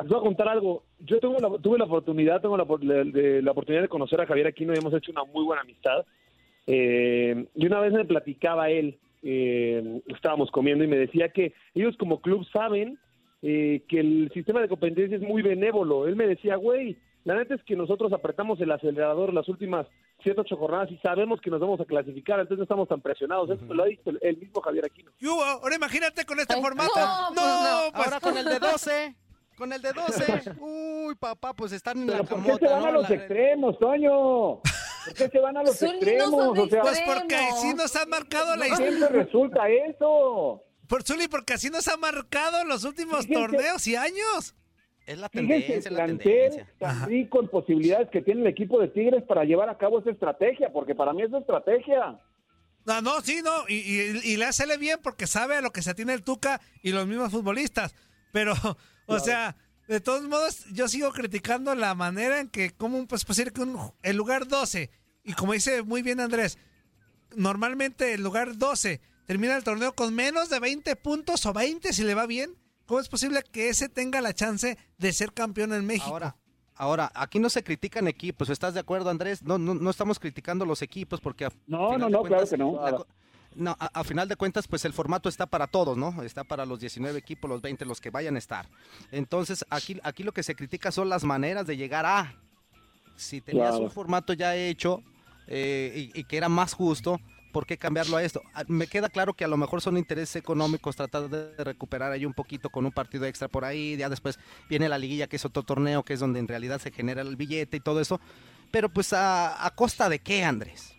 Les 0.00 0.08
voy 0.08 0.18
a 0.18 0.22
contar 0.22 0.48
algo. 0.48 0.82
Yo 1.00 1.18
tuve 1.20 1.38
la, 1.40 1.84
oportunidad, 1.84 2.40
tengo 2.40 2.56
la, 2.56 2.64
de- 3.04 3.42
la 3.42 3.50
oportunidad 3.50 3.82
de 3.82 3.88
conocer 3.88 4.20
a 4.20 4.26
Javier 4.26 4.46
Aquino 4.46 4.72
y 4.74 4.78
hemos 4.78 4.94
hecho 4.94 5.12
una 5.12 5.24
muy 5.24 5.44
buena 5.44 5.62
amistad. 5.62 6.04
Eh, 6.66 7.46
y 7.54 7.66
una 7.66 7.80
vez 7.80 7.92
me 7.92 8.04
platicaba 8.04 8.70
él, 8.70 8.98
eh, 9.22 10.00
estábamos 10.06 10.50
comiendo 10.50 10.84
y 10.84 10.88
me 10.88 10.96
decía 10.96 11.28
que 11.30 11.52
ellos 11.74 11.96
como 11.96 12.20
club 12.20 12.46
saben 12.52 12.98
eh, 13.42 13.82
que 13.88 14.00
el 14.00 14.30
sistema 14.32 14.60
de 14.60 14.68
competencia 14.68 15.16
es 15.16 15.22
muy 15.22 15.42
benévolo. 15.42 16.06
Él 16.06 16.16
me 16.16 16.26
decía, 16.26 16.56
güey, 16.56 16.96
la 17.24 17.34
neta 17.34 17.54
es 17.54 17.62
que 17.64 17.76
nosotros 17.76 18.12
apretamos 18.12 18.60
el 18.60 18.70
acelerador 18.72 19.32
las 19.34 19.48
últimas 19.48 19.86
siete, 20.22 20.40
ocho 20.40 20.56
jornadas 20.56 20.90
y 20.90 20.96
sabemos 20.98 21.40
que 21.40 21.50
nos 21.50 21.60
vamos 21.60 21.80
a 21.80 21.84
clasificar, 21.84 22.40
entonces 22.40 22.58
no 22.58 22.64
estamos 22.64 22.88
tan 22.88 23.00
presionados. 23.00 23.50
Eso 23.50 23.64
lo 23.74 23.82
ha 23.82 23.86
dicho 23.86 24.10
el, 24.10 24.18
el 24.22 24.36
mismo 24.38 24.60
Javier 24.60 24.84
Aquino. 24.86 25.10
Y 25.18 25.26
hubo- 25.26 25.42
ahora 25.42 25.74
imagínate 25.76 26.24
con 26.24 26.40
este 26.40 26.54
Ay, 26.54 26.62
formato. 26.62 26.92
no, 26.96 27.30
No, 27.30 27.34
pues 27.34 27.46
no. 27.46 27.92
pues, 27.92 28.06
Ahora 28.06 28.20
con 28.20 28.36
el 28.38 28.44
de 28.46 28.58
12, 28.58 29.16
con 29.56 29.72
el 29.72 29.82
de 29.82 29.92
12. 29.92 30.52
Uy, 30.60 31.14
papá, 31.16 31.54
pues 31.54 31.72
están 31.72 31.98
en 31.98 32.06
Pero 32.06 32.18
la 32.18 32.24
¿por 32.24 32.38
qué 32.42 32.52
se 32.52 32.58
camota, 32.58 32.72
van 32.74 32.82
¿no? 32.82 32.88
a 32.88 32.92
los 32.92 33.10
La- 33.10 33.16
extremos, 33.16 33.78
Toño? 33.78 34.60
¿Por 35.06 35.14
qué 35.16 35.28
se 35.28 35.38
van 35.40 35.56
a 35.56 35.62
los 35.62 35.82
extremos? 35.82 36.30
son 36.30 36.54
de 36.54 36.60
o 36.62 36.68
sea, 36.68 36.82
pues 36.82 37.00
porque 37.06 37.34
extremos. 37.34 37.54
así 37.58 37.74
nos 37.74 37.96
ha 37.96 38.06
marcado 38.06 38.50
la 38.56 38.66
no 38.66 38.72
historia. 38.72 38.90
siempre 38.98 39.24
resulta 39.24 39.68
eso. 39.70 40.62
Por 40.88 41.02
Zuli, 41.04 41.28
porque 41.28 41.52
así 41.54 41.70
nos 41.70 41.86
ha 41.88 41.96
marcado 41.96 42.64
los 42.64 42.84
últimos 42.84 43.26
torneos 43.28 43.86
y 43.86 43.96
años. 43.96 44.54
Es 45.10 45.18
la 45.18 45.28
Fíjense 45.28 45.88
el 45.88 45.94
la 45.96 46.04
plantel 46.04 46.50
tendencia. 46.50 46.74
tan 46.78 47.08
rico 47.08 47.40
en 47.40 47.48
posibilidades 47.48 48.08
que 48.10 48.22
tiene 48.22 48.42
el 48.42 48.46
equipo 48.46 48.80
de 48.80 48.86
Tigres 48.86 49.24
para 49.24 49.44
llevar 49.44 49.68
a 49.68 49.76
cabo 49.76 49.98
esa 49.98 50.10
estrategia, 50.10 50.72
porque 50.72 50.94
para 50.94 51.12
mí 51.12 51.22
es 51.22 51.32
estrategia. 51.32 52.20
No, 52.86 53.02
no, 53.02 53.20
sí, 53.20 53.40
no, 53.42 53.64
y, 53.68 53.74
y, 53.74 54.20
y 54.22 54.36
le 54.36 54.44
hace 54.44 54.64
bien 54.78 55.00
porque 55.02 55.26
sabe 55.26 55.56
a 55.56 55.62
lo 55.62 55.72
que 55.72 55.82
se 55.82 55.90
atiene 55.90 56.12
el 56.12 56.22
Tuca 56.22 56.60
y 56.80 56.92
los 56.92 57.08
mismos 57.08 57.32
futbolistas. 57.32 57.92
Pero, 58.30 58.54
o 59.06 59.18
sea, 59.18 59.56
de 59.88 60.00
todos 60.00 60.22
modos, 60.28 60.64
yo 60.72 60.86
sigo 60.86 61.10
criticando 61.10 61.74
la 61.74 61.96
manera 61.96 62.38
en 62.38 62.48
que, 62.48 62.70
¿cómo 62.70 63.04
pues, 63.08 63.24
posible 63.24 63.50
que 63.50 63.62
un, 63.62 63.76
el 64.04 64.16
lugar 64.16 64.46
12, 64.46 64.90
y 65.24 65.32
como 65.32 65.54
dice 65.54 65.82
muy 65.82 66.02
bien 66.02 66.20
Andrés, 66.20 66.56
normalmente 67.34 68.14
el 68.14 68.22
lugar 68.22 68.56
12 68.56 69.00
termina 69.26 69.56
el 69.56 69.64
torneo 69.64 69.92
con 69.92 70.14
menos 70.14 70.50
de 70.50 70.60
20 70.60 70.94
puntos 70.94 71.44
o 71.46 71.52
20 71.52 71.92
si 71.92 72.04
le 72.04 72.14
va 72.14 72.26
bien? 72.26 72.59
¿Cómo 72.90 72.98
es 72.98 73.08
posible 73.08 73.44
que 73.52 73.68
ese 73.68 73.88
tenga 73.88 74.20
la 74.20 74.34
chance 74.34 74.76
de 74.98 75.12
ser 75.12 75.32
campeón 75.32 75.72
en 75.72 75.86
México? 75.86 76.08
Ahora, 76.08 76.34
ahora, 76.74 77.12
aquí 77.14 77.38
no 77.38 77.48
se 77.48 77.62
critican 77.62 78.08
equipos, 78.08 78.50
¿estás 78.50 78.74
de 78.74 78.80
acuerdo, 78.80 79.10
Andrés? 79.10 79.44
No, 79.44 79.58
no, 79.58 79.74
no 79.74 79.90
estamos 79.90 80.18
criticando 80.18 80.64
los 80.66 80.82
equipos 80.82 81.20
porque 81.20 81.44
a 81.44 81.50
No, 81.68 81.92
final 81.92 82.00
no, 82.00 82.06
de 82.06 82.10
no, 82.10 82.18
cuentas, 82.22 82.48
claro 82.48 82.50
que 82.50 82.56
no. 82.56 82.82
la 82.98 83.06
no, 83.54 83.76
a, 83.78 84.00
a 84.00 84.02
final 84.02 84.26
de 84.26 84.34
cuentas, 84.34 84.66
pues 84.66 84.84
el 84.84 84.92
formato 84.92 85.28
está 85.28 85.46
para 85.46 85.68
todos, 85.68 85.96
¿no? 85.96 86.20
Está 86.24 86.42
para 86.42 86.66
los 86.66 86.80
19 86.80 87.16
equipos, 87.16 87.48
los 87.48 87.62
20, 87.62 87.84
los 87.84 88.00
que 88.00 88.10
vayan 88.10 88.34
a 88.34 88.38
estar. 88.40 88.68
Entonces, 89.12 89.64
aquí, 89.70 90.00
aquí 90.02 90.24
lo 90.24 90.32
que 90.32 90.42
se 90.42 90.56
critica 90.56 90.90
son 90.90 91.08
las 91.08 91.22
maneras 91.22 91.68
de 91.68 91.76
llegar 91.76 92.04
a. 92.06 92.34
Si 93.14 93.40
tenías 93.40 93.68
Claro. 93.70 93.84
un 93.84 93.90
formato 93.92 94.32
ya 94.32 94.56
hecho 94.56 95.00
eh, 95.46 96.10
y, 96.12 96.18
y 96.18 96.24
que 96.24 96.36
era 96.38 96.48
más 96.48 96.72
justo, 96.74 97.20
¿por 97.52 97.66
qué 97.66 97.76
cambiarlo 97.76 98.16
a 98.16 98.22
esto? 98.22 98.42
Ah, 98.54 98.64
Me 98.68 98.86
queda 98.86 99.08
claro 99.08 99.34
que 99.34 99.44
a 99.44 99.48
lo 99.48 99.56
mejor 99.56 99.80
son 99.80 99.96
intereses 99.96 100.36
económicos 100.36 100.96
tratar 100.96 101.28
de 101.28 101.64
recuperar 101.64 102.12
ahí 102.12 102.24
un 102.24 102.34
poquito 102.34 102.70
con 102.70 102.86
un 102.86 102.92
partido 102.92 103.26
extra 103.26 103.48
por 103.48 103.64
ahí, 103.64 103.96
ya 103.96 104.08
después 104.08 104.38
viene 104.68 104.88
la 104.88 104.98
liguilla 104.98 105.26
que 105.26 105.36
es 105.36 105.44
otro 105.44 105.62
torneo 105.62 106.02
que 106.02 106.14
es 106.14 106.20
donde 106.20 106.38
en 106.40 106.48
realidad 106.48 106.78
se 106.78 106.90
genera 106.90 107.22
el 107.22 107.36
billete 107.36 107.76
y 107.76 107.80
todo 107.80 108.00
eso, 108.00 108.20
pero 108.70 108.88
pues 108.88 109.12
a, 109.12 109.66
a 109.66 109.74
costa 109.74 110.08
de 110.08 110.20
qué, 110.20 110.44
Andrés? 110.44 110.96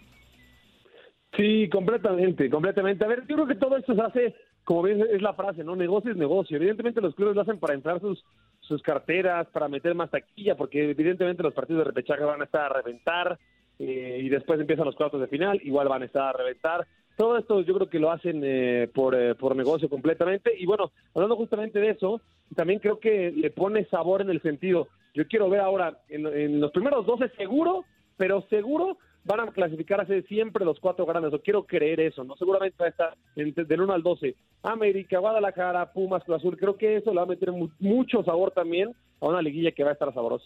Sí, 1.38 1.70
completamente, 1.70 2.50
completamente. 2.50 3.06
A 3.06 3.08
ver, 3.08 3.22
yo 3.28 3.36
creo 3.36 3.48
que 3.48 3.56
todo 3.56 3.78
esto 3.78 3.96
se 3.96 4.02
hace, 4.02 4.36
como 4.66 4.84
bien 4.84 5.02
es 5.10 5.22
la 5.22 5.34
frase, 5.34 5.64
¿no? 5.64 5.76
Negocio 5.76 6.12
es 6.12 6.18
negocio. 6.18 6.58
Evidentemente 6.58 7.00
los 7.02 7.16
clubes 7.16 7.36
lo 7.36 7.42
hacen 7.42 7.60
para 7.60 7.74
entrar 7.74 8.02
sus, 8.02 8.24
sus 8.60 8.82
carteras, 8.82 9.48
para 9.48 9.70
meter 9.70 9.96
más 9.96 10.12
taquilla, 10.12 10.56
porque 10.56 10.92
evidentemente 10.92 11.44
los 11.44 11.54
partidos 11.54 11.80
de 11.80 11.92
repechaje 11.92 12.24
van 12.24 12.42
a 12.42 12.46
estar 12.46 12.64
a 12.64 12.82
reventar 12.82 13.40
eh, 13.84 14.20
y 14.22 14.30
después 14.30 14.60
empiezan 14.60 14.86
los 14.86 14.96
cuartos 14.96 15.20
de 15.22 15.28
final, 15.28 15.60
igual 15.64 15.88
van 15.88 16.04
a 16.04 16.06
estar 16.06 16.24
a 16.24 16.34
reventar. 16.38 16.86
Todo 17.18 17.38
esto 17.38 17.62
yo 17.62 17.74
creo 17.76 17.90
que 17.90 18.00
lo 18.00 18.12
hacen 18.12 18.42
eh, 18.44 18.88
por, 18.94 19.16
eh, 19.16 19.36
por 19.36 19.56
negocio 19.56 19.90
completamente. 19.90 20.52
Y 20.58 20.66
bueno, 20.66 20.92
hablando 21.16 21.36
justamente 21.36 21.80
de 21.80 21.90
eso, 21.90 22.22
también 22.56 22.80
creo 22.80 23.00
que 23.00 23.32
le 23.32 23.50
pone 23.52 23.86
sabor 23.86 24.22
en 24.22 24.30
el 24.30 24.42
sentido, 24.42 24.88
yo 25.14 25.28
quiero 25.28 25.50
ver 25.50 25.60
ahora 25.62 25.98
en, 26.10 26.60
los 26.62 26.72
primeros 26.72 27.06
12 27.06 27.30
seguro, 27.38 27.84
pero 28.18 28.42
seguro 28.50 28.98
van 29.24 29.40
a 29.42 29.52
clasificarse 29.52 30.22
siempre 30.24 30.66
los 30.66 30.80
cuatro 30.80 31.06
grandes, 31.06 31.34
o 31.34 31.40
quiero 31.42 31.64
creer 31.64 32.00
eso, 32.00 32.24
¿no? 32.24 32.36
Seguramente 32.38 32.78
va 32.80 32.86
a 32.86 32.90
estar 32.90 33.14
entre- 33.36 33.66
del 33.66 33.82
1 33.82 33.94
al 33.94 34.02
12. 34.04 34.36
América, 34.64 35.20
Guadalajara, 35.20 35.92
Pumas, 35.92 36.24
Cruz 36.24 36.38
Azul, 36.38 36.58
creo 36.58 36.76
que 36.78 36.96
eso 36.98 37.12
le 37.12 37.18
va 37.18 37.24
a 37.24 37.28
meter 37.28 37.52
mu- 37.52 37.70
mucho 37.80 38.24
sabor 38.24 38.52
también 38.52 38.94
a 39.20 39.28
una 39.28 39.42
liguilla 39.42 39.72
que 39.72 39.84
va 39.84 39.90
a 39.92 39.94
estar 39.94 40.12
sabrosa. 40.14 40.46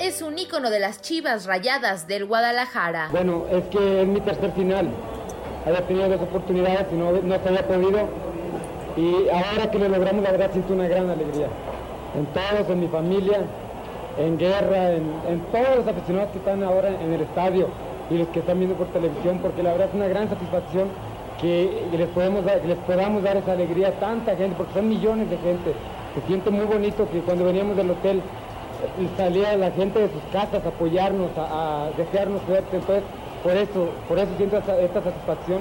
Es 0.00 0.22
un 0.22 0.38
ícono 0.38 0.70
de 0.70 0.80
las 0.80 1.02
chivas 1.02 1.44
rayadas 1.44 2.08
del 2.08 2.24
Guadalajara. 2.24 3.08
Bueno, 3.12 3.44
es 3.50 3.64
que 3.64 4.00
es 4.00 4.08
mi 4.08 4.18
tercer 4.22 4.50
final. 4.52 4.88
Había 5.66 5.86
tenido 5.86 6.08
dos 6.08 6.22
oportunidades 6.22 6.86
y 6.90 6.94
no, 6.94 7.12
no 7.12 7.38
se 7.38 7.48
había 7.48 7.68
podido. 7.68 8.08
Y 8.96 9.28
ahora 9.28 9.70
que 9.70 9.78
lo 9.78 9.88
logramos, 9.88 10.24
la 10.24 10.32
verdad 10.32 10.52
siento 10.52 10.72
una 10.72 10.88
gran 10.88 11.10
alegría. 11.10 11.48
En 12.16 12.24
todos, 12.32 12.70
en 12.70 12.80
mi 12.80 12.88
familia, 12.88 13.42
en 14.18 14.38
guerra, 14.38 14.92
en, 14.92 15.40
todos 15.52 15.76
los 15.76 15.86
aficionados 15.86 16.30
que 16.30 16.38
están 16.38 16.62
ahora 16.62 16.88
en 16.88 17.12
el 17.12 17.20
estadio 17.20 17.68
y 18.10 18.16
los 18.16 18.28
que 18.28 18.40
están 18.40 18.58
viendo 18.58 18.76
por 18.76 18.86
televisión, 18.88 19.38
porque 19.42 19.62
la 19.62 19.72
verdad 19.72 19.88
es 19.88 19.94
una 19.94 20.08
gran 20.08 20.30
satisfacción 20.30 20.88
que 21.42 21.84
les, 21.92 22.08
podemos 22.08 22.42
que 22.44 22.68
les 22.68 22.78
podamos 22.78 23.22
dar 23.22 23.36
esa 23.36 23.52
alegría 23.52 23.88
a 23.88 23.92
tanta 23.92 24.34
gente, 24.34 24.54
porque 24.56 24.72
son 24.72 24.88
millones 24.88 25.28
de 25.28 25.36
gente. 25.36 25.74
Se 26.14 26.26
siente 26.26 26.50
muy 26.50 26.64
bonito 26.66 27.08
que 27.10 27.20
cuando 27.20 27.44
veníamos 27.44 27.76
del 27.76 27.90
hotel 27.90 28.18
eh, 28.18 29.08
salía 29.16 29.56
la 29.56 29.70
gente 29.72 29.98
de 30.00 30.08
sus 30.08 30.22
casas 30.32 30.64
a 30.64 30.68
apoyarnos, 30.68 31.30
a, 31.36 31.86
a 31.86 31.90
desearnos 31.92 32.42
suerte. 32.46 32.76
Entonces, 32.78 33.04
por 33.42 33.56
eso, 33.56 33.90
por 34.08 34.18
eso 34.18 34.28
siento 34.36 34.58
esta, 34.58 34.80
esta 34.80 35.02
satisfacción 35.02 35.60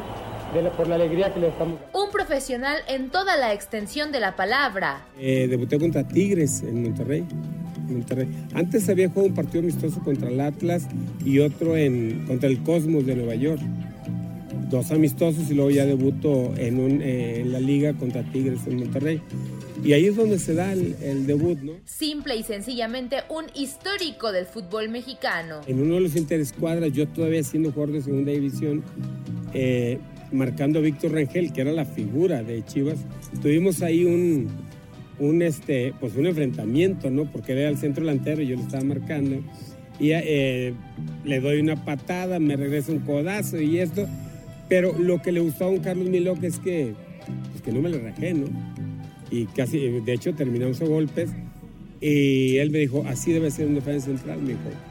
de 0.53 0.63
la- 0.63 0.71
por 0.71 0.88
la 0.88 0.95
alegría 0.95 1.31
que 1.33 1.39
le 1.39 1.49
estamos 1.49 1.75
dando. 1.79 2.05
Un 2.05 2.12
profesional 2.12 2.77
en 2.88 3.09
toda 3.12 3.38
la 3.38 3.53
extensión 3.53 4.12
de 4.12 4.19
la 4.19 4.35
palabra. 4.35 5.01
Eh, 5.19 5.47
debuté 5.49 5.77
contra 5.79 6.03
Tigres 6.07 6.63
en 6.63 6.81
Monterrey. 6.83 7.23
Monterrey. 7.88 8.27
Antes 8.55 8.89
había 8.89 9.07
jugado 9.09 9.27
un 9.27 9.35
partido 9.35 9.59
amistoso 9.62 9.99
contra 10.03 10.29
el 10.29 10.39
Atlas 10.41 10.88
y 11.23 11.39
otro 11.39 11.77
en, 11.77 12.25
contra 12.27 12.49
el 12.49 12.63
Cosmos 12.63 13.05
de 13.05 13.15
Nueva 13.15 13.35
York. 13.35 13.62
Dos 14.69 14.91
amistosos 14.91 15.49
y 15.49 15.55
luego 15.55 15.71
ya 15.71 15.85
debuto 15.85 16.53
en, 16.57 16.79
un, 16.79 17.01
eh, 17.01 17.41
en 17.41 17.51
la 17.51 17.59
liga 17.59 17.93
contra 17.93 18.21
Tigres 18.23 18.59
en 18.67 18.77
Monterrey. 18.77 19.21
Y 19.84 19.94
ahí 19.94 20.06
es 20.08 20.15
donde 20.15 20.39
se 20.39 20.54
da 20.54 20.74
el, 20.74 20.96
el 21.02 21.26
debut, 21.26 21.60
¿no? 21.60 21.74
Simple 21.86 22.36
y 22.36 22.44
sencillamente 22.44 23.18
un 23.30 23.46
histórico 23.56 24.32
del 24.32 24.46
fútbol 24.46 24.89
mexicano. 24.89 25.62
En 25.68 25.82
uno 25.82 25.96
de 25.96 26.02
los 26.02 26.15
interescuadras, 26.15 26.92
yo 26.92 27.08
todavía 27.08 27.44
siendo 27.44 27.72
jugador 27.72 27.96
de 27.96 28.02
segunda 28.02 28.32
división, 28.32 28.84
eh, 29.54 30.00
marcando 30.32 30.80
a 30.80 30.82
Víctor 30.82 31.13
Rangel, 31.13 31.54
que 31.54 31.62
era 31.62 31.72
la 31.72 31.86
figura 31.86 32.44
de 32.44 32.63
Chivas, 32.65 33.00
tuvimos 33.42 33.82
ahí 33.82 34.06
un, 34.06 34.48
un, 35.20 35.42
este, 35.42 35.94
pues 36.00 36.15
un 36.15 36.28
enfrentamiento, 36.28 37.10
¿no? 37.10 37.32
Porque 37.32 37.54
era 37.54 37.70
el 37.70 37.78
centro 37.78 38.06
delantero 38.06 38.42
y 38.42 38.48
yo 38.48 38.56
lo 38.58 38.63
estaba 38.63 38.84
marcando. 38.84 39.38
Y 40.00 40.12
eh, 40.12 40.74
le 41.26 41.39
doy 41.42 41.60
una 41.60 41.84
patada, 41.84 42.39
me 42.39 42.56
regresa 42.56 42.92
un 42.92 43.00
codazo 43.00 43.60
y 43.60 43.80
esto. 43.80 44.08
Pero 44.70 44.98
lo 44.98 45.22
que 45.22 45.32
le 45.32 45.39
gustaba 45.39 45.72
a 45.72 45.74
un 45.74 45.80
Carlos 45.80 46.08
Miloc 46.10 46.44
es 46.44 46.60
que, 46.60 46.94
pues 47.52 47.63
que 47.63 47.72
no 47.72 47.82
me 47.82 47.89
le 47.89 48.00
rajé, 48.00 48.34
¿no? 48.34 48.48
Y 49.32 49.46
casi, 49.46 49.80
de 49.80 50.13
hecho, 50.13 50.34
terminamos 50.34 50.82
a 50.82 50.86
golpes. 50.86 51.30
Y 52.02 52.58
él 52.58 52.72
me 52.72 52.80
dijo, 52.80 53.04
así 53.08 53.34
debe 53.34 53.52
ser 53.52 53.68
un 53.68 53.76
defensa 53.76 54.08
central, 54.08 54.42
me 54.42 54.50
dijo. 54.50 54.88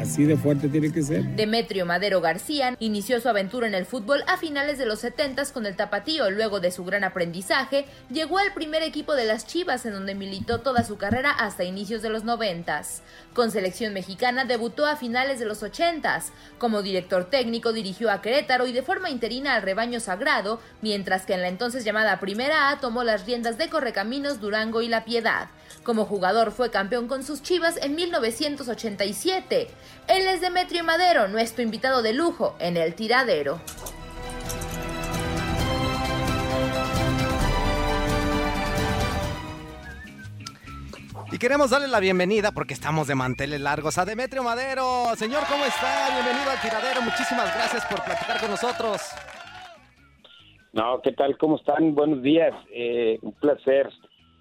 Así 0.00 0.24
de 0.24 0.36
fuerte 0.36 0.68
tiene 0.68 0.92
que 0.92 1.02
ser. 1.02 1.24
Demetrio 1.36 1.86
Madero 1.86 2.20
García 2.20 2.76
inició 2.78 3.20
su 3.20 3.28
aventura 3.28 3.66
en 3.66 3.74
el 3.74 3.86
fútbol 3.86 4.22
a 4.26 4.36
finales 4.36 4.78
de 4.78 4.86
los 4.86 5.00
70 5.00 5.38
con 5.52 5.66
el 5.66 5.76
Tapatío. 5.76 6.30
Luego 6.30 6.60
de 6.60 6.70
su 6.70 6.84
gran 6.84 7.04
aprendizaje, 7.04 7.86
llegó 8.10 8.38
al 8.38 8.52
primer 8.54 8.82
equipo 8.82 9.14
de 9.14 9.24
las 9.24 9.46
Chivas, 9.46 9.86
en 9.86 9.92
donde 9.92 10.14
militó 10.14 10.60
toda 10.60 10.84
su 10.84 10.96
carrera 10.96 11.30
hasta 11.30 11.64
inicios 11.64 12.02
de 12.02 12.10
los 12.10 12.24
90. 12.24 12.68
Con 13.34 13.50
selección 13.50 13.92
mexicana 13.92 14.44
debutó 14.44 14.86
a 14.86 14.96
finales 14.96 15.38
de 15.38 15.46
los 15.46 15.62
80. 15.62 16.22
Como 16.58 16.82
director 16.82 17.24
técnico 17.24 17.72
dirigió 17.72 18.10
a 18.10 18.22
Querétaro 18.22 18.66
y 18.66 18.72
de 18.72 18.82
forma 18.82 19.10
interina 19.10 19.54
al 19.54 19.62
Rebaño 19.62 20.00
Sagrado, 20.00 20.60
mientras 20.80 21.26
que 21.26 21.34
en 21.34 21.42
la 21.42 21.48
entonces 21.48 21.84
llamada 21.84 22.20
Primera 22.20 22.70
A 22.70 22.80
tomó 22.80 23.04
las 23.04 23.26
riendas 23.26 23.58
de 23.58 23.68
Correcaminos, 23.68 24.40
Durango 24.40 24.82
y 24.82 24.88
La 24.88 25.04
Piedad. 25.04 25.48
Como 25.82 26.04
jugador 26.04 26.52
fue 26.52 26.70
campeón 26.70 27.08
con 27.08 27.24
sus 27.24 27.42
Chivas 27.42 27.78
en 27.82 27.94
1987. 27.94 29.57
Él 30.08 30.26
es 30.26 30.40
Demetrio 30.40 30.84
Madero, 30.84 31.28
nuestro 31.28 31.62
invitado 31.62 32.02
de 32.02 32.12
lujo 32.12 32.56
en 32.60 32.76
el 32.76 32.94
tiradero. 32.94 33.60
Y 41.30 41.38
queremos 41.38 41.70
darle 41.70 41.88
la 41.88 42.00
bienvenida, 42.00 42.52
porque 42.52 42.72
estamos 42.72 43.06
de 43.06 43.14
manteles 43.14 43.60
largos, 43.60 43.98
a 43.98 44.04
Demetrio 44.04 44.42
Madero. 44.42 45.14
Señor, 45.16 45.42
¿cómo 45.48 45.64
está? 45.66 46.08
Bienvenido 46.14 46.50
al 46.50 46.60
tiradero. 46.60 47.02
Muchísimas 47.02 47.54
gracias 47.54 47.84
por 47.84 48.02
platicar 48.02 48.40
con 48.40 48.50
nosotros. 48.50 49.02
No, 50.72 51.02
¿qué 51.02 51.12
tal? 51.12 51.36
¿Cómo 51.36 51.56
están? 51.56 51.94
Buenos 51.94 52.22
días. 52.22 52.54
Eh, 52.72 53.18
un 53.20 53.32
placer 53.32 53.90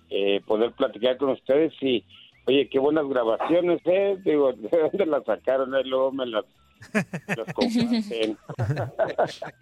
eh, 0.10 0.42
poder 0.48 0.72
platicar 0.72 1.18
con 1.18 1.32
ustedes 1.32 1.74
y, 1.82 2.06
oye, 2.48 2.70
qué 2.70 2.80
buenas 2.80 3.08
grabaciones, 3.08 3.82
¿eh? 3.86 4.18
Digo, 4.24 4.54
¿de 4.54 4.70
dónde 4.70 5.06
las 5.06 5.24
sacaron? 5.26 5.76
Eh, 5.76 5.84
Luego 5.84 6.12
me 6.12 6.26
las, 6.26 6.46
las 7.28 7.54
comparten. 7.54 8.38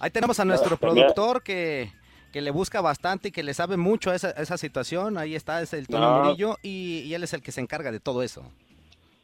Ahí 0.00 0.10
tenemos 0.10 0.38
a 0.40 0.44
nuestro 0.44 0.76
productor 0.76 1.42
que, 1.42 1.90
que 2.32 2.42
le 2.42 2.50
busca 2.50 2.80
bastante 2.80 3.28
y 3.28 3.32
que 3.32 3.42
le 3.42 3.54
sabe 3.54 3.76
mucho 3.76 4.10
a 4.10 4.14
esa, 4.14 4.28
a 4.28 4.42
esa 4.42 4.58
situación. 4.58 5.16
Ahí 5.16 5.34
está, 5.34 5.62
es 5.62 5.72
el 5.72 5.86
Tony 5.86 6.02
No. 6.02 6.24
Murillo 6.24 6.56
y, 6.62 7.02
y 7.06 7.14
él 7.14 7.22
es 7.24 7.32
el 7.32 7.42
que 7.42 7.52
se 7.52 7.60
encarga 7.60 7.90
de 7.90 8.00
todo 8.00 8.22
eso. 8.22 8.42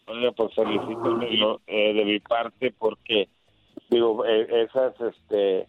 Oye, 0.06 0.32
pues 0.32 0.54
felicítenmelo 0.54 1.60
eh, 1.66 1.92
de 1.94 2.04
mi 2.04 2.20
parte 2.20 2.74
porque, 2.76 3.28
digo, 3.88 4.24
eh, 4.26 4.64
esas, 4.64 4.94
este, 5.00 5.68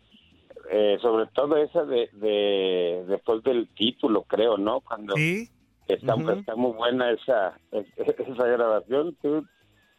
eh, 0.71 0.97
sobre 1.01 1.27
todo 1.27 1.57
esa 1.57 1.83
de, 1.83 2.09
de, 2.13 3.03
después 3.07 3.43
del 3.43 3.67
título, 3.75 4.23
creo, 4.23 4.57
¿no? 4.57 4.79
Cuando 4.81 5.13
está, 5.87 6.55
muy 6.55 6.71
buena 6.73 7.11
esa, 7.11 7.57
esa 7.71 8.47
grabación, 8.47 9.15
tú, 9.21 9.45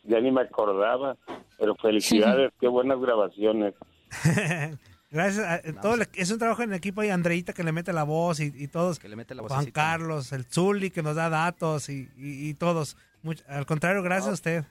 ya 0.05 0.21
ni 0.21 0.31
me 0.31 0.43
acordaba, 0.43 1.17
pero 1.59 1.75
felicidades, 1.77 2.53
qué 2.61 2.69
buenas 2.69 3.01
grabaciones. 3.01 3.75
Gracias. 5.11 5.45
a- 5.47 5.81
todo 5.81 5.95
es 6.15 6.31
un 6.33 6.39
trabajo 6.41 6.63
en 6.63 6.73
equipo. 6.75 7.01
Hay 7.01 7.11
Andreita 7.11 7.53
que 7.53 7.63
le 7.63 7.71
mete 7.71 7.93
la 7.93 8.03
voz 8.03 8.41
y, 8.41 8.53
y 8.57 8.67
todos. 8.67 8.99
Que 8.99 9.09
le 9.09 9.15
mete 9.15 9.35
la 9.37 9.43
Juan 9.43 9.61
vocecita. 9.61 9.81
Carlos, 9.81 10.33
el 10.33 10.45
Zuli 10.45 10.91
que 10.91 11.03
nos 11.05 11.15
da 11.15 11.29
datos 11.31 11.89
y, 11.89 12.09
y- 12.17 12.49
y 12.51 12.55
todos. 12.55 12.97
Much- 13.23 13.45
al 13.49 13.65
contrario, 13.65 14.03
gracias 14.03 14.29
a 14.31 14.33
usted. 14.35 14.65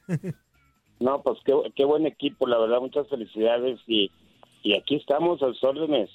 No, 0.99 1.21
pues 1.21 1.39
qué, 1.45 1.53
qué 1.75 1.85
buen 1.85 2.05
equipo, 2.05 2.45
la 2.45 2.57
verdad, 2.57 2.79
muchas 2.81 3.07
felicidades 3.09 3.79
y, 3.87 4.11
y 4.63 4.75
aquí 4.77 4.95
estamos 4.97 5.41
a 5.41 5.47
sus 5.47 5.63
órdenes. 5.63 6.09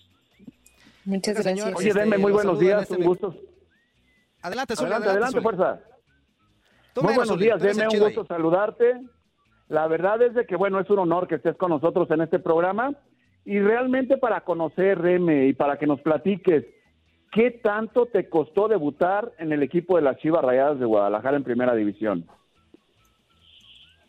Muchas 1.07 1.35
gracias. 1.43 1.75
Oye, 1.75 1.89
este, 1.89 2.01
Deme, 2.01 2.19
muy 2.19 2.31
lo 2.31 2.37
buenos 2.37 2.59
días, 2.59 2.83
este 2.83 2.97
un 2.97 3.05
gusto. 3.05 3.35
Adelante, 4.43 4.77
Zuli, 4.77 4.87
Adelante, 4.87 5.09
adelante, 5.11 5.33
Zuli. 5.33 5.43
fuerza. 5.43 5.81
Tú 6.95 7.03
Muy 7.03 7.15
buenos 7.15 7.39
días, 7.39 7.61
Deme, 7.61 7.87
un 7.87 7.95
ahí. 7.95 8.01
gusto 8.01 8.25
saludarte. 8.27 9.01
La 9.69 9.87
verdad 9.87 10.23
es 10.23 10.35
de 10.35 10.47
que, 10.47 10.57
bueno, 10.57 10.81
es 10.81 10.89
un 10.91 10.99
honor 11.01 11.29
que 11.29 11.37
estés 11.37 11.57
con 11.57 11.71
nosotros 11.71 12.11
en 12.11 12.23
este 12.23 12.39
programa 12.39 12.95
y 13.45 13.61
realmente 13.61 14.17
para 14.17 14.41
conocer, 14.43 14.99
Reme, 14.99 15.47
y 15.47 15.53
para 15.53 15.79
que 15.79 15.87
nos 15.87 16.01
platiques, 16.01 16.65
¿qué 17.33 17.51
tanto 17.51 18.07
te 18.07 18.29
costó 18.29 18.69
debutar 18.69 19.33
en 19.39 19.53
el 19.53 19.63
equipo 19.63 19.97
de 19.97 20.03
las 20.03 20.17
Chivas 20.19 20.43
Rayadas 20.43 20.79
de 20.79 20.87
Guadalajara 20.87 21.37
en 21.37 21.45
Primera 21.45 21.75
División? 21.75 22.27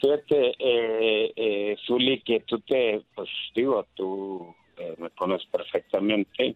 Fíjate, 0.02 0.54
eh, 0.60 1.34
eh, 1.36 1.78
Zuli, 1.86 2.22
que 2.22 2.40
tú 2.42 2.60
te, 2.62 3.02
pues 3.14 3.30
digo, 3.54 3.86
tú 3.96 4.56
eh, 4.78 4.96
me 4.98 5.10
conoces 5.10 5.46
perfectamente, 5.50 6.56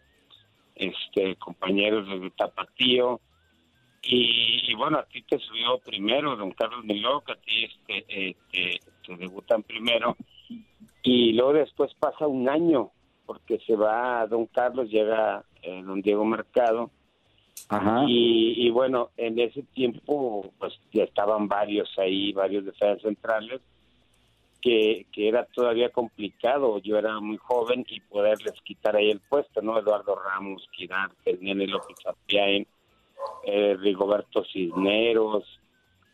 este, 0.75 1.35
compañeros 1.35 2.07
de 2.07 2.31
Tapatío, 2.31 3.19
y, 4.03 4.71
y 4.71 4.73
bueno, 4.75 4.99
a 4.99 5.05
ti 5.05 5.21
te 5.23 5.39
subió 5.39 5.77
primero 5.79 6.35
Don 6.35 6.51
Carlos 6.51 6.83
Miloc, 6.83 7.29
a 7.29 7.35
ti 7.35 7.65
este, 7.65 8.05
eh, 8.07 8.35
te, 8.51 8.79
te 9.05 9.15
debutan 9.17 9.63
primero, 9.63 10.15
y 11.01 11.33
luego 11.33 11.53
después 11.53 11.93
pasa 11.95 12.27
un 12.27 12.49
año, 12.49 12.91
porque 13.25 13.59
se 13.59 13.75
va 13.75 14.27
Don 14.27 14.45
Carlos, 14.47 14.89
llega 14.89 15.43
eh, 15.61 15.81
Don 15.83 16.01
Diego 16.01 16.25
Mercado, 16.25 16.91
Ajá. 17.69 18.03
y, 18.07 18.67
y 18.67 18.69
bueno, 18.69 19.11
en 19.17 19.39
ese 19.39 19.63
tiempo 19.73 20.51
pues 20.59 20.73
ya 20.91 21.03
estaban 21.03 21.47
varios 21.47 21.89
ahí, 21.97 22.33
varios 22.33 22.65
defensas 22.65 23.01
centrales, 23.01 23.61
que, 24.61 25.05
que 25.11 25.27
era 25.27 25.45
todavía 25.45 25.89
complicado. 25.89 26.79
Yo 26.79 26.97
era 26.97 27.19
muy 27.19 27.35
joven 27.35 27.85
y 27.89 27.99
poderles 27.99 28.53
quitar 28.63 28.95
ahí 28.95 29.11
el 29.11 29.19
puesto, 29.19 29.61
¿no? 29.61 29.77
Eduardo 29.77 30.15
Ramos, 30.15 30.69
Quirarte, 30.71 31.37
Nene 31.41 31.67
López 31.67 31.97
Apiain, 32.05 32.65
eh, 33.43 33.75
Rigoberto 33.79 34.43
Cisneros. 34.45 35.43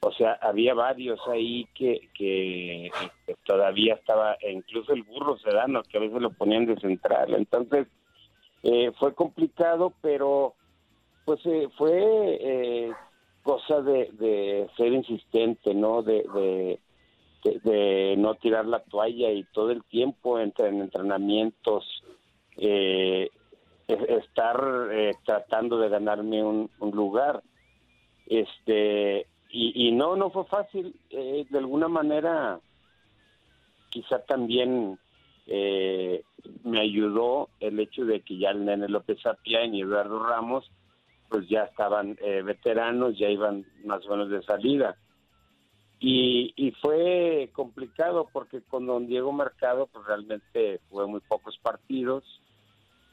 O 0.01 0.11
sea, 0.13 0.39
había 0.41 0.73
varios 0.73 1.19
ahí 1.27 1.67
que, 1.75 2.09
que 2.13 2.89
todavía 3.45 3.95
estaba, 3.95 4.35
e 4.39 4.51
incluso 4.51 4.93
el 4.93 5.03
burro 5.03 5.37
Sedano, 5.37 5.83
que 5.83 5.97
a 5.97 6.01
veces 6.01 6.21
lo 6.21 6.31
ponían 6.31 6.65
de 6.65 6.79
central. 6.79 7.33
Entonces, 7.33 7.87
eh, 8.63 8.91
fue 8.97 9.13
complicado, 9.13 9.93
pero 10.01 10.53
pues 11.25 11.39
eh, 11.45 11.69
fue 11.77 11.93
eh, 12.41 12.91
cosa 13.43 13.81
de, 13.81 14.09
de 14.13 14.67
ser 14.75 14.93
insistente, 14.93 15.73
¿no? 15.73 16.01
De, 16.01 16.79
de, 17.43 18.15
no 18.17 18.35
tirar 18.35 18.65
la 18.65 18.79
toalla 18.83 19.31
y 19.31 19.43
todo 19.53 19.71
el 19.71 19.83
tiempo 19.85 20.39
entre 20.39 20.67
en 20.67 20.81
entrenamientos 20.81 21.85
eh, 22.57 23.29
estar 23.93 24.89
eh, 24.91 25.13
tratando 25.25 25.79
de 25.79 25.89
ganarme 25.89 26.43
un, 26.43 26.69
lugar. 26.79 27.41
Este 28.25 29.27
y, 29.51 29.87
y 29.87 29.91
no, 29.91 30.15
no 30.15 30.29
fue 30.29 30.45
fácil. 30.45 30.95
Eh, 31.09 31.45
de 31.49 31.57
alguna 31.57 31.87
manera, 31.87 32.59
quizá 33.89 34.19
también 34.25 34.99
eh, 35.47 36.23
me 36.63 36.79
ayudó 36.79 37.49
el 37.59 37.79
hecho 37.79 38.05
de 38.05 38.21
que 38.21 38.37
ya 38.37 38.51
el 38.51 38.65
Nene 38.65 38.87
López 38.87 39.19
Sapián 39.21 39.73
y 39.73 39.81
Eduardo 39.81 40.23
Ramos 40.23 40.69
pues 41.29 41.47
ya 41.47 41.63
estaban 41.63 42.17
eh, 42.21 42.41
veteranos, 42.41 43.17
ya 43.17 43.29
iban 43.29 43.65
más 43.85 44.05
o 44.07 44.11
menos 44.11 44.29
de 44.29 44.41
salida. 44.43 44.95
Y, 45.99 46.53
y 46.55 46.71
fue 46.71 47.49
complicado 47.53 48.27
porque 48.31 48.61
con 48.61 48.87
don 48.87 49.07
Diego 49.07 49.31
Mercado 49.31 49.87
pues 49.87 50.05
realmente 50.05 50.79
fue 50.89 51.07
muy 51.07 51.19
pocos 51.21 51.57
partidos, 51.59 52.23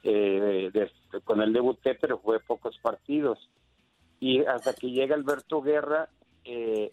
eh, 0.02 0.70
de- 0.72 1.20
con 1.22 1.40
él 1.42 1.52
debuté 1.52 1.94
pero 1.94 2.18
fue 2.18 2.40
pocos 2.40 2.76
partidos. 2.78 3.38
Y 4.20 4.40
hasta 4.44 4.74
que 4.74 4.90
llega 4.90 5.14
Alberto 5.14 5.60
Guerra, 5.62 6.08
eh, 6.44 6.92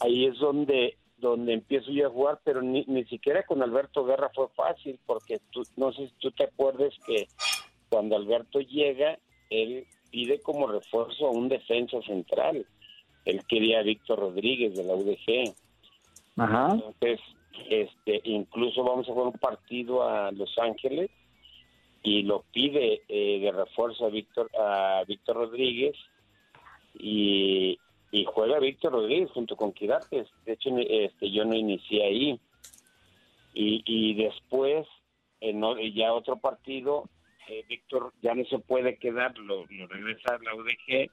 ahí 0.00 0.26
es 0.26 0.38
donde 0.38 0.96
donde 1.18 1.54
empiezo 1.54 1.90
yo 1.92 2.08
a 2.08 2.10
jugar, 2.10 2.40
pero 2.44 2.60
ni, 2.60 2.84
ni 2.88 3.04
siquiera 3.04 3.42
con 3.44 3.62
Alberto 3.62 4.04
Guerra 4.04 4.30
fue 4.34 4.48
fácil, 4.54 4.98
porque 5.06 5.40
tú, 5.50 5.62
no 5.76 5.90
sé 5.92 6.08
si 6.08 6.12
tú 6.18 6.30
te 6.30 6.44
acuerdas 6.44 6.92
que 7.06 7.26
cuando 7.88 8.16
Alberto 8.16 8.60
llega, 8.60 9.18
él 9.48 9.86
pide 10.10 10.40
como 10.40 10.66
refuerzo 10.66 11.28
a 11.28 11.30
un 11.30 11.48
defensa 11.48 12.02
central. 12.02 12.66
Él 13.24 13.40
quería 13.48 13.80
a 13.80 13.82
Víctor 13.82 14.18
Rodríguez 14.18 14.76
de 14.76 14.84
la 14.84 14.94
UDG. 14.94 15.54
Ajá. 16.36 16.68
Entonces, 16.74 17.20
este, 17.70 18.20
incluso 18.24 18.84
vamos 18.84 19.08
a 19.08 19.12
jugar 19.12 19.28
un 19.28 19.38
partido 19.40 20.06
a 20.06 20.30
Los 20.32 20.56
Ángeles 20.58 21.10
y 22.06 22.22
lo 22.22 22.44
pide 22.52 23.02
eh, 23.08 23.40
de 23.40 23.50
refuerzo 23.50 24.06
a 24.06 24.10
Víctor 24.10 24.48
a 24.56 25.02
Víctor 25.08 25.38
Rodríguez 25.38 25.96
y, 26.94 27.80
y 28.12 28.24
juega 28.26 28.60
Víctor 28.60 28.92
Rodríguez 28.92 29.28
junto 29.32 29.56
con 29.56 29.72
Quirates. 29.72 30.28
De 30.44 30.52
hecho, 30.52 30.70
este, 30.78 31.32
yo 31.32 31.44
no 31.44 31.56
inicié 31.56 32.04
ahí. 32.04 32.40
Y, 33.54 33.82
y 33.84 34.14
después, 34.14 34.86
en 35.40 35.60
ya 35.94 36.12
otro 36.12 36.36
partido, 36.36 37.10
eh, 37.48 37.64
Víctor 37.68 38.12
ya 38.22 38.36
no 38.36 38.44
se 38.44 38.60
puede 38.60 38.98
quedar, 38.98 39.36
lo, 39.38 39.66
lo 39.68 39.86
regresa 39.88 40.36
a 40.36 40.38
la 40.44 40.54
UDG 40.54 41.10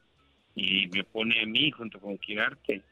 y 0.54 0.88
me 0.90 1.04
pone 1.06 1.42
a 1.42 1.48
mí 1.48 1.72
junto 1.72 2.00
con 2.00 2.20
Quirarte. 2.20 2.84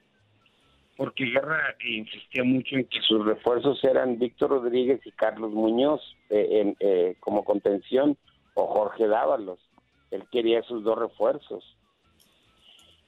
Porque 0.98 1.26
Guerra 1.26 1.76
insistía 1.84 2.44
mucho 2.44 2.76
en 2.76 2.86
que 2.86 3.02
sus 3.02 3.26
refuerzos 3.26 3.84
eran 3.84 4.20
Víctor 4.20 4.52
Rodríguez 4.52 5.00
y 5.06 5.12
Carlos 5.12 5.52
Muñoz 5.52 6.02
eh, 6.30 6.76
eh, 6.80 7.16
como 7.20 7.44
contención 7.44 8.18
o 8.54 8.68
Jorge 8.68 9.08
Dávalos. 9.08 9.60
Él 10.12 10.26
quería 10.32 10.60
esos 10.60 10.84
dos 10.84 11.00
refuerzos. 11.00 11.64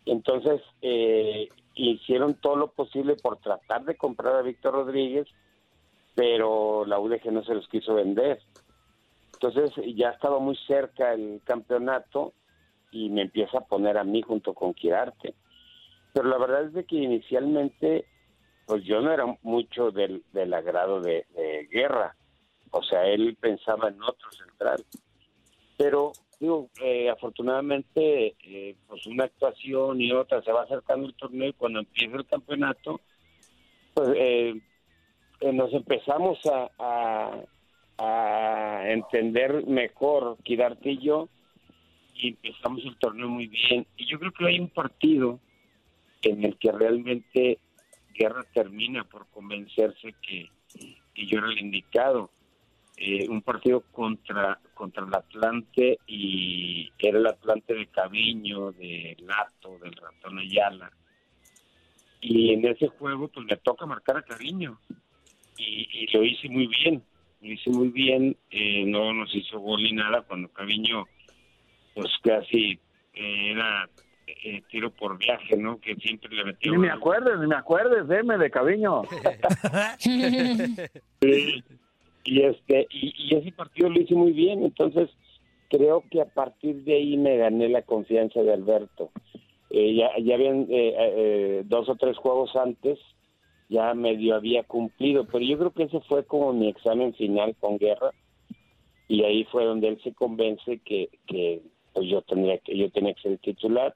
Entonces, 0.06 0.62
eh, 0.82 1.50
hicieron 1.76 2.36
todo 2.36 2.56
lo 2.56 2.72
posible 2.72 3.16
por 3.16 3.38
tratar 3.38 3.84
de 3.86 3.96
comprar 3.96 4.36
a 4.36 4.42
Víctor 4.42 4.74
Rodríguez, 4.74 5.28
pero 6.16 6.86
la 6.86 7.00
UDG 7.00 7.32
no 7.32 7.44
se 7.44 7.56
los 7.56 7.68
quiso 7.68 7.96
vender. 7.96 8.40
Entonces, 9.34 9.72
ya 9.96 10.10
estaba 10.10 10.40
muy 10.40 10.56
cerca 10.68 11.14
el 11.14 11.42
campeonato 11.44 12.34
y 12.92 13.10
me 13.10 13.24
empieza 13.24 13.58
a 13.58 13.66
poner 13.66 13.98
a 13.98 14.04
mí 14.04 14.22
junto 14.22 14.54
con 14.54 14.74
Quirarte. 14.74 15.36
Pero 16.14 16.30
la 16.30 16.38
verdad 16.38 16.66
es 16.66 16.74
de 16.74 16.86
que 16.86 16.96
inicialmente, 16.96 18.06
pues 18.68 18.84
yo 18.84 19.02
no 19.02 19.12
era 19.12 19.26
mucho 19.42 19.92
del, 19.92 20.24
agrado 20.54 21.02
de, 21.02 21.26
Guerra. 21.72 22.16
O 22.72 22.84
sea, 22.84 23.06
él 23.08 23.36
pensaba 23.40 23.90
en 23.90 24.02
otro 24.02 24.32
central. 24.32 24.84
Pero, 25.78 26.12
digo, 26.40 26.70
eh, 26.82 27.10
afortunadamente, 27.10 28.36
eh, 28.44 28.76
pues 28.88 29.06
una 29.08 29.26
actuación 29.26 30.00
y 30.02 30.12
otra 30.12 30.42
se 30.44 30.52
va 30.52 30.64
acercando 30.64 31.08
el 31.08 31.16
torneo 31.16 31.50
y 31.50 31.54
cuando 31.54 31.80
empieza 31.80 32.16
el 32.16 32.26
campeonato, 32.28 33.02
pues 33.96 34.10
eh, 34.16 34.62
eh, 35.42 35.54
nos 35.54 35.74
empezamos 35.74 36.40
a 36.46 37.44
entender 38.86 39.66
mejor, 39.66 40.38
Quirarte 40.44 40.92
y 40.92 40.98
yo, 41.00 41.30
y 42.16 42.30
empezamos 42.30 42.84
el 42.86 42.98
torneo 42.98 43.30
muy 43.30 43.48
bien. 43.48 43.88
Y 43.98 44.06
yo 44.06 44.20
creo 44.20 44.32
que 44.32 44.46
hay 44.46 44.60
un 44.60 44.70
partido 44.70 45.40
en 46.30 46.44
el 46.44 46.58
que 46.58 46.72
realmente 46.72 47.60
Guerra 48.14 48.44
termina 48.54 49.04
por 49.04 49.28
convencerse 49.28 50.16
que, 50.22 50.50
que 51.14 51.26
yo 51.26 51.40
era 51.40 51.48
el 51.48 51.60
indicado. 51.60 52.32
Eh, 52.96 53.28
un 53.28 53.42
partido 53.42 53.82
contra 53.92 54.60
contra 54.76 55.04
el 55.04 55.14
Atlante 55.16 55.98
y 56.06 56.92
era 57.00 57.18
el 57.18 57.26
Atlante 57.26 57.74
de 57.74 57.88
Caviño, 57.88 58.72
de 58.72 59.18
Lato, 59.20 59.80
del 59.80 59.94
Ratón 59.94 60.38
Ayala. 60.38 60.92
Y 62.22 62.54
en 62.54 62.66
ese 62.66 62.88
juego 62.88 63.28
pues 63.28 63.46
me 63.48 63.58
toca 63.58 63.86
marcar 63.86 64.18
a 64.18 64.22
Caviño 64.22 64.80
y, 65.58 66.08
lo 66.14 66.24
hice 66.24 66.48
muy 66.50 66.68
bien, 66.68 67.04
lo 67.42 67.52
hice 67.52 67.70
muy 67.70 67.90
bien, 67.90 68.38
eh, 68.52 68.86
no 68.86 69.12
nos 69.14 69.34
hizo 69.36 69.60
gol 69.60 69.82
ni 69.84 69.92
nada 69.92 70.22
cuando 70.22 70.50
Caviño 70.50 71.06
pues 71.96 72.12
casi 72.24 72.80
eh, 73.14 73.52
era 73.52 73.90
eh, 74.44 74.64
tiro 74.70 74.92
por 74.92 75.18
viaje, 75.18 75.58
¿no? 75.58 75.80
Que 75.80 75.96
siempre 75.96 76.36
le 76.36 76.46
metió 76.46 76.72
Ni 76.72 76.78
me 76.78 76.90
acuerdes, 76.90 77.40
ni 77.40 77.48
me 77.48 77.56
acuerdes, 77.56 78.08
deme 78.08 78.38
de 78.38 78.50
Caviño. 78.50 79.04
Sí. 81.22 81.64
Y 82.26 82.42
este 82.42 82.88
y, 82.90 83.14
y 83.18 83.36
ese 83.36 83.52
partido 83.52 83.90
lo 83.90 84.00
hice 84.00 84.16
muy 84.16 84.32
bien, 84.32 84.64
entonces 84.64 85.10
creo 85.70 86.04
que 86.12 86.22
a 86.22 86.26
partir 86.26 86.84
de 86.84 86.96
ahí 86.96 87.18
me 87.18 87.38
gané 87.38 87.68
la 87.68 87.82
confianza 87.82 88.42
de 88.42 88.54
Alberto. 88.54 89.12
Eh, 89.72 89.96
ya, 89.96 90.12
ya 90.24 90.36
habían 90.36 90.68
eh, 90.70 90.94
eh, 90.98 91.64
dos 91.66 91.90
o 91.90 91.96
tres 91.96 92.16
juegos 92.18 92.56
antes, 92.56 93.00
ya 93.70 93.96
medio 93.96 94.36
había 94.36 94.64
cumplido, 94.64 95.26
pero 95.26 95.40
yo 95.40 95.58
creo 95.58 95.72
que 95.72 95.84
ese 95.84 96.00
fue 96.02 96.26
como 96.26 96.54
mi 96.54 96.70
examen 96.70 97.16
final 97.16 97.56
con 97.60 97.80
Guerra 97.80 98.12
y 99.08 99.24
ahí 99.24 99.46
fue 99.46 99.66
donde 99.66 99.88
él 99.88 100.00
se 100.04 100.14
convence 100.14 100.80
que, 100.86 101.10
que 101.26 101.64
pues 101.92 102.08
yo 102.08 102.22
tenía 102.22 102.60
que 102.60 102.78
yo 102.78 102.92
tenía 102.92 103.16
que 103.16 103.22
ser 103.22 103.32
el 103.32 103.40
titular 103.40 103.96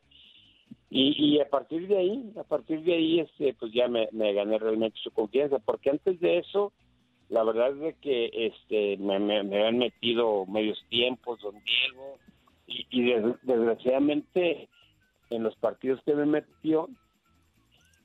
y, 0.90 1.36
y 1.36 1.40
a 1.40 1.50
partir 1.50 1.88
de 1.88 1.98
ahí 1.98 2.32
a 2.38 2.44
partir 2.44 2.82
de 2.84 2.94
ahí 2.94 3.20
este 3.20 3.54
pues 3.54 3.72
ya 3.74 3.88
me, 3.88 4.08
gané 4.12 4.58
realmente 4.58 4.98
su 5.04 5.12
confianza 5.12 5.60
porque 5.60 5.90
antes 5.90 6.20
de 6.20 6.38
eso 6.38 6.72
la 7.30 7.44
verdad 7.44 7.72
es 7.72 7.80
de 7.80 7.94
que 7.96 8.30
este 8.34 8.98
me, 8.98 9.20
me, 9.20 9.40
habían 9.40 9.80
metido 9.80 10.46
medios 10.46 10.82
tiempos 10.90 11.42
don 11.42 11.56
Diego 11.64 12.18
y, 12.68 12.86
y 12.90 13.04
des- 13.04 13.36
desgraciadamente 13.42 14.70
en 15.30 15.44
los 15.44 15.56
partidos 15.58 16.02
que 16.06 16.16
me 16.16 16.26
metió 16.26 16.88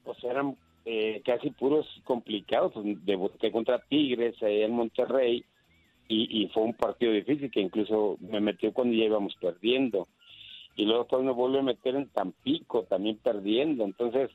pues 0.03 0.23
eran 0.25 0.57
eh, 0.85 1.23
casi 1.25 1.51
puros 1.51 1.87
complicados 2.03 2.73
pues, 2.73 3.05
debuté 3.05 3.53
contra 3.53 3.79
Tigres 3.79 4.42
ahí 4.42 4.62
en 4.62 4.73
Monterrey 4.73 5.45
y 6.14 6.47
fue 6.49 6.64
un 6.64 6.75
partido 6.75 7.11
difícil 7.11 7.51
que 7.51 7.62
incluso 7.62 8.18
me 8.21 8.38
metió 8.38 8.71
cuando 8.75 8.95
ya 8.95 9.05
íbamos 9.05 9.35
perdiendo 9.40 10.09
y 10.77 10.85
luego 10.87 11.23
me 11.23 11.33
vuelve 11.33 11.59
a 11.59 11.63
meter 11.63 11.97
en 11.97 12.09
Tampico 12.09 12.85
también 12.85 13.19
perdiendo. 13.19 13.85
Entonces 13.85 14.31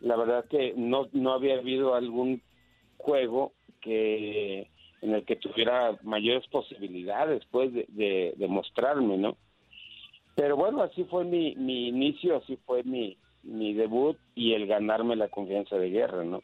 la 0.00 0.16
verdad 0.16 0.44
que 0.48 0.74
no 0.76 1.08
no 1.12 1.32
había 1.32 1.58
habido 1.58 1.94
algún 1.94 2.42
juego 2.96 3.52
que 3.80 4.70
en 5.02 5.14
el 5.14 5.24
que 5.24 5.36
tuviera 5.36 5.96
mayores 6.02 6.46
posibilidades 6.48 7.42
pues 7.50 7.72
de, 7.72 7.86
de, 7.88 8.34
de 8.36 8.48
mostrarme 8.48 9.16
no 9.16 9.36
pero 10.34 10.56
bueno 10.56 10.82
así 10.82 11.04
fue 11.04 11.24
mi, 11.24 11.54
mi 11.56 11.88
inicio 11.88 12.36
así 12.36 12.58
fue 12.66 12.82
mi 12.82 13.16
mi 13.42 13.74
debut 13.74 14.18
y 14.34 14.54
el 14.54 14.66
ganarme 14.66 15.16
la 15.16 15.28
confianza 15.28 15.76
de 15.76 15.90
guerra 15.90 16.24
no 16.24 16.42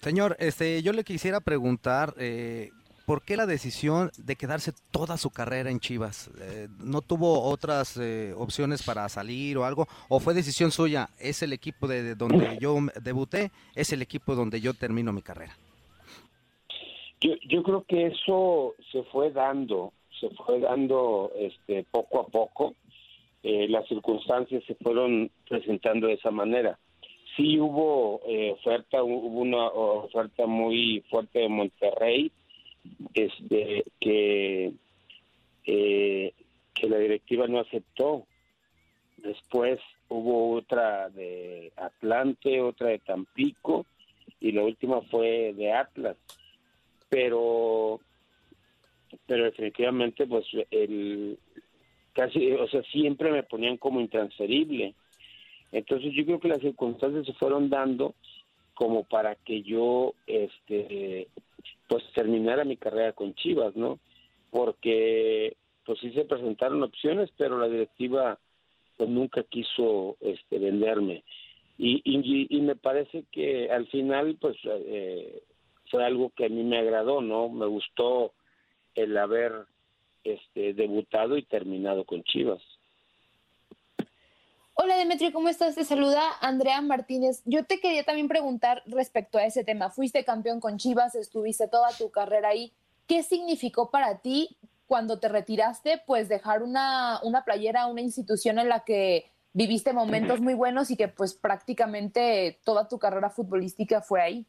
Señor, 0.00 0.36
este, 0.38 0.82
yo 0.84 0.92
le 0.92 1.02
quisiera 1.02 1.40
preguntar, 1.40 2.14
eh, 2.16 2.70
¿por 3.06 3.22
qué 3.22 3.36
la 3.36 3.46
decisión 3.46 4.10
de 4.18 4.36
quedarse 4.36 4.72
toda 4.90 5.16
su 5.16 5.30
carrera 5.30 5.70
en 5.70 5.80
Chivas? 5.80 6.30
Eh, 6.40 6.68
¿No 6.78 7.00
tuvo 7.00 7.42
otras 7.42 7.96
eh, 7.96 8.34
opciones 8.36 8.82
para 8.82 9.08
salir 9.08 9.56
o 9.56 9.64
algo? 9.64 9.86
¿O 10.08 10.20
fue 10.20 10.34
decisión 10.34 10.70
suya? 10.70 11.08
Es 11.18 11.42
el 11.42 11.52
equipo 11.52 11.86
de, 11.86 12.02
de 12.02 12.14
donde 12.14 12.58
yo 12.60 12.76
debuté, 13.02 13.50
es 13.74 13.92
el 13.92 14.02
equipo 14.02 14.34
donde 14.34 14.60
yo 14.60 14.74
termino 14.74 15.12
mi 15.12 15.22
carrera. 15.22 15.56
Yo, 17.20 17.32
yo 17.48 17.62
creo 17.62 17.84
que 17.84 18.06
eso 18.08 18.74
se 18.92 19.02
fue 19.04 19.30
dando, 19.30 19.92
se 20.20 20.28
fue 20.30 20.60
dando 20.60 21.32
este, 21.38 21.84
poco 21.90 22.20
a 22.20 22.26
poco. 22.26 22.74
Eh, 23.42 23.68
las 23.68 23.86
circunstancias 23.88 24.62
se 24.66 24.74
fueron 24.74 25.30
presentando 25.48 26.08
de 26.08 26.14
esa 26.14 26.30
manera. 26.30 26.78
Sí 27.36 27.60
hubo 27.60 28.20
eh, 28.26 28.52
oferta, 28.52 29.02
hubo 29.02 29.40
una 29.40 29.66
oferta 29.68 30.46
muy 30.46 31.04
fuerte 31.10 31.40
de 31.40 31.48
Monterrey, 31.48 32.32
este, 33.14 33.84
que 34.00 34.72
eh, 35.64 36.32
que 36.74 36.88
la 36.88 36.98
directiva 36.98 37.46
no 37.46 37.60
aceptó. 37.60 38.26
Después 39.16 39.80
hubo 40.08 40.54
otra 40.54 41.08
de 41.08 41.72
Atlante, 41.76 42.60
otra 42.60 42.88
de 42.88 42.98
Tampico 42.98 43.86
y 44.40 44.52
la 44.52 44.62
última 44.62 45.00
fue 45.02 45.52
de 45.54 45.72
Atlas 45.72 46.16
pero 47.08 48.00
pero 49.26 49.44
definitivamente 49.44 50.26
pues 50.26 50.44
el 50.70 51.38
casi 52.12 52.52
o 52.52 52.68
sea 52.68 52.82
siempre 52.84 53.30
me 53.30 53.42
ponían 53.42 53.76
como 53.76 54.00
intransferible 54.00 54.94
entonces 55.72 56.12
yo 56.14 56.24
creo 56.24 56.40
que 56.40 56.48
las 56.48 56.60
circunstancias 56.60 57.26
se 57.26 57.32
fueron 57.34 57.68
dando 57.68 58.14
como 58.74 59.04
para 59.04 59.34
que 59.36 59.62
yo 59.62 60.14
este 60.26 61.28
pues 61.88 62.04
terminara 62.14 62.64
mi 62.64 62.76
carrera 62.76 63.12
con 63.12 63.34
Chivas, 63.34 63.76
¿no? 63.76 63.98
Porque 64.50 65.56
pues 65.84 65.98
sí 66.00 66.10
se 66.12 66.24
presentaron 66.24 66.82
opciones, 66.82 67.30
pero 67.36 67.58
la 67.58 67.68
directiva 67.68 68.38
pues 68.96 69.08
nunca 69.08 69.42
quiso 69.44 70.16
este 70.20 70.58
venderme. 70.58 71.24
Y, 71.78 72.00
y, 72.04 72.46
y 72.56 72.60
me 72.62 72.76
parece 72.76 73.24
que 73.30 73.70
al 73.70 73.86
final 73.88 74.36
pues 74.40 74.56
eh, 74.64 75.42
fue 75.90 76.04
algo 76.04 76.30
que 76.30 76.46
a 76.46 76.48
mí 76.48 76.64
me 76.64 76.78
agradó, 76.78 77.20
¿no? 77.20 77.48
Me 77.48 77.66
gustó 77.66 78.32
el 78.94 79.16
haber 79.16 79.52
este 80.24 80.74
debutado 80.74 81.36
y 81.36 81.42
terminado 81.42 82.04
con 82.04 82.24
Chivas. 82.24 82.62
Hola 84.78 84.98
Demetrio, 84.98 85.32
¿cómo 85.32 85.48
estás? 85.48 85.74
Te 85.74 85.84
saluda 85.84 86.22
Andrea 86.42 86.82
Martínez. 86.82 87.42
Yo 87.46 87.64
te 87.64 87.80
quería 87.80 88.04
también 88.04 88.28
preguntar 88.28 88.82
respecto 88.84 89.38
a 89.38 89.46
ese 89.46 89.64
tema. 89.64 89.88
Fuiste 89.88 90.22
campeón 90.22 90.60
con 90.60 90.76
Chivas, 90.76 91.14
estuviste 91.14 91.66
toda 91.66 91.88
tu 91.96 92.10
carrera 92.10 92.50
ahí. 92.50 92.74
¿Qué 93.08 93.22
significó 93.22 93.90
para 93.90 94.20
ti 94.20 94.58
cuando 94.86 95.18
te 95.18 95.30
retiraste, 95.30 96.02
pues 96.06 96.28
dejar 96.28 96.62
una, 96.62 97.20
una 97.22 97.42
playera, 97.42 97.86
una 97.86 98.02
institución 98.02 98.58
en 98.58 98.68
la 98.68 98.84
que 98.84 99.30
viviste 99.54 99.94
momentos 99.94 100.42
muy 100.42 100.52
buenos 100.52 100.90
y 100.90 100.98
que 100.98 101.08
pues 101.08 101.32
prácticamente 101.32 102.58
toda 102.62 102.86
tu 102.86 102.98
carrera 102.98 103.30
futbolística 103.30 104.02
fue 104.02 104.20
ahí? 104.20 104.46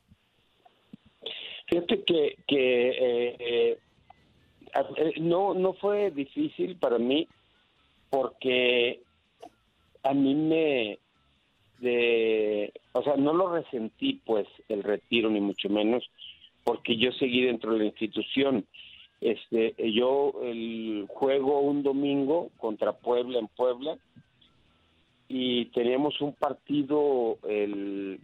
Fíjate 1.67 2.03
que, 2.03 2.35
que 2.45 2.89
eh, 2.89 3.79
eh, 4.59 5.13
no, 5.21 5.53
no 5.53 5.71
fue 5.71 6.11
difícil 6.11 6.77
para 6.77 6.97
mí 6.97 7.29
porque 8.09 9.06
a 10.09 10.13
mí 10.13 10.35
me 10.35 10.99
de 11.79 12.73
o 12.93 13.03
sea 13.03 13.15
no 13.17 13.33
lo 13.33 13.53
resentí 13.53 14.19
pues 14.25 14.47
el 14.67 14.83
retiro 14.83 15.29
ni 15.29 15.39
mucho 15.39 15.69
menos 15.69 16.09
porque 16.63 16.97
yo 16.97 17.11
seguí 17.13 17.43
dentro 17.43 17.71
de 17.73 17.79
la 17.79 17.85
institución. 17.85 18.65
Este 19.21 19.73
yo 19.93 20.33
el 20.43 21.05
juego 21.07 21.61
un 21.61 21.81
domingo 21.81 22.49
contra 22.57 22.91
Puebla 22.91 23.39
en 23.39 23.47
Puebla 23.47 23.97
y 25.29 25.65
teníamos 25.67 26.19
un 26.21 26.33
partido 26.33 27.37
el 27.47 28.19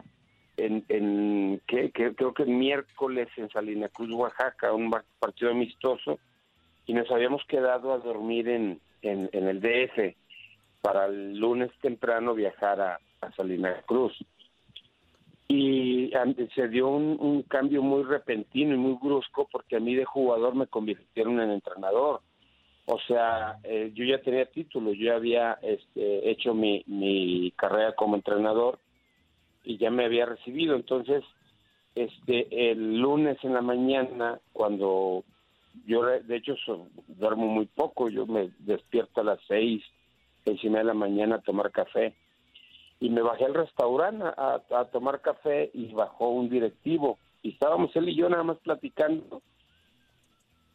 en, 0.58 0.86
en 0.89 1.62
que, 1.65 1.91
creo 1.91 2.34
que 2.34 2.43
el 2.43 2.50
miércoles 2.50 3.30
en 3.38 3.50
Salina 3.50 3.88
Cruz 3.88 4.12
Oaxaca 4.12 4.74
un 4.74 4.93
partido 5.19 5.52
amistoso 5.52 6.19
y 6.86 6.93
nos 6.93 7.10
habíamos 7.12 7.43
quedado 7.46 7.93
a 7.93 7.98
dormir 7.98 8.50
en, 8.50 8.80
en, 9.02 9.30
en 9.32 9.48
el 9.48 9.62
DF 9.62 10.15
para 10.84 11.06
el 11.06 11.38
lunes 11.39 11.72
temprano 11.82 12.36
viajar 12.36 12.82
a, 12.82 13.00
Salinas 13.38 13.82
Cruz. 13.86 14.13
Y 15.48 16.12
se 16.54 16.67
dio 16.67 16.89
un, 16.89 17.43
cambio 17.43 17.82
muy 17.82 18.04
repentino 18.04 18.76
y 18.76 18.78
muy 18.78 18.98
brusco 19.02 19.48
porque 19.50 19.78
a 19.78 19.80
mí 19.80 19.96
de 19.96 20.04
jugador 20.04 20.56
me 20.56 20.67
convirtieron 20.67 21.39
en 21.39 21.52
entrenador. 21.52 22.19
O 22.86 23.00
sea, 23.08 23.60
eh, 23.63 23.91
yo 23.96 24.04
ya 24.04 24.22
tenía 24.22 24.46
título, 24.46 24.91
yo 24.91 25.06
ya 25.06 25.15
había 25.15 25.54
este, 25.62 26.30
hecho 26.30 26.54
mi, 26.54 26.84
mi 26.86 27.54
carrera 27.56 27.96
como 27.96 28.17
entrenador 28.17 28.78
y 29.63 29.78
ya 29.78 29.89
me 29.89 30.04
había 30.04 30.26
recibido. 30.26 30.76
Entonces, 30.76 31.24
este, 31.96 32.72
el 32.72 32.98
lunes 33.00 33.38
en 33.43 33.54
la 33.54 33.62
mañana, 33.62 34.38
cuando 34.52 35.24
yo 35.86 36.04
de 36.04 36.36
hecho 36.36 36.56
duermo 37.08 37.48
muy 37.48 37.67
poco, 37.67 38.10
yo 38.10 38.26
me 38.26 38.52
despierto 38.60 39.22
a 39.22 39.24
las 39.24 39.39
seis, 39.48 39.82
encima 40.51 40.79
de 40.79 40.86
la 40.86 40.93
mañana 40.93 41.36
a 41.36 41.41
tomar 41.41 41.71
café. 41.71 42.15
Y 42.99 43.10
me 43.10 43.21
bajé 43.21 43.45
al 43.45 43.53
restaurante 43.53 44.23
a, 44.25 44.86
tomar 44.91 45.21
café 45.21 45.69
y 45.73 45.93
bajó 45.93 46.29
un 46.29 46.49
directivo. 46.49 47.17
Y 47.41 47.51
estábamos 47.51 47.95
él 47.95 48.10
y 48.10 48.15
yo 48.15 48.29
nada 48.29 48.43
más 48.43 48.58
platicando. 48.60 49.41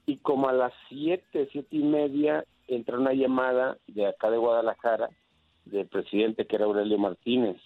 Y 0.06 0.18
como 0.18 0.48
a 0.48 0.52
las 0.52 0.72
siete, 0.88 1.48
siete 1.52 1.76
y 1.76 1.82
media, 1.82 2.44
entra 2.66 2.98
una 2.98 3.12
llamada 3.12 3.78
de 3.86 4.06
acá 4.06 4.30
de 4.30 4.38
Guadalajara, 4.38 5.10
del 5.64 5.86
presidente 5.86 6.46
que 6.46 6.56
era 6.56 6.64
Aurelio 6.64 6.98
Martínez, 6.98 7.56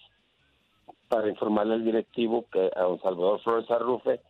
para 1.09 1.29
informarle 1.29 1.75
al 1.75 1.85
directivo 1.85 2.47
que 2.51 2.71
a 2.75 2.83
don 2.83 3.01
Salvador 3.01 3.41
Flores 3.43 3.71
Arrufe, 3.71 4.21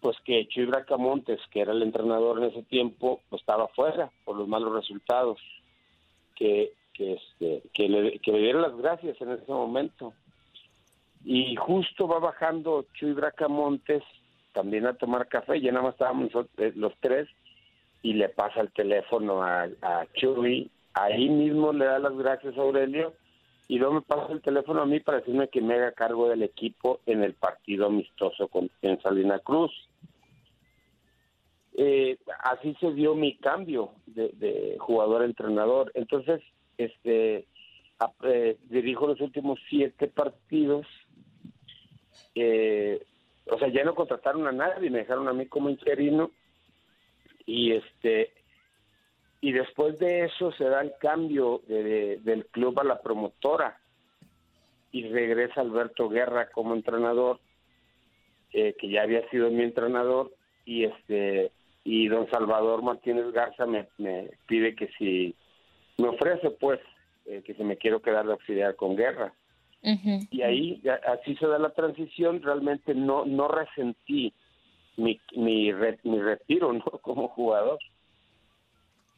pues 0.00 0.16
que 0.24 0.46
Chuy 0.48 0.66
Bracamontes, 0.66 1.40
que 1.50 1.60
era 1.60 1.72
el 1.72 1.82
entrenador 1.82 2.38
en 2.38 2.50
ese 2.50 2.62
tiempo, 2.62 3.20
pues 3.28 3.40
estaba 3.42 3.68
fuera 3.68 4.10
por 4.24 4.36
los 4.36 4.46
malos 4.48 4.72
resultados 4.72 5.40
que, 6.34 6.72
que, 6.92 7.14
este, 7.14 7.62
que, 7.72 7.88
le, 7.88 8.18
que 8.18 8.32
le 8.32 8.38
dieron 8.38 8.62
las 8.62 8.76
gracias 8.76 9.20
en 9.20 9.32
ese 9.32 9.50
momento. 9.50 10.12
Y 11.24 11.56
justo 11.56 12.06
va 12.06 12.18
bajando 12.18 12.86
Chuy 12.94 13.12
Bracamontes 13.12 14.02
también 14.52 14.86
a 14.86 14.94
tomar 14.94 15.26
café, 15.28 15.60
ya 15.60 15.72
nada 15.72 15.84
más 15.84 15.94
estábamos 15.94 16.30
eh, 16.58 16.72
los 16.76 16.92
tres, 17.00 17.28
y 18.02 18.12
le 18.12 18.28
pasa 18.28 18.60
el 18.60 18.70
teléfono 18.70 19.42
a, 19.42 19.64
a 19.82 20.06
Chuy, 20.14 20.70
ahí 20.92 21.28
mismo 21.28 21.72
le 21.72 21.86
da 21.86 21.98
las 21.98 22.16
gracias 22.16 22.56
a 22.56 22.60
Aurelio, 22.60 23.14
y 23.66 23.78
luego 23.78 23.94
me 23.94 24.02
pasa 24.02 24.32
el 24.32 24.42
teléfono 24.42 24.82
a 24.82 24.86
mí 24.86 25.00
para 25.00 25.18
decirme 25.18 25.48
que 25.48 25.62
me 25.62 25.74
haga 25.74 25.92
cargo 25.92 26.28
del 26.28 26.42
equipo 26.42 27.00
en 27.06 27.24
el 27.24 27.32
partido 27.32 27.86
amistoso 27.86 28.48
con, 28.48 28.70
en 28.82 29.00
Salina 29.00 29.38
Cruz. 29.38 29.72
Eh, 31.76 32.18
así 32.44 32.76
se 32.78 32.92
dio 32.92 33.16
mi 33.16 33.36
cambio 33.36 33.90
de, 34.06 34.76
jugador 34.78 35.22
a 35.22 35.24
entrenador. 35.24 35.90
Entonces, 35.94 36.40
este, 36.78 37.46
eh, 38.22 38.56
dirijo 38.68 39.08
los 39.08 39.20
últimos 39.20 39.58
siete 39.68 40.06
partidos. 40.06 40.86
Eh, 42.36 43.04
o 43.46 43.58
sea, 43.58 43.68
ya 43.68 43.84
no 43.84 43.94
contrataron 43.94 44.46
a 44.46 44.52
nadie, 44.52 44.88
me 44.88 44.98
dejaron 44.98 45.26
a 45.26 45.32
mí 45.32 45.46
como 45.46 45.68
interino. 45.68 46.30
Y 47.44 47.72
este, 47.72 48.32
y 49.40 49.52
después 49.52 49.98
de 49.98 50.26
eso 50.26 50.52
se 50.52 50.64
da 50.64 50.80
el 50.80 50.94
cambio 50.98 51.60
del 51.66 52.46
club 52.52 52.78
a 52.80 52.84
la 52.84 53.02
promotora 53.02 53.78
y 54.92 55.08
regresa 55.08 55.60
Alberto 55.60 56.08
Guerra 56.08 56.48
como 56.50 56.72
entrenador, 56.72 57.40
que 58.50 58.88
ya 58.88 59.02
había 59.02 59.28
sido 59.28 59.50
mi 59.50 59.64
entrenador 59.64 60.32
y 60.64 60.84
este 60.84 61.52
y 61.84 62.08
don 62.08 62.28
Salvador 62.30 62.82
Martínez 62.82 63.30
Garza 63.32 63.66
me, 63.66 63.86
pide 64.46 64.74
que 64.74 64.88
si 64.98 65.34
me 65.98 66.08
ofrece 66.08 66.50
pues 66.50 66.80
eh, 67.26 67.42
que 67.44 67.54
si 67.54 67.62
me 67.62 67.76
quiero 67.76 68.00
quedar 68.00 68.26
de 68.26 68.32
auxiliar 68.32 68.74
con 68.74 68.96
guerra 68.96 69.32
y 70.30 70.40
ahí 70.40 70.82
así 71.06 71.36
se 71.36 71.46
da 71.46 71.58
la 71.58 71.74
transición 71.74 72.40
realmente 72.40 72.94
no 72.94 73.26
no 73.26 73.48
resentí 73.48 74.32
mi 74.96 75.20
mi, 75.36 75.70
mi 76.04 76.20
retiro 76.22 76.72
no 76.72 76.84
como 77.02 77.28
jugador 77.28 77.78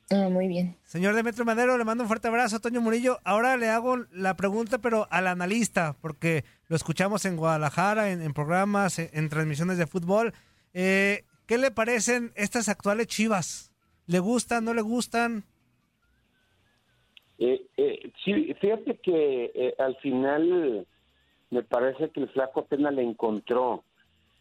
Ah, 0.09 0.29
muy 0.31 0.47
bien. 0.47 0.77
Señor 0.85 1.17
Demetrio 1.17 1.45
Madero, 1.45 1.77
le 1.77 1.85
mando 1.85 2.05
un 2.05 2.09
fuerte 2.09 2.29
abrazo, 2.29 2.61
Toño 2.61 2.81
Murillo. 2.81 3.19
Ahora 3.25 3.57
le 3.57 3.69
hago 3.69 3.97
la 4.13 4.37
pregunta, 4.37 4.79
pero 4.79 5.09
al 5.11 5.27
analista, 5.27 5.97
porque 6.01 6.45
lo 6.69 6.77
escuchamos 6.77 7.25
en 7.25 7.37
Guadalajara, 7.37 8.13
en, 8.13 8.33
programas, 8.33 9.01
en, 9.01 9.11
en, 9.13 9.29
transmisiones 9.29 9.79
de 9.79 9.89
fútbol. 9.89 10.33
Eh, 10.75 11.25
¿Qué 11.47 11.59
le 11.59 11.71
parecen 11.71 12.33
estas 12.35 12.69
actuales 12.69 13.07
Chivas? 13.07 13.73
¿Le 14.07 14.19
gustan, 14.19 14.65
no 14.65 14.75
le 14.75 14.83
gustan? 14.83 15.45
Eh, 17.39 17.67
eh, 17.77 18.11
sí, 18.25 18.55
fíjate 18.61 18.97
que 18.97 19.53
eh, 19.55 19.75
al 19.79 19.97
final 19.97 20.87
me 21.51 21.63
parece 21.63 22.11
que 22.11 22.21
el 22.21 22.29
flaco 22.31 22.65
Pena 22.65 22.91
le 22.91 23.03
encontró, 23.03 23.85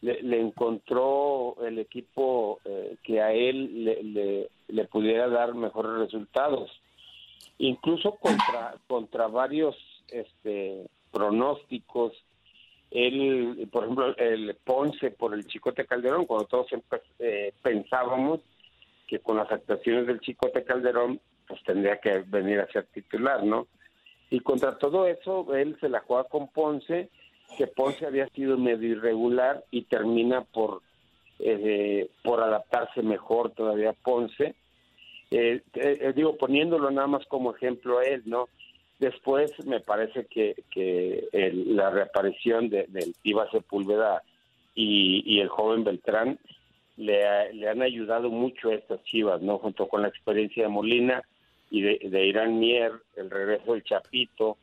le, 0.02 0.40
encontró 0.40 1.58
el 1.64 1.80
equipo 1.80 2.60
eh, 2.66 2.98
que 3.04 3.22
a 3.22 3.34
él 3.34 3.86
le, 3.86 4.50
le, 4.68 4.86
pudiera 4.86 5.28
dar 5.28 5.54
mejores 5.54 6.00
resultados, 6.00 6.72
incluso 7.58 8.16
contra 8.16 8.76
contra 8.88 9.28
varios 9.28 9.76
este 10.10 10.88
pronósticos 11.12 12.14
él, 12.96 13.68
por 13.72 13.84
ejemplo, 13.84 14.16
el 14.18 14.56
Ponce 14.64 15.12
por 15.12 15.34
el 15.34 15.46
Chicote 15.46 15.86
Calderón, 15.86 16.26
cuando 16.26 16.48
todos 16.48 16.68
eh, 17.20 17.52
pensábamos 17.62 18.40
que 19.06 19.20
con 19.20 19.36
las 19.36 19.52
actuaciones 19.52 20.08
del 20.08 20.22
Chicote 20.22 20.64
Calderón, 20.64 21.20
pues 21.46 21.62
tendría 21.64 22.00
que 22.00 22.20
venir 22.26 22.62
a 22.62 22.68
ser 22.68 22.86
titular, 22.86 23.44
¿no? 23.44 23.68
Y 24.30 24.40
contra 24.40 24.78
todo 24.78 25.08
eso, 25.08 25.54
él 25.54 25.78
se 25.82 25.90
la 25.90 26.00
juega 26.00 26.24
con 26.24 26.48
Ponce, 26.48 27.10
que 27.58 27.68
Ponce 27.68 28.06
había 28.06 28.28
sido 28.30 28.58
medio 28.58 28.90
irregular 28.90 29.64
y 29.72 29.84
termina 29.84 30.42
por, 30.42 30.82
eh, 31.40 32.10
por 32.24 32.42
adaptarse 32.42 33.04
mejor 33.04 33.52
todavía 33.52 33.90
a 33.90 33.94
Ponce. 33.94 34.56
Eh, 35.32 35.62
eh, 35.74 36.14
digo, 36.16 36.38
poniéndolo 36.38 36.90
nada 36.92 37.08
más 37.08 37.26
como 37.28 37.54
ejemplo 37.54 38.00
a 38.00 38.04
él, 38.04 38.24
¿no? 38.26 38.48
Después 39.00 39.52
me 39.66 39.82
parece 39.82 40.26
que, 40.26 40.56
que 40.72 41.28
la 41.32 41.90
reaparición 41.90 42.70
de, 42.70 42.86
del 42.88 43.14
Iba 43.24 43.50
Sepúlveda 43.52 44.24
y, 44.74 45.22
y, 45.26 45.42
el 45.42 45.50
joven 45.50 45.84
Beltrán 45.84 46.40
le, 46.96 47.54
le, 47.54 47.70
han 47.70 47.82
ayudado 47.82 48.30
mucho 48.30 48.70
a 48.70 48.76
estas 48.76 49.04
chivas, 49.04 49.42
¿no? 49.42 49.58
Junto 49.58 49.88
con 49.88 50.02
la 50.02 50.08
experiencia 50.08 50.64
de 50.64 50.70
Molina 50.70 51.22
y 51.70 51.82
de, 51.82 52.00
de 52.04 52.26
Irán 52.26 52.58
Mier, 52.60 52.94
el 53.18 53.30
regreso 53.30 53.74
del 53.74 53.84
Chapito, 53.84 54.58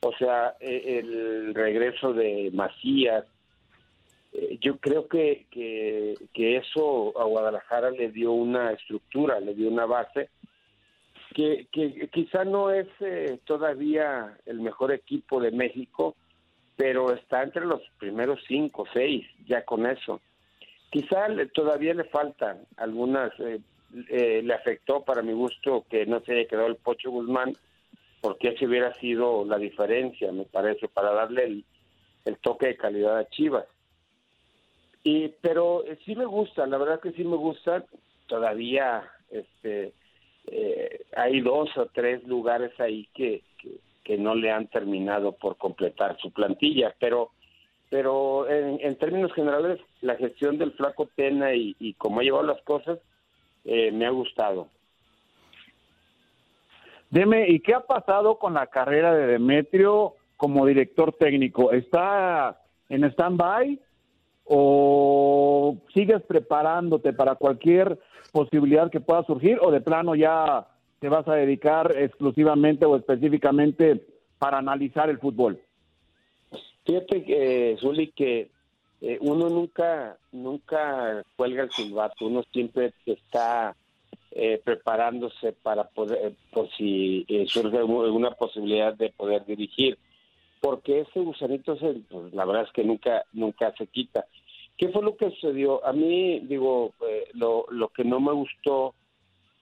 o 0.00 0.12
sea, 0.18 0.54
e, 0.60 0.98
el 0.98 1.52
regreso 1.52 2.12
de 2.12 2.50
Macías, 2.52 3.24
eh, 4.34 4.56
yo 4.60 4.78
creo 4.78 5.08
que, 5.08 5.46
que 5.50 6.56
eso 6.56 7.18
a 7.18 7.24
Guadalajara 7.24 7.90
le 7.90 8.10
dio 8.10 8.30
una 8.30 8.70
estructura, 8.70 9.40
le 9.40 9.54
dio 9.54 9.68
una 9.68 9.86
base 9.86 10.30
que, 11.34 11.66
que 11.70 12.08
quizá 12.08 12.44
no 12.44 12.70
es 12.70 12.86
eh, 13.00 13.38
todavía 13.44 14.38
el 14.46 14.60
mejor 14.60 14.92
equipo 14.92 15.40
de 15.40 15.50
México, 15.50 16.16
pero 16.76 17.12
está 17.12 17.42
entre 17.42 17.66
los 17.66 17.82
primeros 17.98 18.40
cinco, 18.48 18.86
seis, 18.92 19.26
ya 19.46 19.64
con 19.64 19.84
eso. 19.86 20.20
Quizá 20.90 21.28
le- 21.28 21.46
todavía 21.46 21.92
le 21.92 22.04
faltan 22.04 22.60
algunas, 22.76 23.32
eh, 23.40 23.60
eh, 24.08 24.40
le 24.42 24.54
afectó 24.54 25.04
para 25.04 25.22
mi 25.22 25.32
gusto 25.32 25.84
que 25.90 26.06
no 26.06 26.20
se 26.20 26.32
haya 26.32 26.48
quedado 26.48 26.68
el 26.68 26.76
Pocho 26.76 27.10
Guzmán, 27.10 27.54
porque 28.20 28.48
esa 28.48 28.64
hubiera 28.64 28.94
sido 28.94 29.44
la 29.44 29.58
diferencia, 29.58 30.32
me 30.32 30.44
parece, 30.44 30.88
para 30.88 31.12
darle 31.12 31.44
el, 31.44 31.64
el 32.24 32.38
toque 32.38 32.68
de 32.68 32.76
calidad 32.76 33.18
a 33.18 33.28
Chivas. 33.28 33.66
Y, 35.02 35.28
pero 35.42 35.84
eh, 35.84 35.98
sí 36.04 36.16
me 36.16 36.24
gusta, 36.24 36.66
la 36.66 36.78
verdad 36.78 37.00
que 37.00 37.12
sí 37.12 37.24
me 37.24 37.36
gusta. 37.36 37.84
Todavía 38.26 39.04
este, 39.30 39.92
eh, 40.46 41.06
hay 41.16 41.40
dos 41.40 41.76
o 41.76 41.86
tres 41.86 42.22
lugares 42.24 42.78
ahí 42.80 43.08
que, 43.14 43.42
que, 44.04 44.18
no 44.18 44.34
le 44.34 44.50
han 44.50 44.66
terminado 44.68 45.32
por 45.32 45.56
completar 45.56 46.16
su 46.18 46.30
plantilla, 46.30 46.94
pero 47.00 47.30
pero 47.90 48.48
en, 48.48 48.78
en 48.80 48.96
términos 48.96 49.32
generales 49.32 49.80
la 50.00 50.16
gestión 50.16 50.58
del 50.58 50.72
flaco 50.72 51.08
Tena 51.14 51.54
y, 51.54 51.76
y 51.78 51.94
cómo 51.94 52.20
ha 52.20 52.22
llevado 52.22 52.44
las 52.44 52.60
cosas 52.62 52.98
eh, 53.64 53.90
me 53.92 54.06
ha 54.06 54.10
gustado. 54.10 54.68
Dime, 57.10 57.48
¿y 57.48 57.60
qué 57.60 57.74
ha 57.74 57.80
pasado 57.80 58.38
con 58.38 58.54
la 58.54 58.66
carrera 58.66 59.14
de 59.14 59.26
Demetrio 59.26 60.14
como 60.36 60.66
director 60.66 61.12
técnico? 61.12 61.72
¿Está 61.72 62.60
en 62.88 63.04
stand-by 63.04 63.78
o 64.44 65.78
sigues 65.92 66.22
preparándote 66.22 67.12
para 67.12 67.34
cualquier 67.36 67.98
posibilidad 68.32 68.90
que 68.90 69.00
pueda 69.00 69.24
surgir 69.24 69.58
o 69.60 69.70
de 69.70 69.80
plano 69.80 70.14
ya 70.14 70.66
te 70.98 71.08
vas 71.08 71.26
a 71.28 71.34
dedicar 71.34 71.94
exclusivamente 71.96 72.84
o 72.84 72.96
específicamente 72.96 74.04
para 74.38 74.58
analizar 74.58 75.08
el 75.08 75.18
fútbol? 75.18 75.60
Fíjate 76.84 77.24
que, 77.24 77.76
Zuli, 77.80 78.12
que 78.12 78.50
eh, 79.00 79.18
uno 79.20 79.48
nunca, 79.48 80.16
nunca 80.32 81.22
cuelga 81.36 81.62
el 81.64 81.70
silbato, 81.70 82.26
uno 82.26 82.42
siempre 82.52 82.92
está 83.06 83.74
eh, 84.30 84.60
preparándose 84.64 85.52
para 85.52 85.84
poder, 85.84 86.18
eh, 86.26 86.34
por 86.50 86.68
si 86.70 87.24
eh, 87.28 87.44
surge 87.46 87.78
alguna 87.78 88.32
posibilidad 88.32 88.92
de 88.92 89.10
poder 89.10 89.44
dirigir, 89.44 89.96
porque 90.64 91.00
ese 91.00 91.20
gusanito, 91.20 91.76
se, 91.76 91.92
pues, 92.08 92.32
la 92.32 92.46
verdad 92.46 92.62
es 92.62 92.72
que 92.72 92.84
nunca, 92.84 93.26
nunca 93.34 93.74
se 93.76 93.86
quita. 93.86 94.24
¿Qué 94.78 94.88
fue 94.88 95.02
lo 95.02 95.14
que 95.14 95.28
sucedió? 95.28 95.84
A 95.84 95.92
mí, 95.92 96.40
digo, 96.40 96.94
eh, 97.06 97.28
lo, 97.34 97.66
lo 97.68 97.90
que 97.90 98.02
no 98.02 98.18
me 98.18 98.32
gustó 98.32 98.94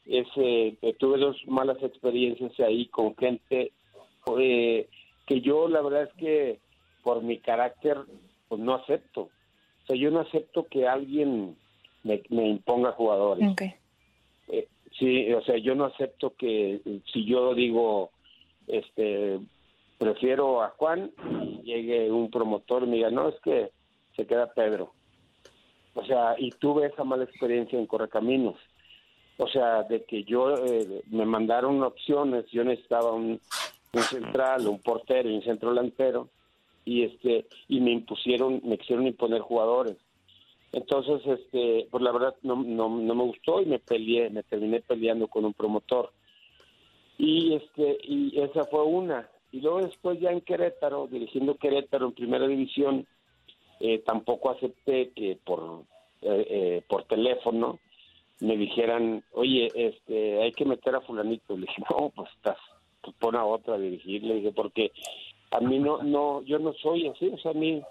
es, 0.07 0.29
eh, 0.37 0.77
que 0.81 0.93
tuve 0.93 1.19
dos 1.19 1.37
malas 1.49 1.83
experiencias 1.83 2.53
ahí 2.61 2.87
con 2.87 3.17
gente 3.17 3.73
eh, 4.39 4.89
que 5.27 5.41
yo 5.41 5.67
la 5.67 5.83
verdad 5.83 6.05
es 6.05 6.13
que 6.15 6.61
por 7.03 7.21
mi 7.21 7.39
carácter 7.39 7.99
pues 8.49 8.61
no 8.61 8.75
acepto. 8.75 9.23
O 9.23 9.87
sea, 9.89 9.97
yo 9.97 10.13
no 10.13 10.21
acepto 10.21 10.69
que 10.69 10.87
alguien 10.87 11.57
me, 12.05 12.23
me 12.29 12.49
imponga 12.49 12.93
jugadores. 12.93 13.45
Eh, 14.47 14.69
sí, 14.97 15.33
o 15.33 15.43
sea, 15.43 15.59
yo 15.59 15.75
no 15.75 15.87
acepto 15.87 16.37
que 16.37 16.81
si 17.13 17.25
yo 17.25 17.57
digo, 17.57 18.13
este, 18.69 19.41
prefiero 20.03 20.63
a 20.63 20.71
Juan, 20.71 21.13
llegue 21.63 22.11
un 22.11 22.29
promotor 22.29 22.83
y 22.83 22.87
me 22.87 22.97
diga, 22.97 23.11
no, 23.11 23.29
es 23.29 23.37
que 23.41 23.71
se 24.17 24.27
queda 24.27 24.53
Pedro. 24.53 24.93
O 25.95 26.05
sea, 26.05 26.35
y 26.39 26.51
tuve 26.51 26.87
esa 26.87 27.05
mala 27.05 27.23
experiencia 27.23 27.79
en 27.79 27.87
Correcaminos. 27.87 28.57
O 29.39 29.47
sea, 29.47 29.85
de 29.85 30.05
que 30.05 30.25
yo 30.25 30.55
eh, 30.57 31.03
me 31.11 31.25
mandaron 31.25 31.83
opciones, 31.85 32.47
yo 32.51 32.65
necesitaba 32.65 33.13
un, 33.13 33.41
un 33.93 34.03
central, 34.03 34.67
un 34.67 34.81
portero 34.81 35.31
y 35.31 35.37
un 35.37 35.43
centro 35.43 35.71
delantero, 35.71 36.29
y 36.85 37.05
este 37.05 37.47
y 37.69 37.81
me 37.81 37.93
impusieron, 37.93 38.61
me 38.65 38.79
quisieron 38.79 39.07
imponer 39.07 39.41
jugadores. 39.41 39.97
Entonces, 40.73 41.21
este, 41.27 41.87
pues 41.91 42.03
la 42.03 42.11
verdad 42.11 42.35
no, 42.43 42.57
no, 42.57 42.89
no 42.89 43.15
me 43.15 43.25
gustó 43.25 43.61
y 43.61 43.67
me 43.67 43.79
peleé, 43.79 44.31
me 44.31 44.43
terminé 44.43 44.81
peleando 44.81 45.29
con 45.29 45.45
un 45.45 45.55
promotor. 45.55 46.13
Y 47.19 47.55
este 47.55 47.99
y 48.03 48.41
esa 48.41 48.65
fue 48.65 48.83
una. 48.83 49.29
Y 49.53 49.61
luego 49.61 49.83
después 49.83 50.19
ya 50.19 50.31
en 50.31 50.41
Querétaro, 50.41 51.07
dirigiendo 51.07 51.57
Querétaro 51.57 52.07
en 52.07 52.13
primera 52.13 52.47
división, 52.47 53.07
eh, 53.81 53.99
tampoco 54.05 54.51
acepté 54.51 55.11
que 55.11 55.39
por 55.45 55.85
eh, 56.23 56.47
eh, 56.49 56.83
por 56.89 57.05
teléfono 57.05 57.81
me 58.41 58.57
dijeran, 58.57 59.25
oye, 59.33 59.71
este, 59.75 60.43
hay 60.43 60.53
que 60.53 60.65
meter 60.65 60.95
a 60.95 61.01
fulanito. 61.01 61.57
Le 61.57 61.67
dije, 61.67 61.83
no, 61.91 62.11
pues 62.11 62.31
estás, 62.37 62.59
pues 63.01 63.15
pon 63.19 63.37
a 63.37 63.45
otra 63.45 63.75
a 63.75 63.79
dirigir. 63.79 64.23
Le 64.23 64.37
dije, 64.37 64.53
porque 64.53 64.93
a 65.51 65.61
mí 65.61 65.79
no, 65.79 66.03
no, 66.03 66.43
yo 66.43 66.59
no 66.59 66.73
soy 66.75 67.09
así, 67.09 67.29
o 67.29 67.39
sea, 67.39 67.51
a 67.51 67.55
mí, 67.55 67.83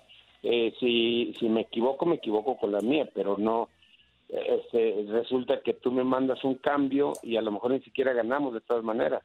eh, 0.43 0.73
si, 0.79 1.33
si 1.39 1.47
me 1.47 1.61
equivoco, 1.61 2.05
me 2.05 2.15
equivoco 2.15 2.57
con 2.57 2.71
la 2.71 2.79
mía, 2.79 3.07
pero 3.13 3.37
no, 3.37 3.69
eh, 4.29 4.61
este, 4.61 5.05
resulta 5.09 5.61
que 5.61 5.73
tú 5.73 5.91
me 5.91 6.03
mandas 6.03 6.43
un 6.43 6.55
cambio 6.55 7.13
y 7.21 7.37
a 7.37 7.41
lo 7.41 7.51
mejor 7.51 7.71
ni 7.71 7.81
siquiera 7.81 8.13
ganamos 8.13 8.53
de 8.53 8.61
todas 8.61 8.83
maneras. 8.83 9.23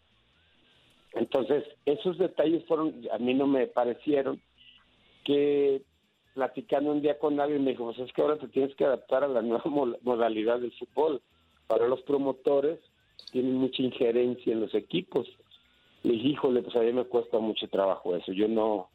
Entonces, 1.26 1.64
esos 1.86 2.18
detalles 2.18 2.64
fueron, 2.66 2.94
a 3.10 3.18
mí 3.18 3.34
no 3.34 3.48
me 3.48 3.66
parecieron 3.66 4.40
que 5.24 5.82
platicando 6.34 6.92
un 6.92 7.02
día 7.02 7.18
con 7.18 7.40
alguien 7.40 7.64
me 7.64 7.72
dijo, 7.72 7.86
pues 7.86 7.98
es 7.98 8.12
que 8.12 8.22
ahora 8.22 8.36
te 8.38 8.46
tienes 8.46 8.76
que 8.76 8.84
adaptar 8.84 9.24
a 9.24 9.28
la 9.28 9.42
nueva 9.48 9.64
mo- 9.68 9.96
modalidad 10.02 10.60
del 10.60 10.70
fútbol. 10.78 11.20
Para 11.66 11.88
los 11.88 12.00
promotores 12.02 12.78
tienen 13.32 13.56
mucha 13.56 13.82
injerencia 13.82 14.52
en 14.52 14.60
los 14.60 14.72
equipos. 14.72 15.26
Le 16.04 16.12
dije, 16.12 16.28
híjole, 16.28 16.62
pues 16.62 16.76
a 16.76 16.80
mí 16.80 16.92
me 16.92 17.06
cuesta 17.06 17.40
mucho 17.40 17.66
trabajo 17.68 18.14
eso. 18.14 18.30
Yo 18.32 18.46
no, 18.46 18.88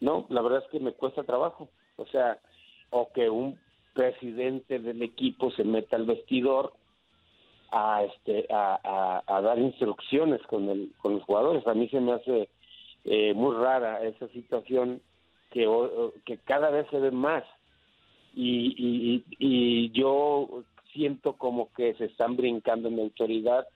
no, 0.00 0.26
la 0.28 0.42
verdad 0.42 0.62
es 0.66 0.70
que 0.70 0.80
me 0.80 0.92
cuesta 0.92 1.22
trabajo. 1.22 1.70
O 1.96 2.04
sea, 2.08 2.38
o 2.90 3.10
que 3.14 3.30
un 3.30 3.58
presidente 3.94 4.80
del 4.80 5.00
equipo 5.00 5.50
se 5.52 5.64
meta 5.64 5.96
al 5.96 6.04
vestidor 6.04 6.74
a 7.76 8.04
este 8.04 8.46
a, 8.50 9.40
dar 9.42 9.58
instrucciones 9.58 10.40
con 10.46 10.68
el 10.68 10.92
con 11.02 11.14
los 11.14 11.24
jugadores. 11.24 11.66
A 11.66 11.74
mí 11.74 11.88
se 11.88 12.00
me 12.00 12.12
hace 12.12 12.48
eh, 13.04 13.34
muy 13.34 13.56
rara 13.56 14.02
esa 14.04 14.28
situación 14.28 15.02
que 15.50 15.68
que 16.24 16.38
cada 16.38 16.70
vez 16.70 16.86
se 16.90 17.00
ve 17.00 17.10
más 17.10 17.42
y, 18.32 18.74
y, 18.78 19.24
y 19.38 19.90
yo 19.90 20.62
siento 20.92 21.32
como 21.34 21.72
que 21.72 21.94
se 21.94 22.04
están 22.04 22.36
brincando 22.36 22.90
mi 22.90 23.02
autoridad 23.02 23.66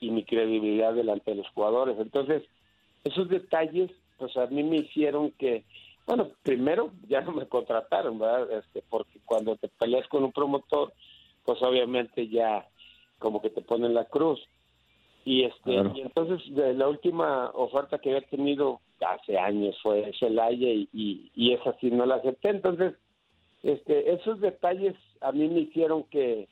y 0.00 0.10
mi 0.10 0.24
credibilidad 0.24 0.92
delante 0.92 1.30
de 1.30 1.38
los 1.38 1.48
jugadores. 1.50 1.96
Entonces, 1.98 2.42
esos 3.04 3.28
detalles, 3.28 3.90
pues 4.18 4.36
a 4.36 4.46
mí 4.46 4.62
me 4.64 4.78
hicieron 4.78 5.30
que, 5.32 5.64
bueno, 6.06 6.30
primero 6.42 6.92
ya 7.08 7.20
no 7.20 7.32
me 7.32 7.46
contrataron, 7.46 8.18
¿verdad? 8.18 8.50
Este, 8.58 8.82
porque 8.88 9.18
cuando 9.24 9.56
te 9.56 9.68
peleas 9.68 10.06
con 10.08 10.24
un 10.24 10.32
promotor, 10.32 10.92
pues 11.44 11.62
obviamente 11.62 12.28
ya 12.28 12.66
como 13.18 13.40
que 13.42 13.50
te 13.50 13.62
ponen 13.62 13.94
la 13.94 14.04
cruz. 14.04 14.40
Y 15.24 15.44
este 15.44 15.72
Claro. 15.72 15.92
y 15.94 16.00
entonces 16.00 16.54
de 16.54 16.72
la 16.74 16.88
última 16.88 17.50
oferta 17.50 17.98
que 17.98 18.10
había 18.14 18.26
tenido 18.28 18.80
hace 19.00 19.38
años 19.38 19.76
fue 19.82 20.10
Celaya 20.18 20.68
y, 20.68 20.88
y, 20.92 21.30
y 21.34 21.52
esa 21.52 21.76
sí 21.80 21.90
no 21.90 22.06
la 22.06 22.16
acepté. 22.16 22.50
Entonces, 22.50 22.94
este 23.62 24.12
esos 24.14 24.40
detalles 24.40 24.94
a 25.20 25.32
mí 25.32 25.48
me 25.48 25.60
hicieron 25.60 26.04
que 26.04 26.48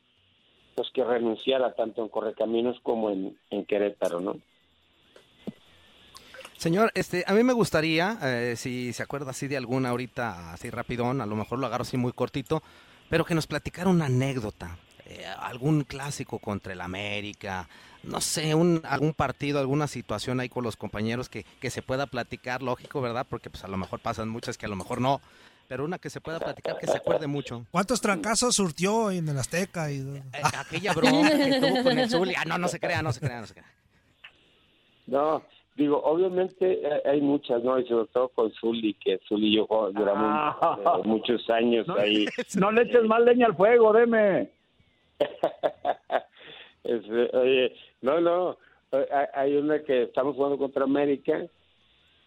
pues 0.75 0.89
que 0.93 1.03
renunciara 1.03 1.73
tanto 1.73 2.03
en 2.03 2.09
Correcaminos 2.09 2.79
como 2.83 3.09
en, 3.09 3.35
en 3.49 3.65
Querétaro, 3.65 4.19
¿no? 4.19 4.37
Señor, 6.57 6.91
este, 6.95 7.23
a 7.27 7.33
mí 7.33 7.43
me 7.43 7.53
gustaría, 7.53 8.17
eh, 8.23 8.55
si 8.55 8.91
se 8.93 9.03
acuerda 9.03 9.29
así 9.31 9.47
de 9.47 9.57
alguna 9.57 9.89
ahorita, 9.89 10.53
así 10.53 10.69
rapidón, 10.71 11.21
a 11.21 11.25
lo 11.27 11.35
mejor 11.35 11.59
lo 11.59 11.67
agarro 11.67 11.83
así 11.83 11.97
muy 11.97 12.13
cortito, 12.13 12.63
pero 13.09 13.25
que 13.25 13.35
nos 13.35 13.45
platicara 13.47 13.89
una 13.89 14.05
anécdota, 14.05 14.77
eh, 15.09 15.25
algún 15.39 15.83
clásico 15.83 16.39
contra 16.39 16.73
el 16.73 16.81
América, 16.81 17.67
no 18.03 18.21
sé, 18.21 18.53
un, 18.55 18.81
algún 18.85 19.13
partido, 19.13 19.59
alguna 19.59 19.87
situación 19.87 20.39
ahí 20.39 20.49
con 20.49 20.63
los 20.63 20.75
compañeros 20.75 21.29
que, 21.29 21.45
que 21.59 21.69
se 21.69 21.81
pueda 21.81 22.05
platicar, 22.07 22.61
lógico, 22.61 23.01
¿verdad? 23.01 23.25
Porque 23.29 23.49
pues 23.49 23.63
a 23.63 23.67
lo 23.67 23.77
mejor 23.77 23.99
pasan 23.99 24.29
muchas 24.29 24.57
que 24.57 24.65
a 24.65 24.69
lo 24.69 24.75
mejor 24.75 25.01
no, 25.01 25.19
pero 25.67 25.83
una 25.83 25.97
que 25.99 26.09
se 26.09 26.21
pueda 26.21 26.39
platicar, 26.39 26.77
que 26.77 26.87
se 26.87 26.97
acuerde 26.97 27.27
mucho. 27.27 27.65
¿Cuántos 27.71 27.99
trancazos 27.99 28.55
surtió 28.55 29.11
en 29.11 29.27
el 29.27 29.37
Azteca? 29.37 29.91
Y... 29.91 29.97
Eh, 29.97 30.23
aquella 30.57 30.93
broma 30.93 31.29
que 31.29 31.59
tuvo 31.59 31.83
con 31.83 31.99
el 31.99 32.09
Zuli, 32.09 32.33
ah, 32.37 32.45
no, 32.45 32.57
no 32.57 32.67
se 32.67 32.79
crea, 32.79 33.01
no 33.01 33.11
se 33.11 33.19
crea, 33.19 33.41
no 33.41 33.47
se 33.47 33.53
crea. 33.53 33.65
No, 35.07 35.43
digo, 35.75 36.01
obviamente 36.03 36.79
eh, 36.85 37.01
hay 37.05 37.21
muchas, 37.21 37.63
¿no? 37.63 37.79
Y 37.79 37.87
sobre 37.87 38.07
todo 38.07 38.29
con 38.29 38.51
Zully, 38.53 38.93
que 38.95 39.19
Zully 39.27 39.47
y 39.53 39.55
yo 39.57 39.67
duramos 39.93 40.55
Ah. 40.61 40.77
eh, 40.79 41.07
muchos 41.07 41.49
años 41.49 41.87
ahí. 41.97 42.25
No 42.55 42.71
le 42.71 42.83
eches 42.83 43.03
más 43.03 43.21
leña 43.21 43.47
al 43.47 43.55
fuego, 43.55 43.93
deme. 43.93 44.49
Oye, 47.33 47.75
no, 48.01 48.21
no, 48.21 48.57
eh, 48.91 49.07
hay- 49.33 49.55
una 49.57 49.79
que 49.83 50.03
estamos 50.03 50.35
jugando 50.35 50.57
contra 50.57 50.83
América 50.83 51.45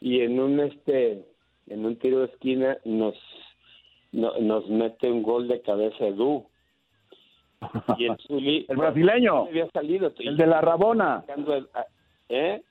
y 0.00 0.20
en 0.20 0.38
un 0.40 0.60
este 0.60 1.24
en 1.68 1.86
un 1.86 1.96
tiro 1.96 2.20
de 2.20 2.26
esquina 2.26 2.78
nos 2.84 3.14
no- 4.12 4.36
nos 4.40 4.68
mete 4.68 5.10
un 5.10 5.22
gol 5.22 5.48
de 5.48 5.60
cabeza 5.62 6.06
Edu. 6.06 6.46
Y 7.98 8.06
el 8.06 8.16
Zuli... 8.26 8.66
El 8.68 8.76
brasileño. 8.78 9.44
Había 9.46 9.70
salido. 9.70 10.12
El 10.18 10.36
de 10.36 10.46
la 10.46 10.60
Rabona. 10.60 11.24
ah, 11.74 11.86
¿Eh? 12.28 12.62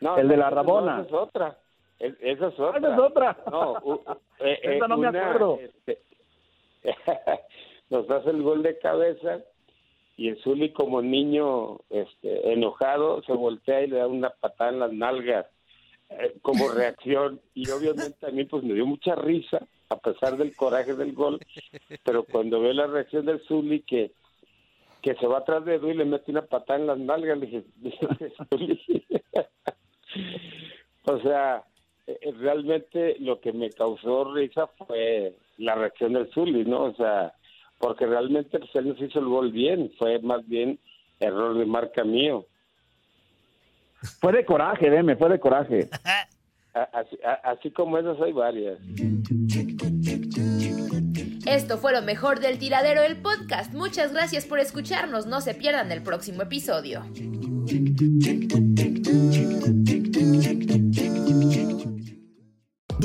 No, 0.00 0.16
El 0.18 0.28
de 0.28 0.36
la 0.36 0.50
Rabona. 0.50 0.98
esa 1.00 1.06
es 1.06 1.12
otra. 1.12 1.58
Es- 1.98 2.16
esa 2.20 2.48
es 2.48 2.58
otra. 2.60 2.78
Esa 2.78 2.94
es 2.94 3.00
otra. 3.00 3.36
No, 3.50 3.78
eh, 4.40 4.58
eh, 4.62 4.76
Esa 4.76 4.88
no 4.88 4.96
me 4.98 5.08
acuerdo. 5.08 5.58
este, 5.60 5.98
nos 7.92 8.10
hace 8.10 8.30
el 8.30 8.42
gol 8.42 8.62
de 8.62 8.78
cabeza 8.78 9.40
y 10.16 10.28
el 10.28 10.42
Zuli 10.42 10.72
como 10.72 11.02
niño 11.02 11.80
este, 11.90 12.50
enojado 12.52 13.22
se 13.22 13.34
voltea 13.34 13.82
y 13.82 13.88
le 13.88 13.98
da 13.98 14.06
una 14.06 14.30
patada 14.30 14.70
en 14.70 14.78
las 14.78 14.92
nalgas 14.92 15.46
eh, 16.08 16.34
como 16.40 16.68
reacción 16.72 17.38
y 17.54 17.68
obviamente 17.68 18.26
a 18.26 18.30
mí 18.30 18.44
pues 18.44 18.64
me 18.64 18.72
dio 18.72 18.86
mucha 18.86 19.14
risa 19.14 19.60
a 19.90 19.96
pesar 19.98 20.38
del 20.38 20.56
coraje 20.56 20.94
del 20.94 21.12
gol 21.12 21.38
pero 22.02 22.24
cuando 22.24 22.60
veo 22.60 22.72
la 22.72 22.86
reacción 22.86 23.26
del 23.26 23.40
Zuli 23.42 23.82
que 23.82 24.12
que 25.02 25.14
se 25.16 25.26
va 25.26 25.38
atrás 25.38 25.64
de 25.66 25.74
Edu 25.74 25.90
y 25.90 25.94
le 25.94 26.06
mete 26.06 26.30
una 26.30 26.46
patada 26.46 26.78
en 26.78 26.86
las 26.86 26.98
nalgas 26.98 27.38
le 27.38 27.46
dije, 27.46 27.64
"Zuli". 28.48 28.80
o 31.04 31.18
sea 31.20 31.62
eh, 32.06 32.18
eh, 32.22 32.32
realmente 32.38 33.16
lo 33.18 33.38
que 33.38 33.52
me 33.52 33.68
causó 33.68 34.32
risa 34.32 34.66
fue 34.66 35.34
la 35.58 35.74
reacción 35.74 36.14
del 36.14 36.30
Zuli, 36.32 36.64
¿no? 36.64 36.84
O 36.84 36.94
sea, 36.94 37.34
porque 37.82 38.06
realmente 38.06 38.60
pues, 38.60 38.70
él 38.74 38.88
nos 38.90 39.00
hizo 39.00 39.18
el 39.18 39.24
gol 39.24 39.50
bien, 39.50 39.90
fue 39.98 40.20
más 40.20 40.46
bien 40.46 40.78
error 41.18 41.58
de 41.58 41.66
marca 41.66 42.04
mío. 42.04 42.46
Fue 44.20 44.32
de 44.32 44.44
coraje, 44.44 44.88
deme, 44.88 45.16
fue 45.16 45.28
de 45.30 45.40
coraje. 45.40 45.90
Así, 46.74 47.18
así 47.42 47.70
como 47.70 47.98
esas 47.98 48.18
hay 48.22 48.32
varias. 48.32 48.78
Esto 51.44 51.76
fue 51.76 51.92
lo 51.92 52.00
mejor 52.00 52.40
del 52.40 52.58
tiradero 52.58 53.02
del 53.02 53.20
podcast. 53.20 53.74
Muchas 53.74 54.14
gracias 54.14 54.46
por 54.46 54.58
escucharnos. 54.58 55.26
No 55.26 55.42
se 55.42 55.52
pierdan 55.52 55.92
el 55.92 56.02
próximo 56.02 56.40
episodio. 56.40 57.02